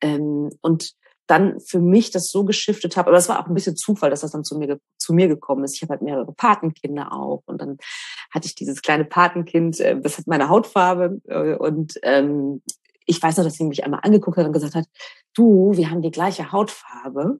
Ähm, 0.00 0.50
und 0.62 0.94
dann 1.30 1.60
für 1.60 1.78
mich 1.78 2.10
das 2.10 2.28
so 2.28 2.44
geschiftet 2.44 2.96
habe, 2.96 3.08
aber 3.08 3.16
das 3.16 3.28
war 3.28 3.38
auch 3.38 3.46
ein 3.46 3.54
bisschen 3.54 3.76
Zufall, 3.76 4.10
dass 4.10 4.22
das 4.22 4.32
dann 4.32 4.42
zu 4.42 4.58
mir 4.58 4.80
zu 4.98 5.14
mir 5.14 5.28
gekommen 5.28 5.62
ist. 5.62 5.76
Ich 5.76 5.82
habe 5.82 5.92
halt 5.92 6.02
mehrere 6.02 6.32
Patenkinder 6.32 7.12
auch 7.12 7.42
und 7.46 7.60
dann 7.60 7.78
hatte 8.34 8.46
ich 8.46 8.56
dieses 8.56 8.82
kleine 8.82 9.04
Patenkind, 9.04 9.78
äh, 9.78 10.00
das 10.00 10.18
hat 10.18 10.26
meine 10.26 10.48
Hautfarbe 10.48 11.20
äh, 11.28 11.54
und 11.54 11.94
ähm, 12.02 12.62
ich 13.06 13.22
weiß 13.22 13.36
noch, 13.36 13.44
dass 13.44 13.54
sie 13.54 13.64
mich 13.64 13.84
einmal 13.84 14.00
angeguckt 14.02 14.36
hat 14.36 14.46
und 14.46 14.52
gesagt 14.52 14.74
hat, 14.74 14.86
du, 15.34 15.72
wir 15.74 15.90
haben 15.90 16.02
die 16.02 16.10
gleiche 16.10 16.52
Hautfarbe. 16.52 17.38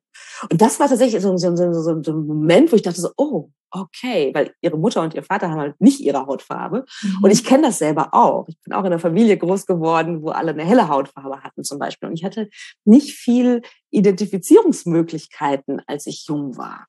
Und 0.51 0.61
das 0.61 0.81
war 0.81 0.89
tatsächlich 0.89 1.23
so, 1.23 1.37
so, 1.37 1.57
so, 1.57 1.73
so, 1.73 2.03
so 2.03 2.13
ein 2.13 2.27
Moment, 2.27 2.73
wo 2.73 2.77
ich 2.77 2.83
dachte 2.83 3.01
so, 3.01 3.11
oh, 3.17 3.51
okay, 3.71 4.31
weil 4.35 4.53
ihre 4.61 4.77
Mutter 4.77 5.01
und 5.03 5.15
ihr 5.15 5.23
Vater 5.23 5.51
haben 5.51 5.61
halt 5.61 5.81
nicht 5.81 6.01
ihre 6.01 6.27
Hautfarbe. 6.27 6.85
Mhm. 7.03 7.19
Und 7.25 7.31
ich 7.31 7.45
kenne 7.45 7.65
das 7.65 7.79
selber 7.79 8.13
auch. 8.13 8.49
Ich 8.49 8.61
bin 8.63 8.73
auch 8.73 8.81
in 8.81 8.87
einer 8.87 8.99
Familie 8.99 9.37
groß 9.37 9.67
geworden, 9.67 10.23
wo 10.23 10.31
alle 10.31 10.51
eine 10.51 10.65
helle 10.65 10.89
Hautfarbe 10.89 11.43
hatten 11.43 11.63
zum 11.63 11.79
Beispiel. 11.79 12.09
Und 12.09 12.17
ich 12.17 12.25
hatte 12.25 12.49
nicht 12.85 13.13
viel 13.13 13.63
Identifizierungsmöglichkeiten, 13.91 15.83
als 15.87 16.07
ich 16.07 16.27
jung 16.27 16.57
war. 16.57 16.87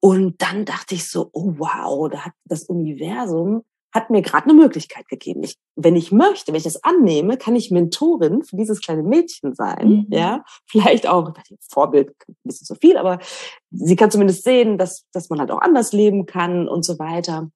Und 0.00 0.40
dann 0.40 0.64
dachte 0.64 0.94
ich 0.94 1.08
so, 1.08 1.28
oh 1.32 1.54
wow, 1.58 2.08
da 2.10 2.24
hat 2.24 2.32
das 2.44 2.64
Universum 2.64 3.62
hat 3.92 4.10
mir 4.10 4.22
gerade 4.22 4.44
eine 4.44 4.54
Möglichkeit 4.54 5.08
gegeben. 5.08 5.42
Ich, 5.42 5.56
wenn 5.76 5.96
ich 5.96 6.12
möchte, 6.12 6.52
wenn 6.52 6.58
ich 6.58 6.64
das 6.64 6.82
annehme, 6.84 7.36
kann 7.36 7.56
ich 7.56 7.70
Mentorin 7.70 8.42
für 8.44 8.56
dieses 8.56 8.80
kleine 8.80 9.02
Mädchen 9.02 9.54
sein. 9.54 9.88
Mhm. 9.88 10.06
Ja, 10.10 10.44
vielleicht 10.66 11.08
auch 11.08 11.32
Vorbild, 11.70 12.14
ein 12.28 12.36
bisschen 12.44 12.66
zu 12.66 12.74
viel, 12.74 12.96
aber 12.96 13.18
sie 13.70 13.96
kann 13.96 14.10
zumindest 14.10 14.44
sehen, 14.44 14.78
dass 14.78 15.06
dass 15.12 15.28
man 15.28 15.40
halt 15.40 15.50
auch 15.50 15.60
anders 15.60 15.92
leben 15.92 16.26
kann 16.26 16.68
und 16.68 16.84
so 16.84 16.98
weiter. 16.98 17.50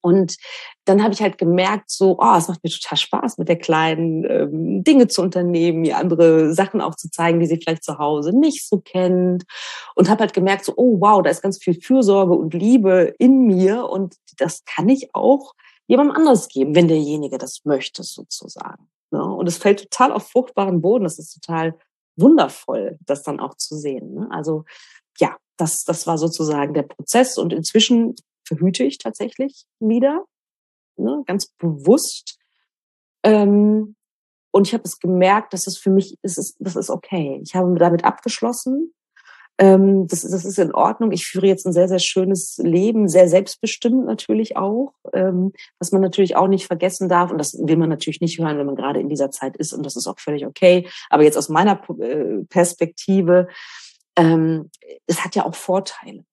Und 0.00 0.36
dann 0.84 1.02
habe 1.02 1.12
ich 1.12 1.20
halt 1.20 1.38
gemerkt, 1.38 1.90
so, 1.90 2.18
oh, 2.20 2.34
es 2.36 2.48
macht 2.48 2.62
mir 2.62 2.70
total 2.70 2.98
Spaß, 2.98 3.38
mit 3.38 3.48
der 3.48 3.58
Kleinen 3.58 4.24
ähm, 4.24 4.84
Dinge 4.84 5.08
zu 5.08 5.22
unternehmen, 5.22 5.80
mir 5.80 5.96
andere 5.96 6.54
Sachen 6.54 6.80
auch 6.80 6.94
zu 6.94 7.10
zeigen, 7.10 7.40
die 7.40 7.46
sie 7.46 7.60
vielleicht 7.62 7.84
zu 7.84 7.98
Hause 7.98 8.36
nicht 8.36 8.66
so 8.66 8.80
kennt. 8.80 9.44
Und 9.94 10.08
habe 10.08 10.20
halt 10.20 10.34
gemerkt, 10.34 10.64
so, 10.64 10.72
oh 10.76 11.00
wow, 11.00 11.22
da 11.22 11.30
ist 11.30 11.42
ganz 11.42 11.58
viel 11.62 11.74
Fürsorge 11.80 12.34
und 12.34 12.54
Liebe 12.54 13.14
in 13.18 13.46
mir 13.46 13.84
und 13.88 14.16
das 14.36 14.64
kann 14.64 14.88
ich 14.88 15.14
auch 15.14 15.54
jemandem 15.88 16.16
anders 16.16 16.48
geben, 16.48 16.74
wenn 16.74 16.86
derjenige 16.86 17.38
das 17.38 17.64
möchte, 17.64 18.02
sozusagen. 18.02 18.88
Ne? 19.10 19.24
Und 19.24 19.48
es 19.48 19.56
fällt 19.56 19.90
total 19.90 20.12
auf 20.12 20.30
fruchtbaren 20.30 20.80
Boden. 20.80 21.04
Das 21.04 21.18
ist 21.18 21.40
total 21.42 21.74
wundervoll, 22.16 22.98
das 23.06 23.22
dann 23.22 23.40
auch 23.40 23.54
zu 23.54 23.76
sehen. 23.76 24.14
Ne? 24.14 24.28
Also 24.30 24.64
ja, 25.18 25.36
das, 25.56 25.84
das 25.84 26.06
war 26.06 26.18
sozusagen 26.18 26.74
der 26.74 26.82
Prozess. 26.82 27.38
Und 27.38 27.52
inzwischen 27.52 28.14
verhüte 28.48 28.84
ich 28.84 28.98
tatsächlich 28.98 29.64
wieder, 29.78 30.24
ne, 30.96 31.22
ganz 31.26 31.46
bewusst. 31.46 32.38
Ähm, 33.22 33.94
und 34.50 34.66
ich 34.66 34.74
habe 34.74 34.84
es 34.84 34.98
gemerkt, 34.98 35.52
dass 35.52 35.66
es 35.66 35.78
für 35.78 35.90
mich 35.90 36.16
ist, 36.22 36.56
das 36.58 36.76
ist 36.76 36.90
okay. 36.90 37.40
Ich 37.44 37.54
habe 37.54 37.78
damit 37.78 38.04
abgeschlossen. 38.04 38.92
Ähm, 39.58 40.06
das, 40.06 40.22
das 40.22 40.44
ist 40.44 40.58
in 40.58 40.72
Ordnung. 40.72 41.10
Ich 41.12 41.26
führe 41.26 41.46
jetzt 41.46 41.66
ein 41.66 41.72
sehr, 41.72 41.88
sehr 41.88 41.98
schönes 41.98 42.58
Leben, 42.58 43.08
sehr 43.08 43.28
selbstbestimmt 43.28 44.06
natürlich 44.06 44.56
auch, 44.56 44.94
ähm, 45.12 45.52
was 45.80 45.90
man 45.90 46.00
natürlich 46.00 46.36
auch 46.36 46.46
nicht 46.46 46.66
vergessen 46.66 47.08
darf. 47.08 47.30
Und 47.30 47.38
das 47.38 47.54
will 47.54 47.76
man 47.76 47.88
natürlich 47.88 48.20
nicht 48.20 48.38
hören, 48.38 48.56
wenn 48.56 48.66
man 48.66 48.76
gerade 48.76 49.00
in 49.00 49.08
dieser 49.08 49.30
Zeit 49.30 49.56
ist. 49.56 49.72
Und 49.72 49.84
das 49.84 49.96
ist 49.96 50.06
auch 50.06 50.20
völlig 50.20 50.46
okay. 50.46 50.88
Aber 51.10 51.24
jetzt 51.24 51.36
aus 51.36 51.48
meiner 51.48 51.80
äh, 52.00 52.44
Perspektive, 52.48 53.48
ähm, 54.16 54.70
es 55.06 55.24
hat 55.24 55.34
ja 55.34 55.44
auch 55.44 55.54
Vorteile. 55.54 56.24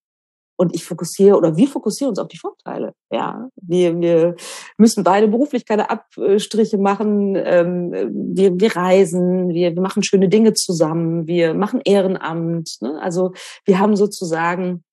Und 0.57 0.73
ich 0.73 0.85
fokussiere 0.85 1.35
oder 1.35 1.57
wir 1.57 1.67
fokussieren 1.67 2.09
uns 2.09 2.19
auf 2.19 2.29
die 2.29 2.37
Vorteile. 2.37 2.93
Ja, 3.11 3.49
wir, 3.55 3.99
wir 3.99 4.35
müssen 4.77 5.03
beide 5.03 5.27
beruflich 5.27 5.65
keine 5.65 5.89
Abstriche 5.89 6.77
machen. 6.77 7.35
Ähm, 7.35 7.91
wir, 7.91 8.57
wir 8.59 8.75
reisen, 8.75 9.49
wir, 9.49 9.75
wir 9.75 9.81
machen 9.81 10.03
schöne 10.03 10.29
Dinge 10.29 10.53
zusammen, 10.53 11.27
wir 11.27 11.53
machen 11.53 11.81
Ehrenamt. 11.83 12.77
Ne? 12.81 12.99
Also 13.01 13.33
wir 13.65 13.79
haben 13.79 13.95
sozusagen 13.95 14.83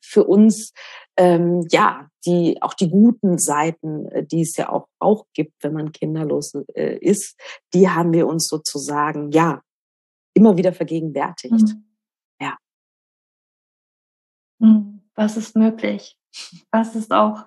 für 0.00 0.24
uns 0.24 0.72
ähm, 1.16 1.66
ja 1.70 2.08
die 2.26 2.60
auch 2.60 2.74
die 2.74 2.90
guten 2.90 3.38
Seiten, 3.38 4.06
äh, 4.08 4.24
die 4.24 4.42
es 4.42 4.56
ja 4.56 4.70
auch 4.70 4.86
auch 4.98 5.26
gibt, 5.34 5.62
wenn 5.62 5.74
man 5.74 5.92
kinderlos 5.92 6.54
äh, 6.74 6.98
ist, 6.98 7.38
die 7.74 7.88
haben 7.88 8.12
wir 8.12 8.26
uns 8.26 8.48
sozusagen 8.48 9.30
ja 9.30 9.60
immer 10.34 10.56
wieder 10.56 10.72
vergegenwärtigt. 10.72 11.52
Mhm. 11.52 11.87
Hm, 14.60 15.02
was 15.14 15.36
ist 15.36 15.56
möglich? 15.56 16.18
Was 16.70 16.94
ist 16.94 17.12
auch 17.12 17.46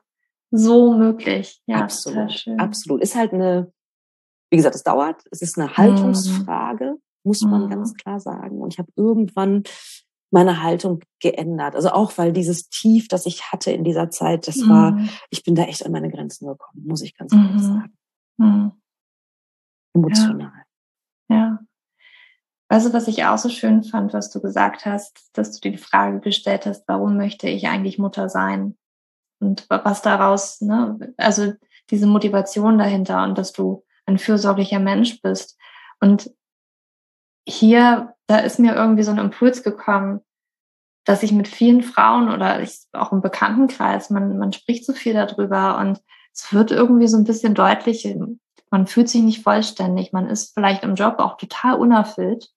so 0.51 0.93
möglich? 0.93 1.61
Ja, 1.65 1.81
absolut. 1.81 2.45
Absolut. 2.57 3.01
Ist 3.01 3.15
halt 3.15 3.33
eine, 3.33 3.71
wie 4.49 4.57
gesagt, 4.57 4.75
es 4.75 4.83
dauert. 4.83 5.23
Es 5.31 5.41
ist 5.41 5.57
eine 5.57 5.77
Haltungsfrage, 5.77 6.95
mm. 6.95 7.27
muss 7.27 7.41
man 7.41 7.67
mm. 7.67 7.69
ganz 7.69 7.93
klar 7.93 8.19
sagen. 8.19 8.61
Und 8.61 8.73
ich 8.73 8.79
habe 8.79 8.91
irgendwann 8.95 9.63
meine 10.31 10.63
Haltung 10.63 11.01
geändert. 11.19 11.75
Also 11.75 11.91
auch, 11.91 12.17
weil 12.17 12.33
dieses 12.33 12.69
Tief, 12.69 13.07
das 13.07 13.25
ich 13.25 13.51
hatte 13.51 13.71
in 13.71 13.83
dieser 13.83 14.09
Zeit, 14.09 14.47
das 14.47 14.57
war, 14.67 14.97
ich 15.29 15.43
bin 15.43 15.55
da 15.55 15.63
echt 15.63 15.85
an 15.85 15.91
meine 15.91 16.09
Grenzen 16.09 16.47
gekommen, 16.47 16.85
muss 16.85 17.01
ich 17.01 17.15
ganz 17.17 17.33
ehrlich 17.33 17.51
mhm. 17.51 17.59
sagen. 17.59 17.91
Emotional. 19.93 20.51
Ja. 21.29 21.35
ja. 21.35 21.59
Also 22.71 22.93
was 22.93 23.09
ich 23.09 23.25
auch 23.25 23.37
so 23.37 23.49
schön 23.49 23.83
fand, 23.83 24.13
was 24.13 24.29
du 24.29 24.39
gesagt 24.39 24.85
hast, 24.85 25.29
dass 25.33 25.51
du 25.51 25.59
dir 25.59 25.75
die 25.75 25.83
Frage 25.83 26.21
gestellt 26.21 26.65
hast, 26.65 26.87
warum 26.87 27.17
möchte 27.17 27.49
ich 27.49 27.67
eigentlich 27.67 27.99
Mutter 27.99 28.29
sein? 28.29 28.77
Und 29.41 29.65
was 29.67 30.01
daraus, 30.01 30.61
ne, 30.61 31.13
also 31.17 31.51
diese 31.89 32.07
Motivation 32.07 32.77
dahinter 32.77 33.25
und 33.25 33.37
dass 33.37 33.51
du 33.51 33.83
ein 34.05 34.17
fürsorglicher 34.17 34.79
Mensch 34.79 35.21
bist. 35.21 35.59
Und 35.99 36.31
hier, 37.45 38.13
da 38.27 38.37
ist 38.37 38.57
mir 38.57 38.73
irgendwie 38.73 39.03
so 39.03 39.11
ein 39.11 39.17
Impuls 39.17 39.63
gekommen, 39.63 40.21
dass 41.03 41.23
ich 41.23 41.33
mit 41.33 41.49
vielen 41.49 41.83
Frauen 41.83 42.31
oder 42.31 42.61
ich, 42.61 42.85
auch 42.93 43.11
im 43.11 43.19
Bekanntenkreis, 43.19 44.11
man, 44.11 44.37
man 44.37 44.53
spricht 44.53 44.85
so 44.85 44.93
viel 44.93 45.13
darüber 45.13 45.77
und 45.77 46.01
es 46.33 46.53
wird 46.53 46.71
irgendwie 46.71 47.09
so 47.09 47.17
ein 47.17 47.25
bisschen 47.25 47.53
deutlich, 47.53 48.07
man 48.69 48.87
fühlt 48.87 49.09
sich 49.09 49.23
nicht 49.23 49.43
vollständig, 49.43 50.13
man 50.13 50.29
ist 50.29 50.53
vielleicht 50.53 50.83
im 50.83 50.95
Job 50.95 51.15
auch 51.17 51.35
total 51.35 51.75
unerfüllt 51.75 52.49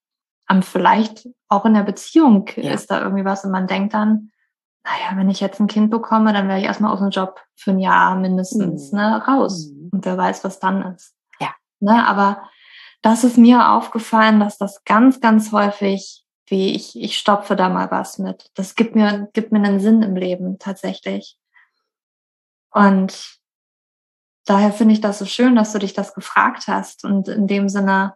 um, 0.50 0.62
vielleicht 0.62 1.28
auch 1.48 1.64
in 1.64 1.74
der 1.74 1.82
Beziehung 1.82 2.48
ja. 2.56 2.72
ist 2.72 2.90
da 2.90 3.02
irgendwie 3.02 3.24
was 3.24 3.44
und 3.44 3.50
man 3.50 3.66
denkt 3.66 3.94
dann, 3.94 4.30
naja, 4.84 5.16
wenn 5.16 5.30
ich 5.30 5.40
jetzt 5.40 5.60
ein 5.60 5.66
Kind 5.66 5.90
bekomme, 5.90 6.32
dann 6.32 6.48
wäre 6.48 6.58
ich 6.58 6.66
erstmal 6.66 6.92
aus 6.92 6.98
dem 6.98 7.10
Job 7.10 7.40
für 7.56 7.70
ein 7.70 7.78
Jahr 7.78 8.16
mindestens 8.16 8.92
mhm. 8.92 8.98
ne, 8.98 9.24
raus. 9.26 9.70
Mhm. 9.70 9.88
Und 9.92 10.04
wer 10.04 10.18
weiß, 10.18 10.44
was 10.44 10.58
dann 10.58 10.94
ist. 10.94 11.14
Ja. 11.40 11.54
Ne, 11.80 12.06
aber 12.06 12.42
das 13.00 13.24
ist 13.24 13.38
mir 13.38 13.70
aufgefallen, 13.70 14.40
dass 14.40 14.58
das 14.58 14.84
ganz, 14.84 15.20
ganz 15.20 15.52
häufig, 15.52 16.24
wie 16.46 16.74
ich, 16.74 17.00
ich 17.00 17.16
stopfe 17.16 17.56
da 17.56 17.70
mal 17.70 17.90
was 17.90 18.18
mit. 18.18 18.50
Das 18.54 18.74
gibt 18.74 18.94
mir, 18.94 19.30
gibt 19.32 19.52
mir 19.52 19.62
einen 19.62 19.80
Sinn 19.80 20.02
im 20.02 20.16
Leben 20.16 20.58
tatsächlich. 20.58 21.38
Und 22.70 23.38
daher 24.44 24.72
finde 24.72 24.94
ich 24.94 25.00
das 25.00 25.18
so 25.18 25.24
schön, 25.24 25.56
dass 25.56 25.72
du 25.72 25.78
dich 25.78 25.94
das 25.94 26.12
gefragt 26.12 26.64
hast 26.66 27.04
und 27.04 27.28
in 27.28 27.46
dem 27.46 27.68
Sinne 27.68 28.14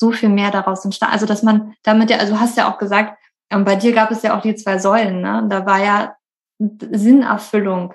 so 0.00 0.10
viel 0.12 0.30
mehr 0.30 0.50
daraus 0.50 0.84
entstanden. 0.84 1.12
Also, 1.12 1.26
dass 1.26 1.42
man 1.42 1.74
damit 1.82 2.10
ja, 2.10 2.16
also 2.16 2.34
du 2.34 2.40
hast 2.40 2.56
ja 2.56 2.72
auch 2.72 2.78
gesagt, 2.78 3.18
ähm, 3.50 3.64
bei 3.64 3.76
dir 3.76 3.92
gab 3.92 4.10
es 4.10 4.22
ja 4.22 4.36
auch 4.36 4.42
die 4.42 4.54
zwei 4.54 4.78
Säulen, 4.78 5.20
ne? 5.20 5.46
Da 5.48 5.66
war 5.66 5.78
ja 5.78 6.16
Sinnerfüllung 6.58 7.94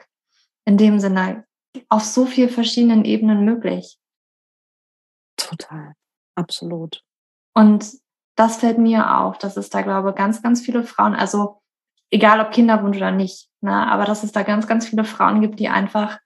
in 0.66 0.78
dem 0.78 1.00
Sinne 1.00 1.46
auf 1.90 2.04
so 2.04 2.26
vielen 2.26 2.50
verschiedenen 2.50 3.04
Ebenen 3.06 3.44
möglich. 3.44 3.98
Total, 5.36 5.94
absolut. 6.36 7.04
Und 7.54 7.86
das 8.36 8.58
fällt 8.58 8.78
mir 8.78 9.18
auf, 9.18 9.38
dass 9.38 9.58
es 9.58 9.70
da, 9.70 9.82
glaube 9.82 10.10
ich, 10.10 10.16
ganz, 10.16 10.42
ganz 10.42 10.62
viele 10.62 10.84
Frauen, 10.84 11.16
also 11.16 11.62
egal 12.12 12.40
ob 12.40 12.52
Kinderwunsch 12.52 12.98
oder 12.98 13.12
nicht, 13.12 13.50
ne, 13.62 13.88
aber 13.92 14.06
dass 14.06 14.24
es 14.24 14.32
da 14.32 14.44
ganz, 14.44 14.68
ganz 14.68 14.88
viele 14.88 15.06
Frauen 15.06 15.42
gibt, 15.42 15.60
die 15.60 15.70
einfach 15.70 16.20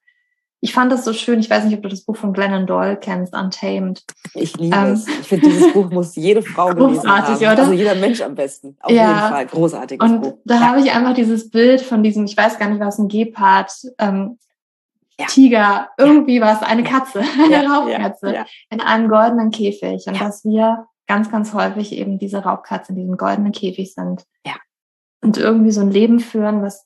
ich 0.62 0.74
fand 0.74 0.92
das 0.92 1.06
so 1.06 1.14
schön. 1.14 1.40
Ich 1.40 1.50
weiß 1.50 1.64
nicht, 1.64 1.76
ob 1.76 1.84
du 1.84 1.90
das 1.90 2.02
Buch 2.02 2.18
von 2.18 2.34
Glennon 2.34 2.68
Doyle 2.68 2.98
kennst, 2.98 3.34
Untamed. 3.34 4.04
Ich 4.34 4.58
liebe 4.58 4.76
ähm, 4.76 4.94
es. 4.94 5.08
Ich 5.08 5.28
finde, 5.28 5.48
dieses 5.48 5.72
Buch 5.72 5.90
muss 5.90 6.16
jede 6.16 6.42
Frau 6.42 6.68
gelesen 6.76 7.10
haben. 7.10 7.36
Oder? 7.36 7.50
Also 7.50 7.72
jeder 7.72 7.96
Mensch 7.96 8.22
am 8.22 8.36
besten. 8.36 8.76
Auf 8.82 8.92
ja. 8.92 9.08
jeden 9.08 9.30
Fall. 9.30 9.46
Großartiges 9.46 10.10
Und 10.10 10.22
Buch. 10.22 10.38
da 10.44 10.56
ja. 10.56 10.62
habe 10.62 10.82
ich 10.82 10.92
einfach 10.92 11.14
dieses 11.14 11.50
Bild 11.50 11.82
von 11.82 12.04
diesem, 12.04 12.26
ich 12.26 12.36
weiß 12.36 12.60
gar 12.60 12.70
nicht, 12.70 12.82
was 12.82 13.00
ein 13.00 13.08
Gepard, 13.08 13.72
ähm, 14.00 14.38
ja. 15.18 15.28
Tiger, 15.28 15.90
irgendwie 15.98 16.42
was, 16.42 16.62
eine 16.62 16.84
Katze, 16.84 17.22
eine 17.44 17.68
Raubkatze 17.68 18.46
in 18.70 18.82
einem 18.82 19.10
goldenen 19.10 19.52
Käfig. 19.52 20.08
Und 20.08 20.20
dass 20.20 20.44
wir 20.44 20.88
ganz, 21.08 21.32
ganz 21.32 21.54
häufig 21.54 21.94
eben 21.94 22.20
diese 22.20 22.40
Raubkatze 22.40 22.92
in 22.92 22.98
diesem 22.98 23.18
goldenen 23.18 23.54
Käfig 23.54 23.94
sind. 23.94 24.26
Ja. 24.46 24.56
Und 25.22 25.38
irgendwie 25.38 25.72
so 25.72 25.82
ein 25.82 25.92
Leben 25.92 26.20
führen, 26.20 26.62
was 26.62 26.86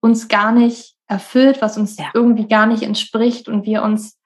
uns 0.00 0.28
gar 0.28 0.52
nicht 0.52 0.97
erfüllt, 1.08 1.60
was 1.60 1.76
uns 1.76 1.96
ja. 1.98 2.06
irgendwie 2.14 2.46
gar 2.46 2.66
nicht 2.66 2.82
entspricht 2.82 3.48
und 3.48 3.64
wir 3.64 3.82
uns 3.82 4.18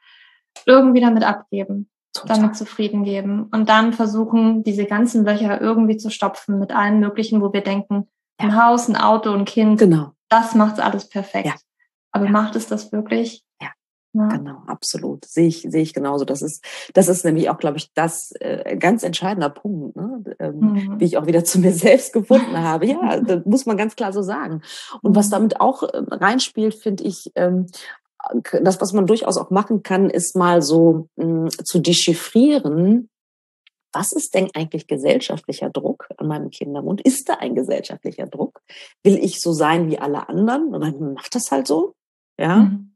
irgendwie 0.67 1.01
damit 1.01 1.25
abgeben, 1.25 1.89
Total. 2.13 2.37
damit 2.37 2.57
zufrieden 2.57 3.05
geben 3.05 3.49
und 3.53 3.69
dann 3.69 3.93
versuchen, 3.93 4.63
diese 4.63 4.85
ganzen 4.85 5.25
Löcher 5.25 5.61
irgendwie 5.61 5.97
zu 5.97 6.11
stopfen 6.11 6.59
mit 6.59 6.75
allen 6.75 7.01
möglichen, 7.01 7.41
wo 7.41 7.53
wir 7.53 7.63
denken, 7.63 8.09
ja. 8.41 8.47
ein 8.47 8.63
Haus, 8.63 8.89
ein 8.89 8.97
Auto, 8.97 9.33
ein 9.33 9.45
Kind, 9.45 9.79
genau. 9.79 10.13
das 10.29 10.55
macht's 10.55 10.81
alles 10.81 11.09
perfekt. 11.09 11.47
Ja. 11.47 11.55
Aber 12.11 12.29
macht 12.29 12.57
es 12.57 12.67
das 12.67 12.93
wirklich? 12.93 13.43
Ja. 14.15 14.29
Genau, 14.29 14.63
absolut. 14.67 15.25
Sehe 15.25 15.49
ich, 15.49 15.63
sehe 15.63 15.83
ich 15.83 15.95
genauso. 15.95 16.25
Das 16.25 16.43
ist, 16.43 16.63
das 16.93 17.09
ist 17.09 17.25
nämlich 17.25 17.49
auch, 17.49 17.57
glaube 17.57 17.79
ich, 17.79 17.93
das 17.95 18.33
äh, 18.41 18.77
ganz 18.77 19.03
entscheidender 19.03 19.49
Punkt, 19.49 19.97
ne? 19.97 20.23
ähm, 20.39 20.59
mhm. 20.59 21.01
wie 21.01 21.05
ich 21.05 21.17
auch 21.17 21.27
wieder 21.27 21.45
zu 21.45 21.59
mir 21.59 21.73
selbst 21.73 22.13
gefunden 22.13 22.59
habe. 22.59 22.87
Ja, 22.87 23.21
das 23.21 23.45
muss 23.47 23.65
man 23.65 23.77
ganz 23.77 23.97
klar 23.97 24.13
so 24.13 24.23
sagen. 24.23 24.63
Und 25.01 25.17
was 25.17 25.29
mhm. 25.29 25.33
damit 25.33 25.61
auch 25.61 25.83
äh, 25.83 26.03
reinspielt, 26.11 26.75
finde 26.75 27.05
ich, 27.05 27.33
ähm, 27.37 27.67
das, 28.63 28.81
was 28.81 28.93
man 28.93 29.07
durchaus 29.07 29.37
auch 29.37 29.51
machen 29.51 29.83
kann, 29.83 30.09
ist 30.09 30.37
mal 30.37 30.63
so 30.63 31.09
mh, 31.17 31.49
zu 31.65 31.81
dechiffrieren, 31.81 33.09
was 33.93 34.13
ist 34.13 34.35
denn 34.35 34.49
eigentlich 34.55 34.87
gesellschaftlicher 34.87 35.71
Druck 35.71 36.09
an 36.17 36.27
meinem 36.27 36.51
Kindermund? 36.51 37.01
Ist 37.03 37.29
da 37.29 37.35
ein 37.35 37.55
gesellschaftlicher 37.55 38.27
Druck? 38.27 38.63
Will 39.03 39.17
ich 39.17 39.41
so 39.41 39.53
sein 39.53 39.91
wie 39.91 39.99
alle 39.99 40.29
anderen? 40.29 40.75
Und 40.75 40.81
dann 40.81 41.15
macht 41.15 41.35
das 41.35 41.51
halt 41.51 41.67
so. 41.67 41.95
Ja. 42.39 42.57
Mhm. 42.57 42.92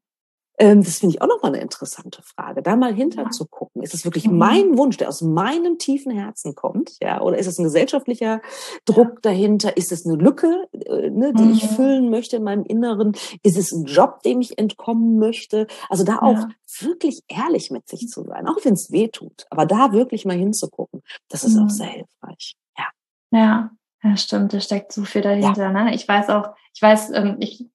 Ähm, 0.59 0.83
das 0.83 0.99
finde 0.99 1.15
ich 1.15 1.23
auch 1.23 1.27
nochmal 1.27 1.53
eine 1.53 1.63
interessante 1.63 2.23
Frage, 2.23 2.63
da 2.63 2.77
mal 2.77 2.95
hinter 2.95 3.31
zu 3.31 3.47
gucken. 3.47 3.83
Ist 3.83 3.95
es 3.95 4.05
wirklich 4.05 4.27
mhm. 4.27 4.39
mein 4.39 4.79
Wunsch, 4.79 4.97
der 4.97 5.09
aus 5.09 5.21
meinem 5.21 5.79
tiefen 5.79 6.13
Herzen 6.13 6.55
kommt, 6.55 6.97
ja, 7.01 7.21
oder 7.21 7.39
ist 7.39 7.47
es 7.47 7.59
ein 7.59 7.65
gesellschaftlicher 7.65 8.41
Druck 8.85 9.23
dahinter? 9.23 9.77
Ist 9.77 9.93
es 9.93 10.07
eine 10.07 10.17
Lücke, 10.17 10.69
äh, 10.73 11.11
ne, 11.11 11.33
die 11.35 11.43
mhm. 11.43 11.53
ich 11.53 11.67
füllen 11.67 12.11
möchte 12.11 12.37
in 12.37 12.45
meinem 12.45 12.65
Inneren? 12.65 13.13
Ist 13.43 13.59
es 13.59 13.73
ein 13.73 13.85
Job, 13.85 14.23
dem 14.23 14.41
ich 14.41 14.59
entkommen 14.59 15.19
möchte? 15.19 15.67
Also 15.89 16.05
da 16.05 16.19
auch 16.19 16.39
ja. 16.39 16.49
wirklich 16.81 17.23
ehrlich 17.29 17.71
mit 17.71 17.89
sich 17.89 18.09
zu 18.09 18.25
sein, 18.25 18.49
auch 18.49 18.65
wenn 18.65 18.75
es 18.75 18.91
weh 18.91 19.09
tut, 19.09 19.47
aber 19.51 19.67
da 19.67 19.93
wirklich 19.93 20.25
mal 20.25 20.37
hinzugucken, 20.37 21.03
das 21.29 21.45
ist 21.45 21.57
mhm. 21.57 21.65
auch 21.65 21.71
sehr 21.71 21.87
hilfreich. 21.87 22.57
Ja. 22.79 22.85
Ja, 23.31 23.71
ja, 24.03 24.17
stimmt, 24.17 24.53
da 24.53 24.61
steckt 24.61 24.93
so 24.93 25.05
viel 25.05 25.23
dahinter. 25.23 25.65
Ja. 25.65 25.73
Ne? 25.73 25.95
Ich 25.95 26.09
weiß 26.09 26.31
auch, 26.31 26.51
ich 26.75 26.81
weiß, 26.81 27.11
ähm, 27.11 27.37
ich 27.41 27.67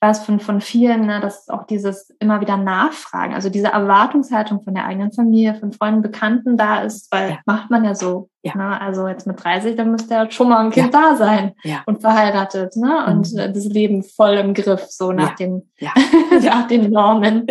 ich 0.00 0.06
weiß 0.06 0.24
von, 0.24 0.38
von 0.38 0.60
vielen, 0.60 1.06
ne, 1.06 1.18
dass 1.20 1.48
auch 1.48 1.66
dieses 1.66 2.10
immer 2.20 2.40
wieder 2.40 2.56
Nachfragen, 2.56 3.34
also 3.34 3.50
diese 3.50 3.66
Erwartungshaltung 3.68 4.62
von 4.62 4.72
der 4.74 4.84
eigenen 4.84 5.10
Familie, 5.10 5.56
von 5.56 5.72
Freunden, 5.72 6.02
Bekannten 6.02 6.56
da 6.56 6.82
ist, 6.82 7.10
weil 7.10 7.30
ja. 7.30 7.38
macht 7.46 7.68
man 7.68 7.84
ja 7.84 7.96
so. 7.96 8.30
Ja. 8.42 8.56
Ne? 8.56 8.80
Also 8.80 9.08
jetzt 9.08 9.26
mit 9.26 9.42
30, 9.42 9.74
dann 9.74 9.90
müsste 9.90 10.14
ja 10.14 10.30
schon 10.30 10.50
mal 10.50 10.64
ein 10.64 10.70
Kind 10.70 10.94
ja. 10.94 11.00
da 11.00 11.16
sein 11.16 11.54
und 11.86 12.00
verheiratet 12.00 12.76
ne? 12.76 13.06
und 13.06 13.32
mhm. 13.32 13.52
das 13.52 13.64
Leben 13.64 14.04
voll 14.04 14.34
im 14.34 14.54
Griff, 14.54 14.86
so 14.88 15.10
nach, 15.10 15.34
den, 15.34 15.68
nach 16.44 16.68
den 16.68 16.92
Normen. 16.92 17.48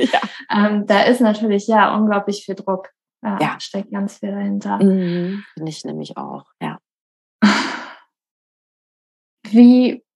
Ähm, 0.49 0.85
da 0.87 1.01
ist 1.01 1.19
natürlich 1.19 1.67
ja 1.67 1.93
unglaublich 1.93 2.45
viel 2.45 2.55
Druck. 2.55 2.91
Ja, 3.21 3.57
steckt 3.59 3.91
ganz 3.91 4.19
viel 4.19 4.31
dahinter. 4.31 4.81
Mhm. 4.81 5.43
Finde 5.53 5.69
ich 5.69 5.83
nämlich 5.83 6.15
auch, 6.15 6.45
ja. 6.61 6.77
Wie 9.49 10.06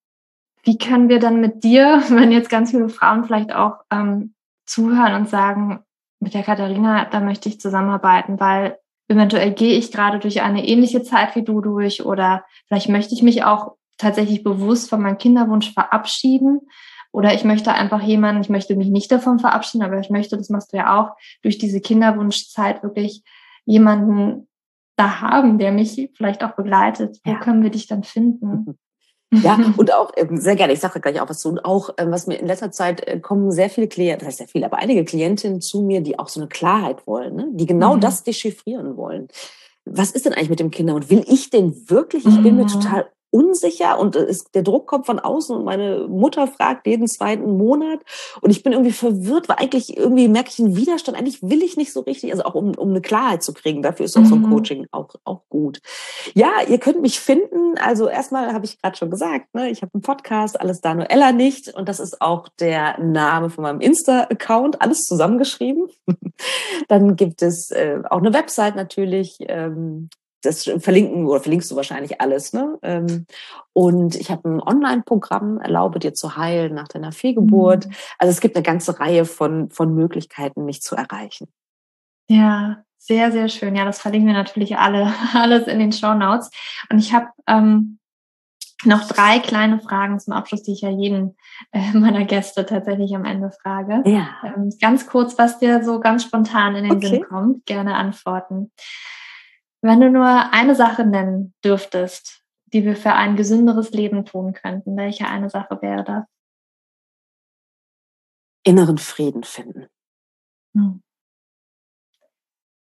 wie 0.63 0.77
können 0.77 1.09
wir 1.09 1.19
dann 1.19 1.41
mit 1.41 1.63
dir, 1.63 2.03
wenn 2.09 2.31
jetzt 2.31 2.49
ganz 2.49 2.71
viele 2.71 2.89
Frauen 2.89 3.23
vielleicht 3.23 3.53
auch 3.53 3.77
ähm, 3.91 4.33
zuhören 4.65 5.15
und 5.15 5.29
sagen, 5.29 5.79
mit 6.19 6.33
der 6.33 6.43
Katharina, 6.43 7.05
da 7.05 7.19
möchte 7.19 7.49
ich 7.49 7.59
zusammenarbeiten, 7.59 8.39
weil 8.39 8.77
eventuell 9.07 9.51
gehe 9.51 9.77
ich 9.77 9.91
gerade 9.91 10.19
durch 10.19 10.41
eine 10.41 10.65
ähnliche 10.65 11.03
Zeit 11.03 11.35
wie 11.35 11.43
du 11.43 11.61
durch 11.61 12.05
oder 12.05 12.45
vielleicht 12.67 12.89
möchte 12.89 13.13
ich 13.15 13.23
mich 13.23 13.43
auch 13.43 13.73
tatsächlich 13.97 14.43
bewusst 14.43 14.89
von 14.89 15.01
meinem 15.01 15.17
Kinderwunsch 15.17 15.73
verabschieden 15.73 16.61
oder 17.11 17.33
ich 17.33 17.43
möchte 17.43 17.73
einfach 17.73 18.01
jemanden, 18.01 18.41
ich 18.41 18.49
möchte 18.49 18.75
mich 18.75 18.87
nicht 18.87 19.11
davon 19.11 19.39
verabschieden, 19.39 19.83
aber 19.83 19.99
ich 19.99 20.09
möchte, 20.09 20.37
das 20.37 20.49
machst 20.49 20.71
du 20.71 20.77
ja 20.77 20.99
auch, 20.99 21.17
durch 21.41 21.57
diese 21.57 21.81
Kinderwunschzeit 21.81 22.83
wirklich 22.83 23.23
jemanden 23.65 24.47
da 24.95 25.19
haben, 25.19 25.57
der 25.57 25.71
mich 25.71 26.09
vielleicht 26.15 26.43
auch 26.43 26.51
begleitet. 26.51 27.19
Wo 27.23 27.31
ja. 27.31 27.39
können 27.39 27.63
wir 27.63 27.69
dich 27.69 27.87
dann 27.87 28.03
finden? 28.03 28.77
Ja, 29.33 29.57
und 29.77 29.93
auch 29.93 30.11
ähm, 30.17 30.37
sehr 30.37 30.55
gerne, 30.55 30.73
ich 30.73 30.79
sage 30.79 30.99
gleich 30.99 31.21
auch 31.21 31.29
was 31.29 31.39
zu. 31.39 31.49
Und 31.49 31.63
auch, 31.63 31.91
ähm, 31.97 32.11
was 32.11 32.27
mir 32.27 32.35
in 32.35 32.47
letzter 32.47 32.71
Zeit 32.71 33.07
äh, 33.07 33.19
kommen 33.19 33.51
sehr 33.51 33.69
viele 33.69 33.87
Klienten, 33.87 34.19
das 34.19 34.27
heißt 34.27 34.37
sehr 34.39 34.47
viele, 34.47 34.65
aber 34.65 34.77
einige 34.77 35.05
Klientinnen 35.05 35.61
zu 35.61 35.81
mir, 35.81 36.01
die 36.01 36.19
auch 36.19 36.27
so 36.27 36.39
eine 36.39 36.49
Klarheit 36.49 37.07
wollen, 37.07 37.35
ne? 37.35 37.47
die 37.51 37.65
genau 37.65 37.95
mhm. 37.95 38.01
das 38.01 38.23
dechiffrieren 38.23 38.97
wollen. 38.97 39.29
Was 39.85 40.11
ist 40.11 40.25
denn 40.25 40.33
eigentlich 40.33 40.49
mit 40.49 40.59
dem 40.59 40.71
Kinder 40.71 40.93
und 40.93 41.09
will 41.09 41.23
ich 41.27 41.49
denn 41.49 41.89
wirklich? 41.89 42.25
Ich 42.25 42.41
bin 42.43 42.55
mir 42.55 42.63
mhm. 42.63 42.67
total 42.67 43.09
unsicher 43.31 43.97
und 43.97 44.15
ist, 44.15 44.53
der 44.53 44.61
Druck 44.61 44.87
kommt 44.87 45.05
von 45.05 45.19
außen 45.19 45.55
und 45.55 45.63
meine 45.63 46.07
Mutter 46.07 46.47
fragt 46.47 46.85
jeden 46.85 47.07
zweiten 47.07 47.57
Monat 47.57 48.01
und 48.41 48.51
ich 48.51 48.61
bin 48.61 48.73
irgendwie 48.73 48.91
verwirrt, 48.91 49.49
weil 49.49 49.57
eigentlich 49.57 49.97
irgendwie 49.97 50.27
merke 50.27 50.49
ich 50.49 50.59
einen 50.59 50.75
Widerstand. 50.75 51.17
Eigentlich 51.17 51.41
will 51.41 51.63
ich 51.63 51.77
nicht 51.77 51.93
so 51.93 52.01
richtig, 52.01 52.31
also 52.31 52.43
auch 52.43 52.55
um, 52.55 52.75
um 52.75 52.89
eine 52.89 53.01
Klarheit 53.01 53.41
zu 53.41 53.53
kriegen. 53.53 53.81
Dafür 53.81 54.05
ist 54.05 54.17
auch 54.17 54.21
mhm. 54.21 54.25
so 54.25 54.35
ein 54.35 54.41
mhm. 54.41 54.49
Coaching 54.51 54.87
auch, 54.91 55.15
auch 55.23 55.41
gut. 55.49 55.81
Ja, 56.33 56.51
ihr 56.67 56.77
könnt 56.77 57.01
mich 57.01 57.19
finden. 57.19 57.77
Also 57.77 58.07
erstmal 58.07 58.53
habe 58.53 58.65
ich 58.65 58.81
gerade 58.81 58.97
schon 58.97 59.09
gesagt, 59.09 59.53
ne, 59.53 59.69
ich 59.69 59.81
habe 59.81 59.93
einen 59.93 60.01
Podcast, 60.01 60.59
alles 60.59 60.81
da 60.81 60.93
nur 60.93 61.09
Ella 61.09 61.31
nicht 61.31 61.73
und 61.73 61.87
das 61.87 61.99
ist 61.99 62.21
auch 62.21 62.49
der 62.59 62.99
Name 62.99 63.49
von 63.49 63.63
meinem 63.63 63.79
Insta-Account, 63.79 64.81
alles 64.81 65.03
zusammengeschrieben. 65.03 65.87
Dann 66.87 67.15
gibt 67.15 67.41
es 67.41 67.71
äh, 67.71 67.99
auch 68.09 68.19
eine 68.19 68.33
Website 68.33 68.75
natürlich, 68.75 69.37
ähm, 69.41 70.09
das 70.41 70.63
verlinken 70.79 71.27
oder 71.27 71.39
verlinkst 71.39 71.69
du 71.71 71.75
wahrscheinlich 71.75 72.19
alles. 72.19 72.53
Ne? 72.53 72.77
Ähm, 72.81 73.25
und 73.73 74.15
ich 74.15 74.31
habe 74.31 74.49
ein 74.49 74.61
Online-Programm, 74.61 75.59
erlaube 75.59 75.99
dir 75.99 76.13
zu 76.13 76.35
heilen 76.35 76.73
nach 76.73 76.87
deiner 76.87 77.11
Fehlgeburt. 77.11 77.87
Mhm. 77.87 77.93
Also 78.17 78.31
es 78.31 78.41
gibt 78.41 78.55
eine 78.55 78.63
ganze 78.63 78.99
Reihe 78.99 79.25
von, 79.25 79.69
von 79.69 79.93
Möglichkeiten, 79.93 80.65
mich 80.65 80.81
zu 80.81 80.95
erreichen. 80.95 81.47
Ja, 82.27 82.83
sehr, 82.97 83.31
sehr 83.31 83.49
schön. 83.49 83.75
Ja, 83.75 83.85
das 83.85 83.99
verlinken 83.99 84.27
wir 84.27 84.35
natürlich 84.35 84.77
alle, 84.77 85.13
alles 85.33 85.67
in 85.67 85.79
den 85.79 85.91
Show 85.91 86.13
Notes. 86.13 86.49
Und 86.89 86.99
ich 86.99 87.13
habe 87.13 87.27
ähm, 87.47 87.99
noch 88.85 89.07
drei 89.07 89.39
kleine 89.39 89.79
Fragen 89.79 90.19
zum 90.19 90.33
Abschluss, 90.33 90.63
die 90.63 90.73
ich 90.73 90.81
ja 90.81 90.89
jeden 90.89 91.35
äh, 91.71 91.91
meiner 91.93 92.25
Gäste 92.25 92.65
tatsächlich 92.65 93.15
am 93.15 93.25
Ende 93.25 93.51
frage. 93.51 94.01
Ja. 94.05 94.27
Ähm, 94.43 94.73
ganz 94.81 95.07
kurz, 95.07 95.37
was 95.37 95.59
dir 95.59 95.83
so 95.83 95.99
ganz 95.99 96.23
spontan 96.23 96.75
in 96.75 96.85
den 96.85 96.97
okay. 96.97 97.07
Sinn 97.07 97.23
kommt, 97.23 97.65
gerne 97.65 97.95
antworten. 97.95 98.71
Wenn 99.81 99.99
du 99.99 100.09
nur 100.11 100.53
eine 100.53 100.75
Sache 100.75 101.05
nennen 101.05 101.53
dürftest, 101.63 102.43
die 102.73 102.85
wir 102.85 102.95
für 102.95 103.13
ein 103.13 103.35
gesünderes 103.35 103.91
Leben 103.91 104.25
tun 104.25 104.53
könnten, 104.53 104.95
welche 104.95 105.27
eine 105.27 105.49
Sache 105.49 105.81
wäre 105.81 106.03
das? 106.03 106.23
Inneren 108.63 108.99
Frieden 108.99 109.43
finden. 109.43 109.87
Hm. 110.75 111.01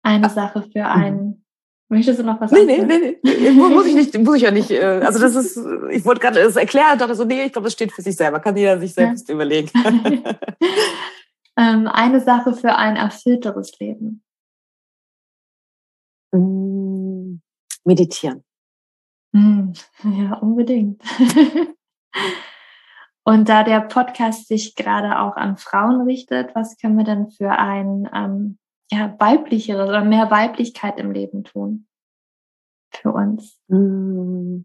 Eine 0.01 0.27
ah. 0.27 0.29
Sache 0.29 0.63
für 0.63 0.93
hm. 0.93 1.01
ein. 1.01 1.43
Möchtest 1.89 2.19
du 2.19 2.23
noch 2.23 2.41
was 2.41 2.51
nee, 2.51 2.65
nee, 2.65 2.83
nee, 2.83 3.17
nee, 3.23 3.51
muss 3.51 3.85
ich 3.85 3.95
nicht, 3.95 4.17
muss 4.17 4.35
ich 4.35 4.41
ja 4.41 4.51
nicht. 4.51 4.71
Äh, 4.71 4.83
also 4.83 5.19
das 5.19 5.35
ist, 5.35 5.57
ich 5.89 6.03
wollte 6.03 6.19
gerade 6.19 6.39
es 6.41 6.57
erklären, 6.57 6.97
dachte 6.97 7.15
so, 7.15 7.23
nee, 7.23 7.45
ich 7.45 7.53
glaube, 7.53 7.67
das 7.67 7.73
steht 7.73 7.93
für 7.93 8.01
sich 8.01 8.17
selber. 8.17 8.41
Kann 8.41 8.57
jeder 8.57 8.77
sich 8.77 8.93
selbst 8.93 9.29
ja. 9.29 9.35
überlegen. 9.35 9.69
ähm, 11.57 11.87
eine 11.87 12.19
Sache 12.19 12.53
für 12.53 12.75
ein 12.75 12.97
erfüllteres 12.97 13.79
Leben. 13.79 14.21
Mm, 16.33 16.66
meditieren. 17.87 18.43
Mm, 19.31 19.71
ja, 20.03 20.33
unbedingt. 20.35 21.01
Und 23.23 23.49
da 23.49 23.63
der 23.63 23.81
Podcast 23.81 24.47
sich 24.47 24.75
gerade 24.75 25.19
auch 25.19 25.35
an 25.35 25.57
Frauen 25.57 26.03
richtet, 26.03 26.55
was 26.55 26.77
können 26.77 26.97
wir 26.97 27.03
denn 27.03 27.29
für 27.29 27.51
ein 27.51 28.09
ähm, 28.13 28.57
ja, 28.89 29.15
weiblicheres 29.19 29.89
oder 29.89 30.05
mehr 30.05 30.31
Weiblichkeit 30.31 30.97
im 30.97 31.11
Leben 31.11 31.43
tun? 31.43 31.87
Für 32.93 33.11
uns. 33.11 33.59
Mm, 33.67 34.59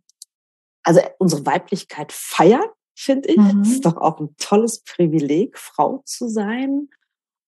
also 0.84 1.00
unsere 1.18 1.44
Weiblichkeit 1.44 2.12
feiern, 2.12 2.68
finde 2.94 3.30
ich. 3.30 3.36
Mhm. 3.38 3.58
Das 3.58 3.68
ist 3.68 3.84
doch 3.84 3.96
auch 3.96 4.20
ein 4.20 4.36
tolles 4.38 4.84
Privileg, 4.84 5.58
Frau 5.58 6.02
zu 6.04 6.28
sein. 6.28 6.88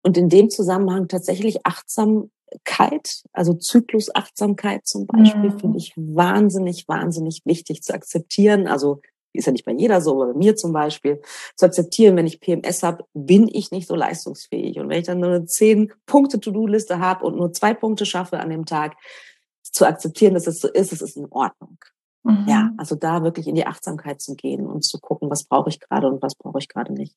Und 0.03 0.17
in 0.17 0.29
dem 0.29 0.51
Zusammenhang 0.51 1.07
tatsächlich 1.07 1.65
achtsam 1.65 2.31
Achtsamkeit, 2.55 3.23
also 3.33 3.55
Zyklusachtsamkeit 3.55 4.87
zum 4.87 5.07
Beispiel, 5.07 5.51
mhm. 5.51 5.61
finde 5.61 5.79
ich 5.79 5.93
wahnsinnig, 5.97 6.89
wahnsinnig 6.89 7.43
wichtig 7.45 7.83
zu 7.83 7.95
akzeptieren. 7.95 8.67
Also 8.67 9.01
ist 9.33 9.47
ja 9.47 9.53
nicht 9.53 9.65
bei 9.65 9.73
jeder 9.73 10.01
so, 10.01 10.13
aber 10.13 10.33
bei 10.33 10.39
mir 10.39 10.55
zum 10.55 10.73
Beispiel, 10.73 11.21
zu 11.57 11.67
akzeptieren, 11.67 12.17
wenn 12.17 12.27
ich 12.27 12.41
PMS 12.41 12.83
habe, 12.85 13.05
bin 13.15 13.49
ich 13.49 13.73
nicht 13.73 13.89
so 13.89 13.97
leistungsfähig. 13.97 14.79
Und 14.79 14.89
wenn 14.89 15.01
ich 15.01 15.07
dann 15.07 15.19
nur 15.19 15.31
eine 15.31 15.47
zehn 15.47 15.93
Punkte 16.07 16.39
To-Do-Liste 16.39 17.01
habe 17.01 17.25
und 17.25 17.37
nur 17.37 17.53
zwei 17.53 17.75
Punkte 17.75 18.07
schaffe 18.07 18.39
an 18.39 18.51
dem 18.51 18.65
Tag, 18.65 18.97
zu 19.63 19.87
akzeptieren, 19.87 20.35
dass 20.35 20.47
es 20.47 20.61
so 20.61 20.69
ist, 20.69 20.93
es 20.93 21.03
ist 21.03 21.17
in 21.17 21.27
Ordnung. 21.31 21.79
Mhm. 22.23 22.47
Ja, 22.47 22.71
also 22.77 22.95
da 22.95 23.25
wirklich 23.25 23.49
in 23.49 23.57
die 23.57 23.67
Achtsamkeit 23.67 24.21
zu 24.21 24.37
gehen 24.37 24.67
und 24.67 24.85
zu 24.85 25.01
gucken, 25.01 25.31
was 25.31 25.45
brauche 25.45 25.69
ich 25.69 25.81
gerade 25.81 26.07
und 26.07 26.23
was 26.23 26.37
brauche 26.37 26.59
ich 26.61 26.69
gerade 26.69 26.93
nicht. 26.93 27.17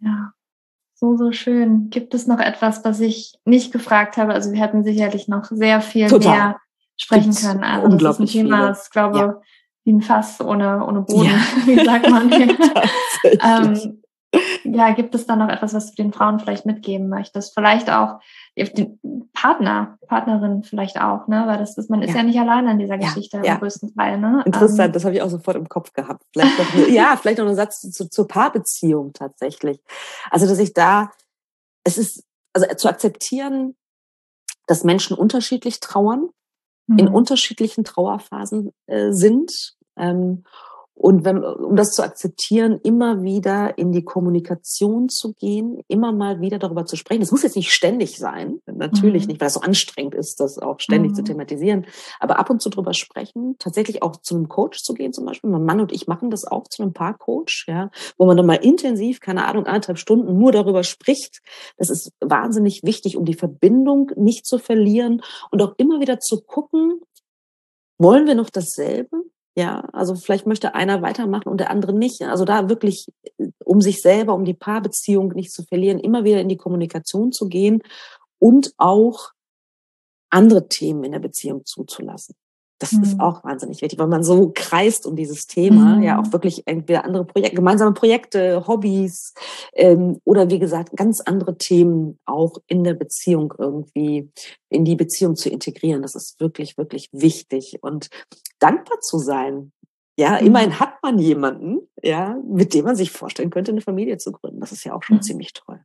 Ja, 0.00 0.34
so, 0.98 1.16
so 1.16 1.30
schön. 1.30 1.90
Gibt 1.90 2.14
es 2.14 2.26
noch 2.26 2.40
etwas, 2.40 2.84
was 2.84 3.00
ich 3.00 3.34
nicht 3.44 3.72
gefragt 3.72 4.16
habe? 4.16 4.32
Also 4.32 4.50
wir 4.52 4.60
hätten 4.60 4.82
sicherlich 4.82 5.28
noch 5.28 5.44
sehr 5.44 5.80
viel 5.80 6.08
Total. 6.08 6.32
mehr 6.32 6.56
sprechen 6.96 7.30
Gibt's 7.30 7.46
können. 7.46 7.64
Also 7.64 7.86
unglaublich 7.86 8.30
das 8.30 8.34
ist 8.34 8.40
ein 8.40 8.46
Thema, 8.46 8.68
das 8.68 8.90
glaube 8.90 9.18
ja. 9.18 9.40
wie 9.84 9.92
ein 9.92 10.00
Fass 10.00 10.40
ohne, 10.40 10.84
ohne 10.86 11.02
Boden, 11.02 11.26
ja. 11.26 11.38
wie 11.66 11.84
sagt 11.84 12.10
man. 12.10 12.32
ähm, 13.22 14.02
ja, 14.64 14.92
gibt 14.92 15.14
es 15.14 15.26
da 15.26 15.36
noch 15.36 15.48
etwas, 15.48 15.74
was 15.74 15.92
du 15.92 16.02
den 16.02 16.12
Frauen 16.12 16.38
vielleicht 16.38 16.66
mitgeben 16.66 17.08
möchtest? 17.08 17.54
Vielleicht 17.54 17.90
auch 17.90 18.20
den 18.56 18.98
Partner, 19.32 19.98
Partnerin 20.06 20.62
vielleicht 20.62 21.00
auch, 21.00 21.28
ne? 21.28 21.44
Weil 21.46 21.58
das 21.58 21.76
ist, 21.76 21.90
man 21.90 22.02
ist 22.02 22.10
ja, 22.10 22.18
ja 22.18 22.22
nicht 22.22 22.38
allein 22.38 22.66
an 22.66 22.78
dieser 22.78 22.98
Geschichte 22.98 23.42
ja, 23.44 23.54
im 23.54 23.60
größten 23.60 23.94
Teil, 23.94 24.18
ne? 24.18 24.42
Interessant, 24.46 24.88
ähm, 24.88 24.92
das 24.92 25.04
habe 25.04 25.14
ich 25.14 25.22
auch 25.22 25.28
sofort 25.28 25.56
im 25.56 25.68
Kopf 25.68 25.92
gehabt. 25.92 26.24
Vielleicht 26.32 26.58
noch, 26.58 26.88
ja, 26.88 27.16
vielleicht 27.16 27.38
noch 27.38 27.46
ein 27.46 27.54
Satz 27.54 27.80
zu, 27.80 28.08
zur 28.08 28.28
Paarbeziehung 28.28 29.12
tatsächlich. 29.12 29.78
Also, 30.30 30.46
dass 30.46 30.58
ich 30.58 30.72
da, 30.72 31.10
es 31.84 31.98
ist, 31.98 32.24
also 32.52 32.66
zu 32.74 32.88
akzeptieren, 32.88 33.76
dass 34.66 34.84
Menschen 34.84 35.16
unterschiedlich 35.16 35.80
trauern, 35.80 36.28
mhm. 36.86 36.98
in 36.98 37.08
unterschiedlichen 37.08 37.84
Trauerphasen 37.84 38.72
äh, 38.86 39.12
sind. 39.12 39.76
Ähm, 39.96 40.44
Und 40.98 41.26
wenn, 41.26 41.44
um 41.44 41.76
das 41.76 41.92
zu 41.92 42.02
akzeptieren, 42.02 42.80
immer 42.82 43.22
wieder 43.22 43.76
in 43.76 43.92
die 43.92 44.02
Kommunikation 44.02 45.10
zu 45.10 45.34
gehen, 45.34 45.82
immer 45.88 46.10
mal 46.10 46.40
wieder 46.40 46.58
darüber 46.58 46.86
zu 46.86 46.96
sprechen. 46.96 47.20
Das 47.20 47.30
muss 47.30 47.42
jetzt 47.42 47.54
nicht 47.54 47.70
ständig 47.70 48.18
sein, 48.18 48.60
natürlich 48.64 49.24
mhm. 49.24 49.28
nicht, 49.28 49.40
weil 49.42 49.48
es 49.48 49.54
so 49.54 49.60
anstrengend 49.60 50.14
ist, 50.14 50.40
das 50.40 50.58
auch 50.58 50.80
ständig 50.80 51.12
mhm. 51.12 51.16
zu 51.16 51.24
thematisieren. 51.24 51.86
Aber 52.18 52.38
ab 52.38 52.48
und 52.48 52.62
zu 52.62 52.70
drüber 52.70 52.94
sprechen, 52.94 53.56
tatsächlich 53.58 54.02
auch 54.02 54.16
zu 54.16 54.36
einem 54.36 54.48
Coach 54.48 54.82
zu 54.82 54.94
gehen 54.94 55.12
zum 55.12 55.26
Beispiel. 55.26 55.50
Mein 55.50 55.66
Mann 55.66 55.80
und 55.80 55.92
ich 55.92 56.06
machen 56.06 56.30
das 56.30 56.46
auch 56.46 56.66
zu 56.66 56.82
einem 56.82 56.94
Paarcoach, 56.94 57.66
ja, 57.68 57.90
wo 58.16 58.24
man 58.24 58.38
dann 58.38 58.46
mal 58.46 58.54
intensiv, 58.54 59.20
keine 59.20 59.44
Ahnung, 59.44 59.66
anderthalb 59.66 59.98
Stunden 59.98 60.38
nur 60.38 60.50
darüber 60.50 60.82
spricht. 60.82 61.42
Das 61.76 61.90
ist 61.90 62.10
wahnsinnig 62.20 62.80
wichtig, 62.84 63.18
um 63.18 63.26
die 63.26 63.34
Verbindung 63.34 64.12
nicht 64.16 64.46
zu 64.46 64.58
verlieren 64.58 65.20
und 65.50 65.60
auch 65.60 65.74
immer 65.76 66.00
wieder 66.00 66.20
zu 66.20 66.40
gucken, 66.40 67.02
wollen 67.98 68.26
wir 68.26 68.34
noch 68.34 68.50
dasselbe? 68.50 69.24
Ja, 69.58 69.80
also 69.92 70.14
vielleicht 70.14 70.46
möchte 70.46 70.74
einer 70.74 71.00
weitermachen 71.00 71.48
und 71.48 71.58
der 71.60 71.70
andere 71.70 71.94
nicht. 71.94 72.20
Also 72.22 72.44
da 72.44 72.68
wirklich, 72.68 73.06
um 73.64 73.80
sich 73.80 74.02
selber, 74.02 74.34
um 74.34 74.44
die 74.44 74.52
Paarbeziehung 74.52 75.28
nicht 75.28 75.50
zu 75.50 75.64
verlieren, 75.64 75.98
immer 75.98 76.24
wieder 76.24 76.42
in 76.42 76.50
die 76.50 76.58
Kommunikation 76.58 77.32
zu 77.32 77.48
gehen 77.48 77.82
und 78.38 78.74
auch 78.76 79.30
andere 80.28 80.68
Themen 80.68 81.04
in 81.04 81.12
der 81.12 81.20
Beziehung 81.20 81.64
zuzulassen. 81.64 82.34
Das 82.78 82.92
mhm. 82.92 83.02
ist 83.02 83.20
auch 83.20 83.42
wahnsinnig 83.42 83.80
wichtig, 83.80 83.98
weil 83.98 84.06
man 84.06 84.22
so 84.22 84.52
kreist 84.54 85.06
um 85.06 85.16
dieses 85.16 85.46
Thema, 85.46 85.96
mhm. 85.96 86.02
ja 86.02 86.20
auch 86.20 86.32
wirklich 86.32 86.66
entweder 86.66 87.04
andere 87.04 87.24
Projekte, 87.24 87.56
gemeinsame 87.56 87.92
Projekte, 87.92 88.66
Hobbys 88.66 89.34
ähm, 89.72 90.20
oder 90.24 90.50
wie 90.50 90.58
gesagt 90.58 90.94
ganz 90.94 91.20
andere 91.20 91.56
Themen 91.56 92.18
auch 92.26 92.58
in 92.66 92.84
der 92.84 92.94
Beziehung 92.94 93.54
irgendwie 93.58 94.30
in 94.68 94.84
die 94.84 94.96
Beziehung 94.96 95.36
zu 95.36 95.48
integrieren. 95.48 96.02
Das 96.02 96.14
ist 96.14 96.38
wirklich 96.38 96.76
wirklich 96.76 97.08
wichtig 97.12 97.78
und 97.80 98.10
dankbar 98.58 99.00
zu 99.00 99.18
sein. 99.18 99.72
Ja, 100.18 100.40
mhm. 100.40 100.46
immerhin 100.46 100.80
hat 100.80 101.02
man 101.02 101.18
jemanden, 101.18 101.88
ja, 102.02 102.36
mit 102.46 102.74
dem 102.74 102.84
man 102.84 102.96
sich 102.96 103.10
vorstellen 103.10 103.50
könnte, 103.50 103.70
eine 103.70 103.80
Familie 103.80 104.18
zu 104.18 104.32
gründen. 104.32 104.60
Das 104.60 104.72
ist 104.72 104.84
ja 104.84 104.94
auch 104.94 105.02
schon 105.02 105.16
mhm. 105.16 105.22
ziemlich 105.22 105.52
toll. 105.52 105.80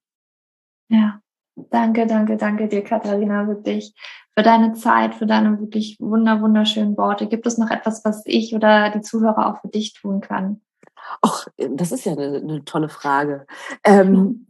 Ja, 0.90 1.22
danke, 1.56 2.06
danke, 2.06 2.38
danke 2.38 2.68
dir, 2.68 2.84
Katharina, 2.84 3.48
wirklich 3.48 3.94
für 4.36 4.44
deine 4.44 4.74
Zeit, 4.74 5.16
für 5.16 5.26
deine 5.26 5.60
wirklich 5.60 5.98
wunder, 6.00 6.42
wunderschönen 6.42 6.98
Worte. 6.98 7.28
Gibt 7.28 7.46
es 7.46 7.58
noch 7.58 7.70
etwas, 7.70 8.06
was 8.06 8.24
ich 8.26 8.56
oder 8.56 8.90
die 8.90 9.02
Zuhörer 9.02 9.48
auch 9.48 9.62
für 9.62 9.68
dich 9.68 9.94
tun 9.94 10.22
kann? 10.22 10.62
Ach, 11.22 11.48
das 11.58 11.92
ist 11.92 12.06
ja 12.06 12.14
eine, 12.14 12.38
eine 12.38 12.64
tolle 12.64 12.90
Frage. 12.90 13.46
Ähm, 13.84 14.48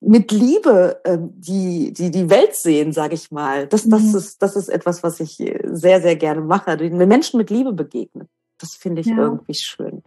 mit 0.00 0.30
Liebe 0.32 1.00
ähm, 1.04 1.30
die, 1.34 1.92
die, 1.92 2.10
die 2.10 2.28
Welt 2.28 2.54
sehen, 2.54 2.92
sage 2.92 3.14
ich 3.14 3.30
mal. 3.30 3.66
Das, 3.66 3.88
das, 3.88 4.02
mhm. 4.02 4.16
ist, 4.16 4.42
das 4.42 4.56
ist 4.56 4.68
etwas, 4.68 5.02
was 5.02 5.20
ich 5.20 5.36
sehr, 5.36 6.00
sehr 6.00 6.16
gerne 6.16 6.40
mache. 6.40 6.76
Den 6.76 6.96
Menschen 6.96 7.38
mit 7.38 7.50
Liebe 7.50 7.72
begegnen. 7.72 8.28
Das 8.58 8.74
finde 8.74 9.00
ich 9.00 9.06
ja. 9.06 9.16
irgendwie 9.16 9.54
schön. 9.54 10.02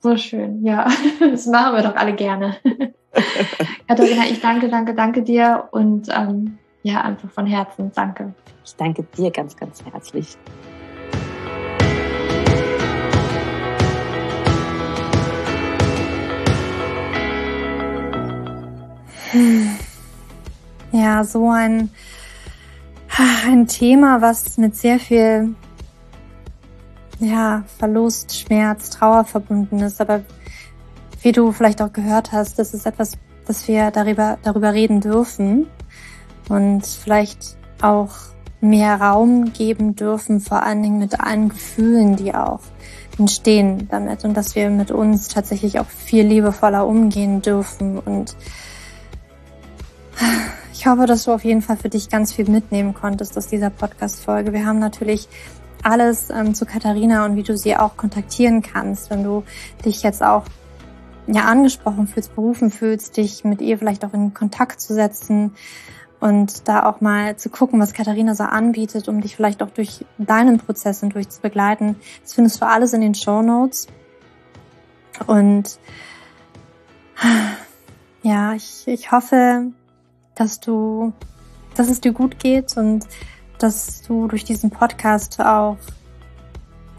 So 0.00 0.16
schön, 0.16 0.64
ja. 0.64 0.86
Das 1.20 1.46
machen 1.46 1.76
wir 1.76 1.82
doch 1.82 1.96
alle 1.96 2.14
gerne. 2.14 2.56
Katharina, 3.88 4.24
ich 4.30 4.40
danke, 4.40 4.68
danke, 4.68 4.94
danke 4.94 5.22
dir 5.22 5.68
und 5.70 6.08
ähm, 6.10 6.58
ja, 6.84 7.00
einfach 7.00 7.30
von 7.30 7.46
Herzen 7.46 7.90
danke. 7.94 8.34
Ich 8.62 8.76
danke 8.76 9.04
dir 9.16 9.30
ganz, 9.30 9.56
ganz 9.56 9.82
herzlich. 9.90 10.36
Ja, 20.92 21.24
so 21.24 21.50
ein, 21.50 21.90
ein 23.48 23.66
Thema, 23.66 24.20
was 24.20 24.58
mit 24.58 24.76
sehr 24.76 24.98
viel 25.00 25.54
ja, 27.18 27.64
Verlust, 27.78 28.38
Schmerz, 28.38 28.90
Trauer 28.90 29.24
verbunden 29.24 29.80
ist. 29.80 30.02
Aber 30.02 30.20
wie 31.22 31.32
du 31.32 31.50
vielleicht 31.50 31.80
auch 31.80 31.92
gehört 31.94 32.30
hast, 32.30 32.58
das 32.58 32.74
ist 32.74 32.84
etwas, 32.84 33.16
dass 33.46 33.66
wir 33.66 33.90
darüber, 33.90 34.36
darüber 34.42 34.74
reden 34.74 35.00
dürfen 35.00 35.66
und 36.48 36.86
vielleicht 36.86 37.56
auch 37.80 38.10
mehr 38.60 39.00
Raum 39.00 39.52
geben 39.52 39.94
dürfen, 39.94 40.40
vor 40.40 40.62
allen 40.62 40.82
Dingen 40.82 40.98
mit 40.98 41.20
allen 41.20 41.50
Gefühlen, 41.50 42.16
die 42.16 42.34
auch 42.34 42.60
entstehen 43.18 43.88
damit. 43.90 44.24
Und 44.24 44.36
dass 44.36 44.56
wir 44.56 44.70
mit 44.70 44.90
uns 44.90 45.28
tatsächlich 45.28 45.78
auch 45.78 45.86
viel 45.86 46.26
liebevoller 46.26 46.86
umgehen 46.86 47.42
dürfen. 47.42 47.98
Und 47.98 48.36
ich 50.72 50.86
hoffe, 50.86 51.06
dass 51.06 51.24
du 51.24 51.32
auf 51.32 51.44
jeden 51.44 51.62
Fall 51.62 51.76
für 51.76 51.90
dich 51.90 52.08
ganz 52.08 52.32
viel 52.32 52.50
mitnehmen 52.50 52.94
konntest 52.94 53.36
aus 53.36 53.46
dieser 53.46 53.70
Podcast-Folge. 53.70 54.52
Wir 54.52 54.66
haben 54.66 54.78
natürlich 54.78 55.28
alles 55.82 56.30
ähm, 56.30 56.54
zu 56.54 56.64
Katharina 56.64 57.26
und 57.26 57.36
wie 57.36 57.42
du 57.42 57.56
sie 57.56 57.76
auch 57.76 57.96
kontaktieren 57.96 58.62
kannst, 58.62 59.10
wenn 59.10 59.22
du 59.22 59.44
dich 59.84 60.02
jetzt 60.02 60.22
auch 60.22 60.44
ja 61.26 61.44
angesprochen 61.44 62.06
fühlst, 62.06 62.34
berufen 62.34 62.70
fühlst, 62.70 63.16
dich 63.18 63.44
mit 63.44 63.60
ihr 63.60 63.78
vielleicht 63.78 64.04
auch 64.04 64.14
in 64.14 64.32
Kontakt 64.32 64.80
zu 64.80 64.94
setzen 64.94 65.52
und 66.24 66.66
da 66.68 66.86
auch 66.86 67.02
mal 67.02 67.36
zu 67.36 67.50
gucken, 67.50 67.78
was 67.78 67.92
Katharina 67.92 68.34
so 68.34 68.44
anbietet, 68.44 69.08
um 69.08 69.20
dich 69.20 69.36
vielleicht 69.36 69.62
auch 69.62 69.68
durch 69.68 70.06
deinen 70.16 70.56
Prozess 70.56 71.00
hindurch 71.00 71.28
zu 71.28 71.42
begleiten. 71.42 71.96
Das 72.22 72.32
findest 72.32 72.62
du 72.62 72.66
alles 72.66 72.94
in 72.94 73.02
den 73.02 73.14
Show 73.14 73.42
Notes. 73.42 73.88
Und 75.26 75.78
ja, 78.22 78.54
ich, 78.54 78.88
ich 78.88 79.12
hoffe, 79.12 79.66
dass 80.34 80.60
du, 80.60 81.12
dass 81.74 81.90
es 81.90 82.00
dir 82.00 82.12
gut 82.12 82.38
geht 82.38 82.74
und 82.78 83.04
dass 83.58 84.00
du 84.00 84.26
durch 84.26 84.44
diesen 84.44 84.70
Podcast 84.70 85.38
auch 85.40 85.76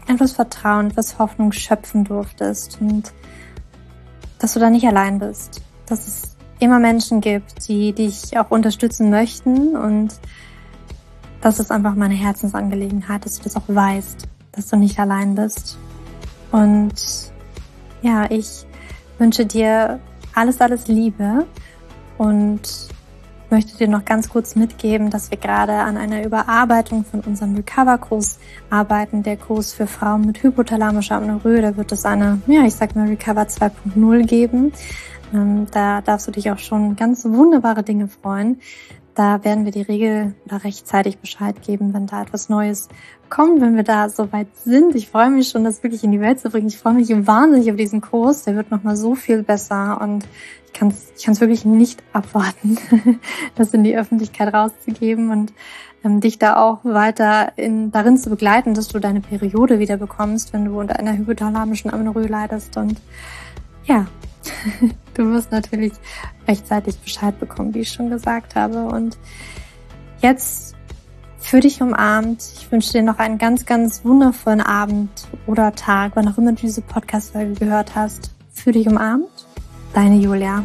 etwas 0.06 0.34
Vertrauen, 0.34 0.92
etwas 0.92 1.18
Hoffnung 1.18 1.50
schöpfen 1.50 2.04
durftest 2.04 2.80
und 2.80 3.12
dass 4.38 4.54
du 4.54 4.60
da 4.60 4.70
nicht 4.70 4.86
allein 4.86 5.18
bist. 5.18 5.62
Dass 5.86 6.06
es 6.06 6.35
immer 6.66 6.80
Menschen 6.80 7.20
gibt, 7.20 7.68
die 7.68 7.92
dich 7.92 8.36
auch 8.36 8.50
unterstützen 8.50 9.08
möchten 9.08 9.76
und 9.76 10.12
das 11.40 11.60
ist 11.60 11.70
einfach 11.70 11.94
meine 11.94 12.14
Herzensangelegenheit, 12.14 13.24
dass 13.24 13.38
du 13.38 13.44
das 13.44 13.56
auch 13.56 13.68
weißt, 13.68 14.26
dass 14.52 14.66
du 14.66 14.76
nicht 14.76 14.98
allein 14.98 15.36
bist. 15.36 15.78
Und 16.50 16.94
ja, 18.02 18.28
ich 18.30 18.66
wünsche 19.18 19.46
dir 19.46 20.00
alles, 20.34 20.60
alles 20.60 20.88
Liebe 20.88 21.46
und 22.18 22.60
möchte 23.50 23.76
dir 23.76 23.88
noch 23.88 24.04
ganz 24.04 24.28
kurz 24.28 24.56
mitgeben, 24.56 25.10
dass 25.10 25.30
wir 25.30 25.38
gerade 25.38 25.74
an 25.74 25.96
einer 25.96 26.24
Überarbeitung 26.24 27.04
von 27.04 27.20
unserem 27.20 27.54
Recover-Kurs 27.54 28.38
arbeiten. 28.70 29.22
Der 29.22 29.36
Kurs 29.36 29.72
für 29.72 29.86
Frauen 29.86 30.26
mit 30.26 30.42
hypothalamischer 30.42 31.16
Amenorrhoe, 31.16 31.62
da 31.62 31.76
wird 31.76 31.92
es 31.92 32.04
eine, 32.04 32.40
ja, 32.48 32.64
ich 32.64 32.74
sag 32.74 32.96
mal 32.96 33.06
Recover 33.06 33.42
2.0 33.42 34.26
geben. 34.26 34.72
Ähm, 35.32 35.66
da 35.72 36.00
darfst 36.00 36.26
du 36.26 36.32
dich 36.32 36.50
auch 36.50 36.58
schon 36.58 36.96
ganz 36.96 37.24
wunderbare 37.24 37.82
Dinge 37.82 38.08
freuen. 38.08 38.60
Da 39.14 39.42
werden 39.44 39.64
wir 39.64 39.72
die 39.72 39.82
Regel 39.82 40.34
oder 40.44 40.62
rechtzeitig 40.62 41.18
Bescheid 41.18 41.62
geben, 41.62 41.94
wenn 41.94 42.06
da 42.06 42.20
etwas 42.20 42.50
Neues 42.50 42.88
kommt, 43.30 43.62
wenn 43.62 43.74
wir 43.74 43.82
da 43.82 44.10
soweit 44.10 44.48
sind. 44.56 44.94
Ich 44.94 45.08
freue 45.08 45.30
mich 45.30 45.48
schon, 45.48 45.64
das 45.64 45.82
wirklich 45.82 46.04
in 46.04 46.12
die 46.12 46.20
Welt 46.20 46.38
zu 46.38 46.50
bringen. 46.50 46.68
Ich 46.68 46.76
freue 46.76 46.92
mich 46.92 47.08
wahnsinnig 47.26 47.70
auf 47.70 47.76
diesen 47.76 48.02
Kurs. 48.02 48.42
Der 48.42 48.56
wird 48.56 48.70
nochmal 48.70 48.94
so 48.94 49.14
viel 49.14 49.42
besser 49.42 50.00
und 50.02 50.26
ich 50.66 50.72
kann 50.74 50.88
es 50.88 51.12
ich 51.16 51.24
kann's 51.24 51.40
wirklich 51.40 51.64
nicht 51.64 52.02
abwarten, 52.12 52.76
das 53.54 53.72
in 53.72 53.84
die 53.84 53.96
Öffentlichkeit 53.96 54.52
rauszugeben 54.52 55.30
und 55.30 55.54
ähm, 56.04 56.20
dich 56.20 56.38
da 56.38 56.56
auch 56.56 56.84
weiter 56.84 57.52
in, 57.56 57.90
darin 57.90 58.18
zu 58.18 58.28
begleiten, 58.28 58.74
dass 58.74 58.88
du 58.88 58.98
deine 58.98 59.22
Periode 59.22 59.78
wieder 59.78 59.96
bekommst, 59.96 60.52
wenn 60.52 60.66
du 60.66 60.78
unter 60.78 60.98
einer 60.98 61.16
hypothalamischen 61.16 61.90
Amenorrhoe 61.90 62.26
leidest 62.26 62.76
und 62.76 63.00
ja, 63.86 64.06
du 65.14 65.30
wirst 65.30 65.52
natürlich 65.52 65.92
rechtzeitig 66.46 66.98
Bescheid 66.98 67.38
bekommen, 67.38 67.74
wie 67.74 67.80
ich 67.80 67.92
schon 67.92 68.10
gesagt 68.10 68.54
habe. 68.54 68.84
Und 68.84 69.18
jetzt 70.20 70.76
für 71.38 71.60
dich 71.60 71.80
umarmt. 71.80 72.42
Ich 72.58 72.70
wünsche 72.72 72.92
dir 72.92 73.02
noch 73.02 73.18
einen 73.18 73.38
ganz, 73.38 73.66
ganz 73.66 74.04
wundervollen 74.04 74.60
Abend 74.60 75.10
oder 75.46 75.74
Tag, 75.74 76.12
wann 76.14 76.28
auch 76.28 76.38
immer 76.38 76.52
du 76.52 76.62
diese 76.62 76.82
Podcast-Folge 76.82 77.54
gehört 77.54 77.94
hast. 77.94 78.32
Für 78.52 78.72
dich 78.72 78.88
umarmt. 78.88 79.28
Deine 79.94 80.16
Julia. 80.16 80.64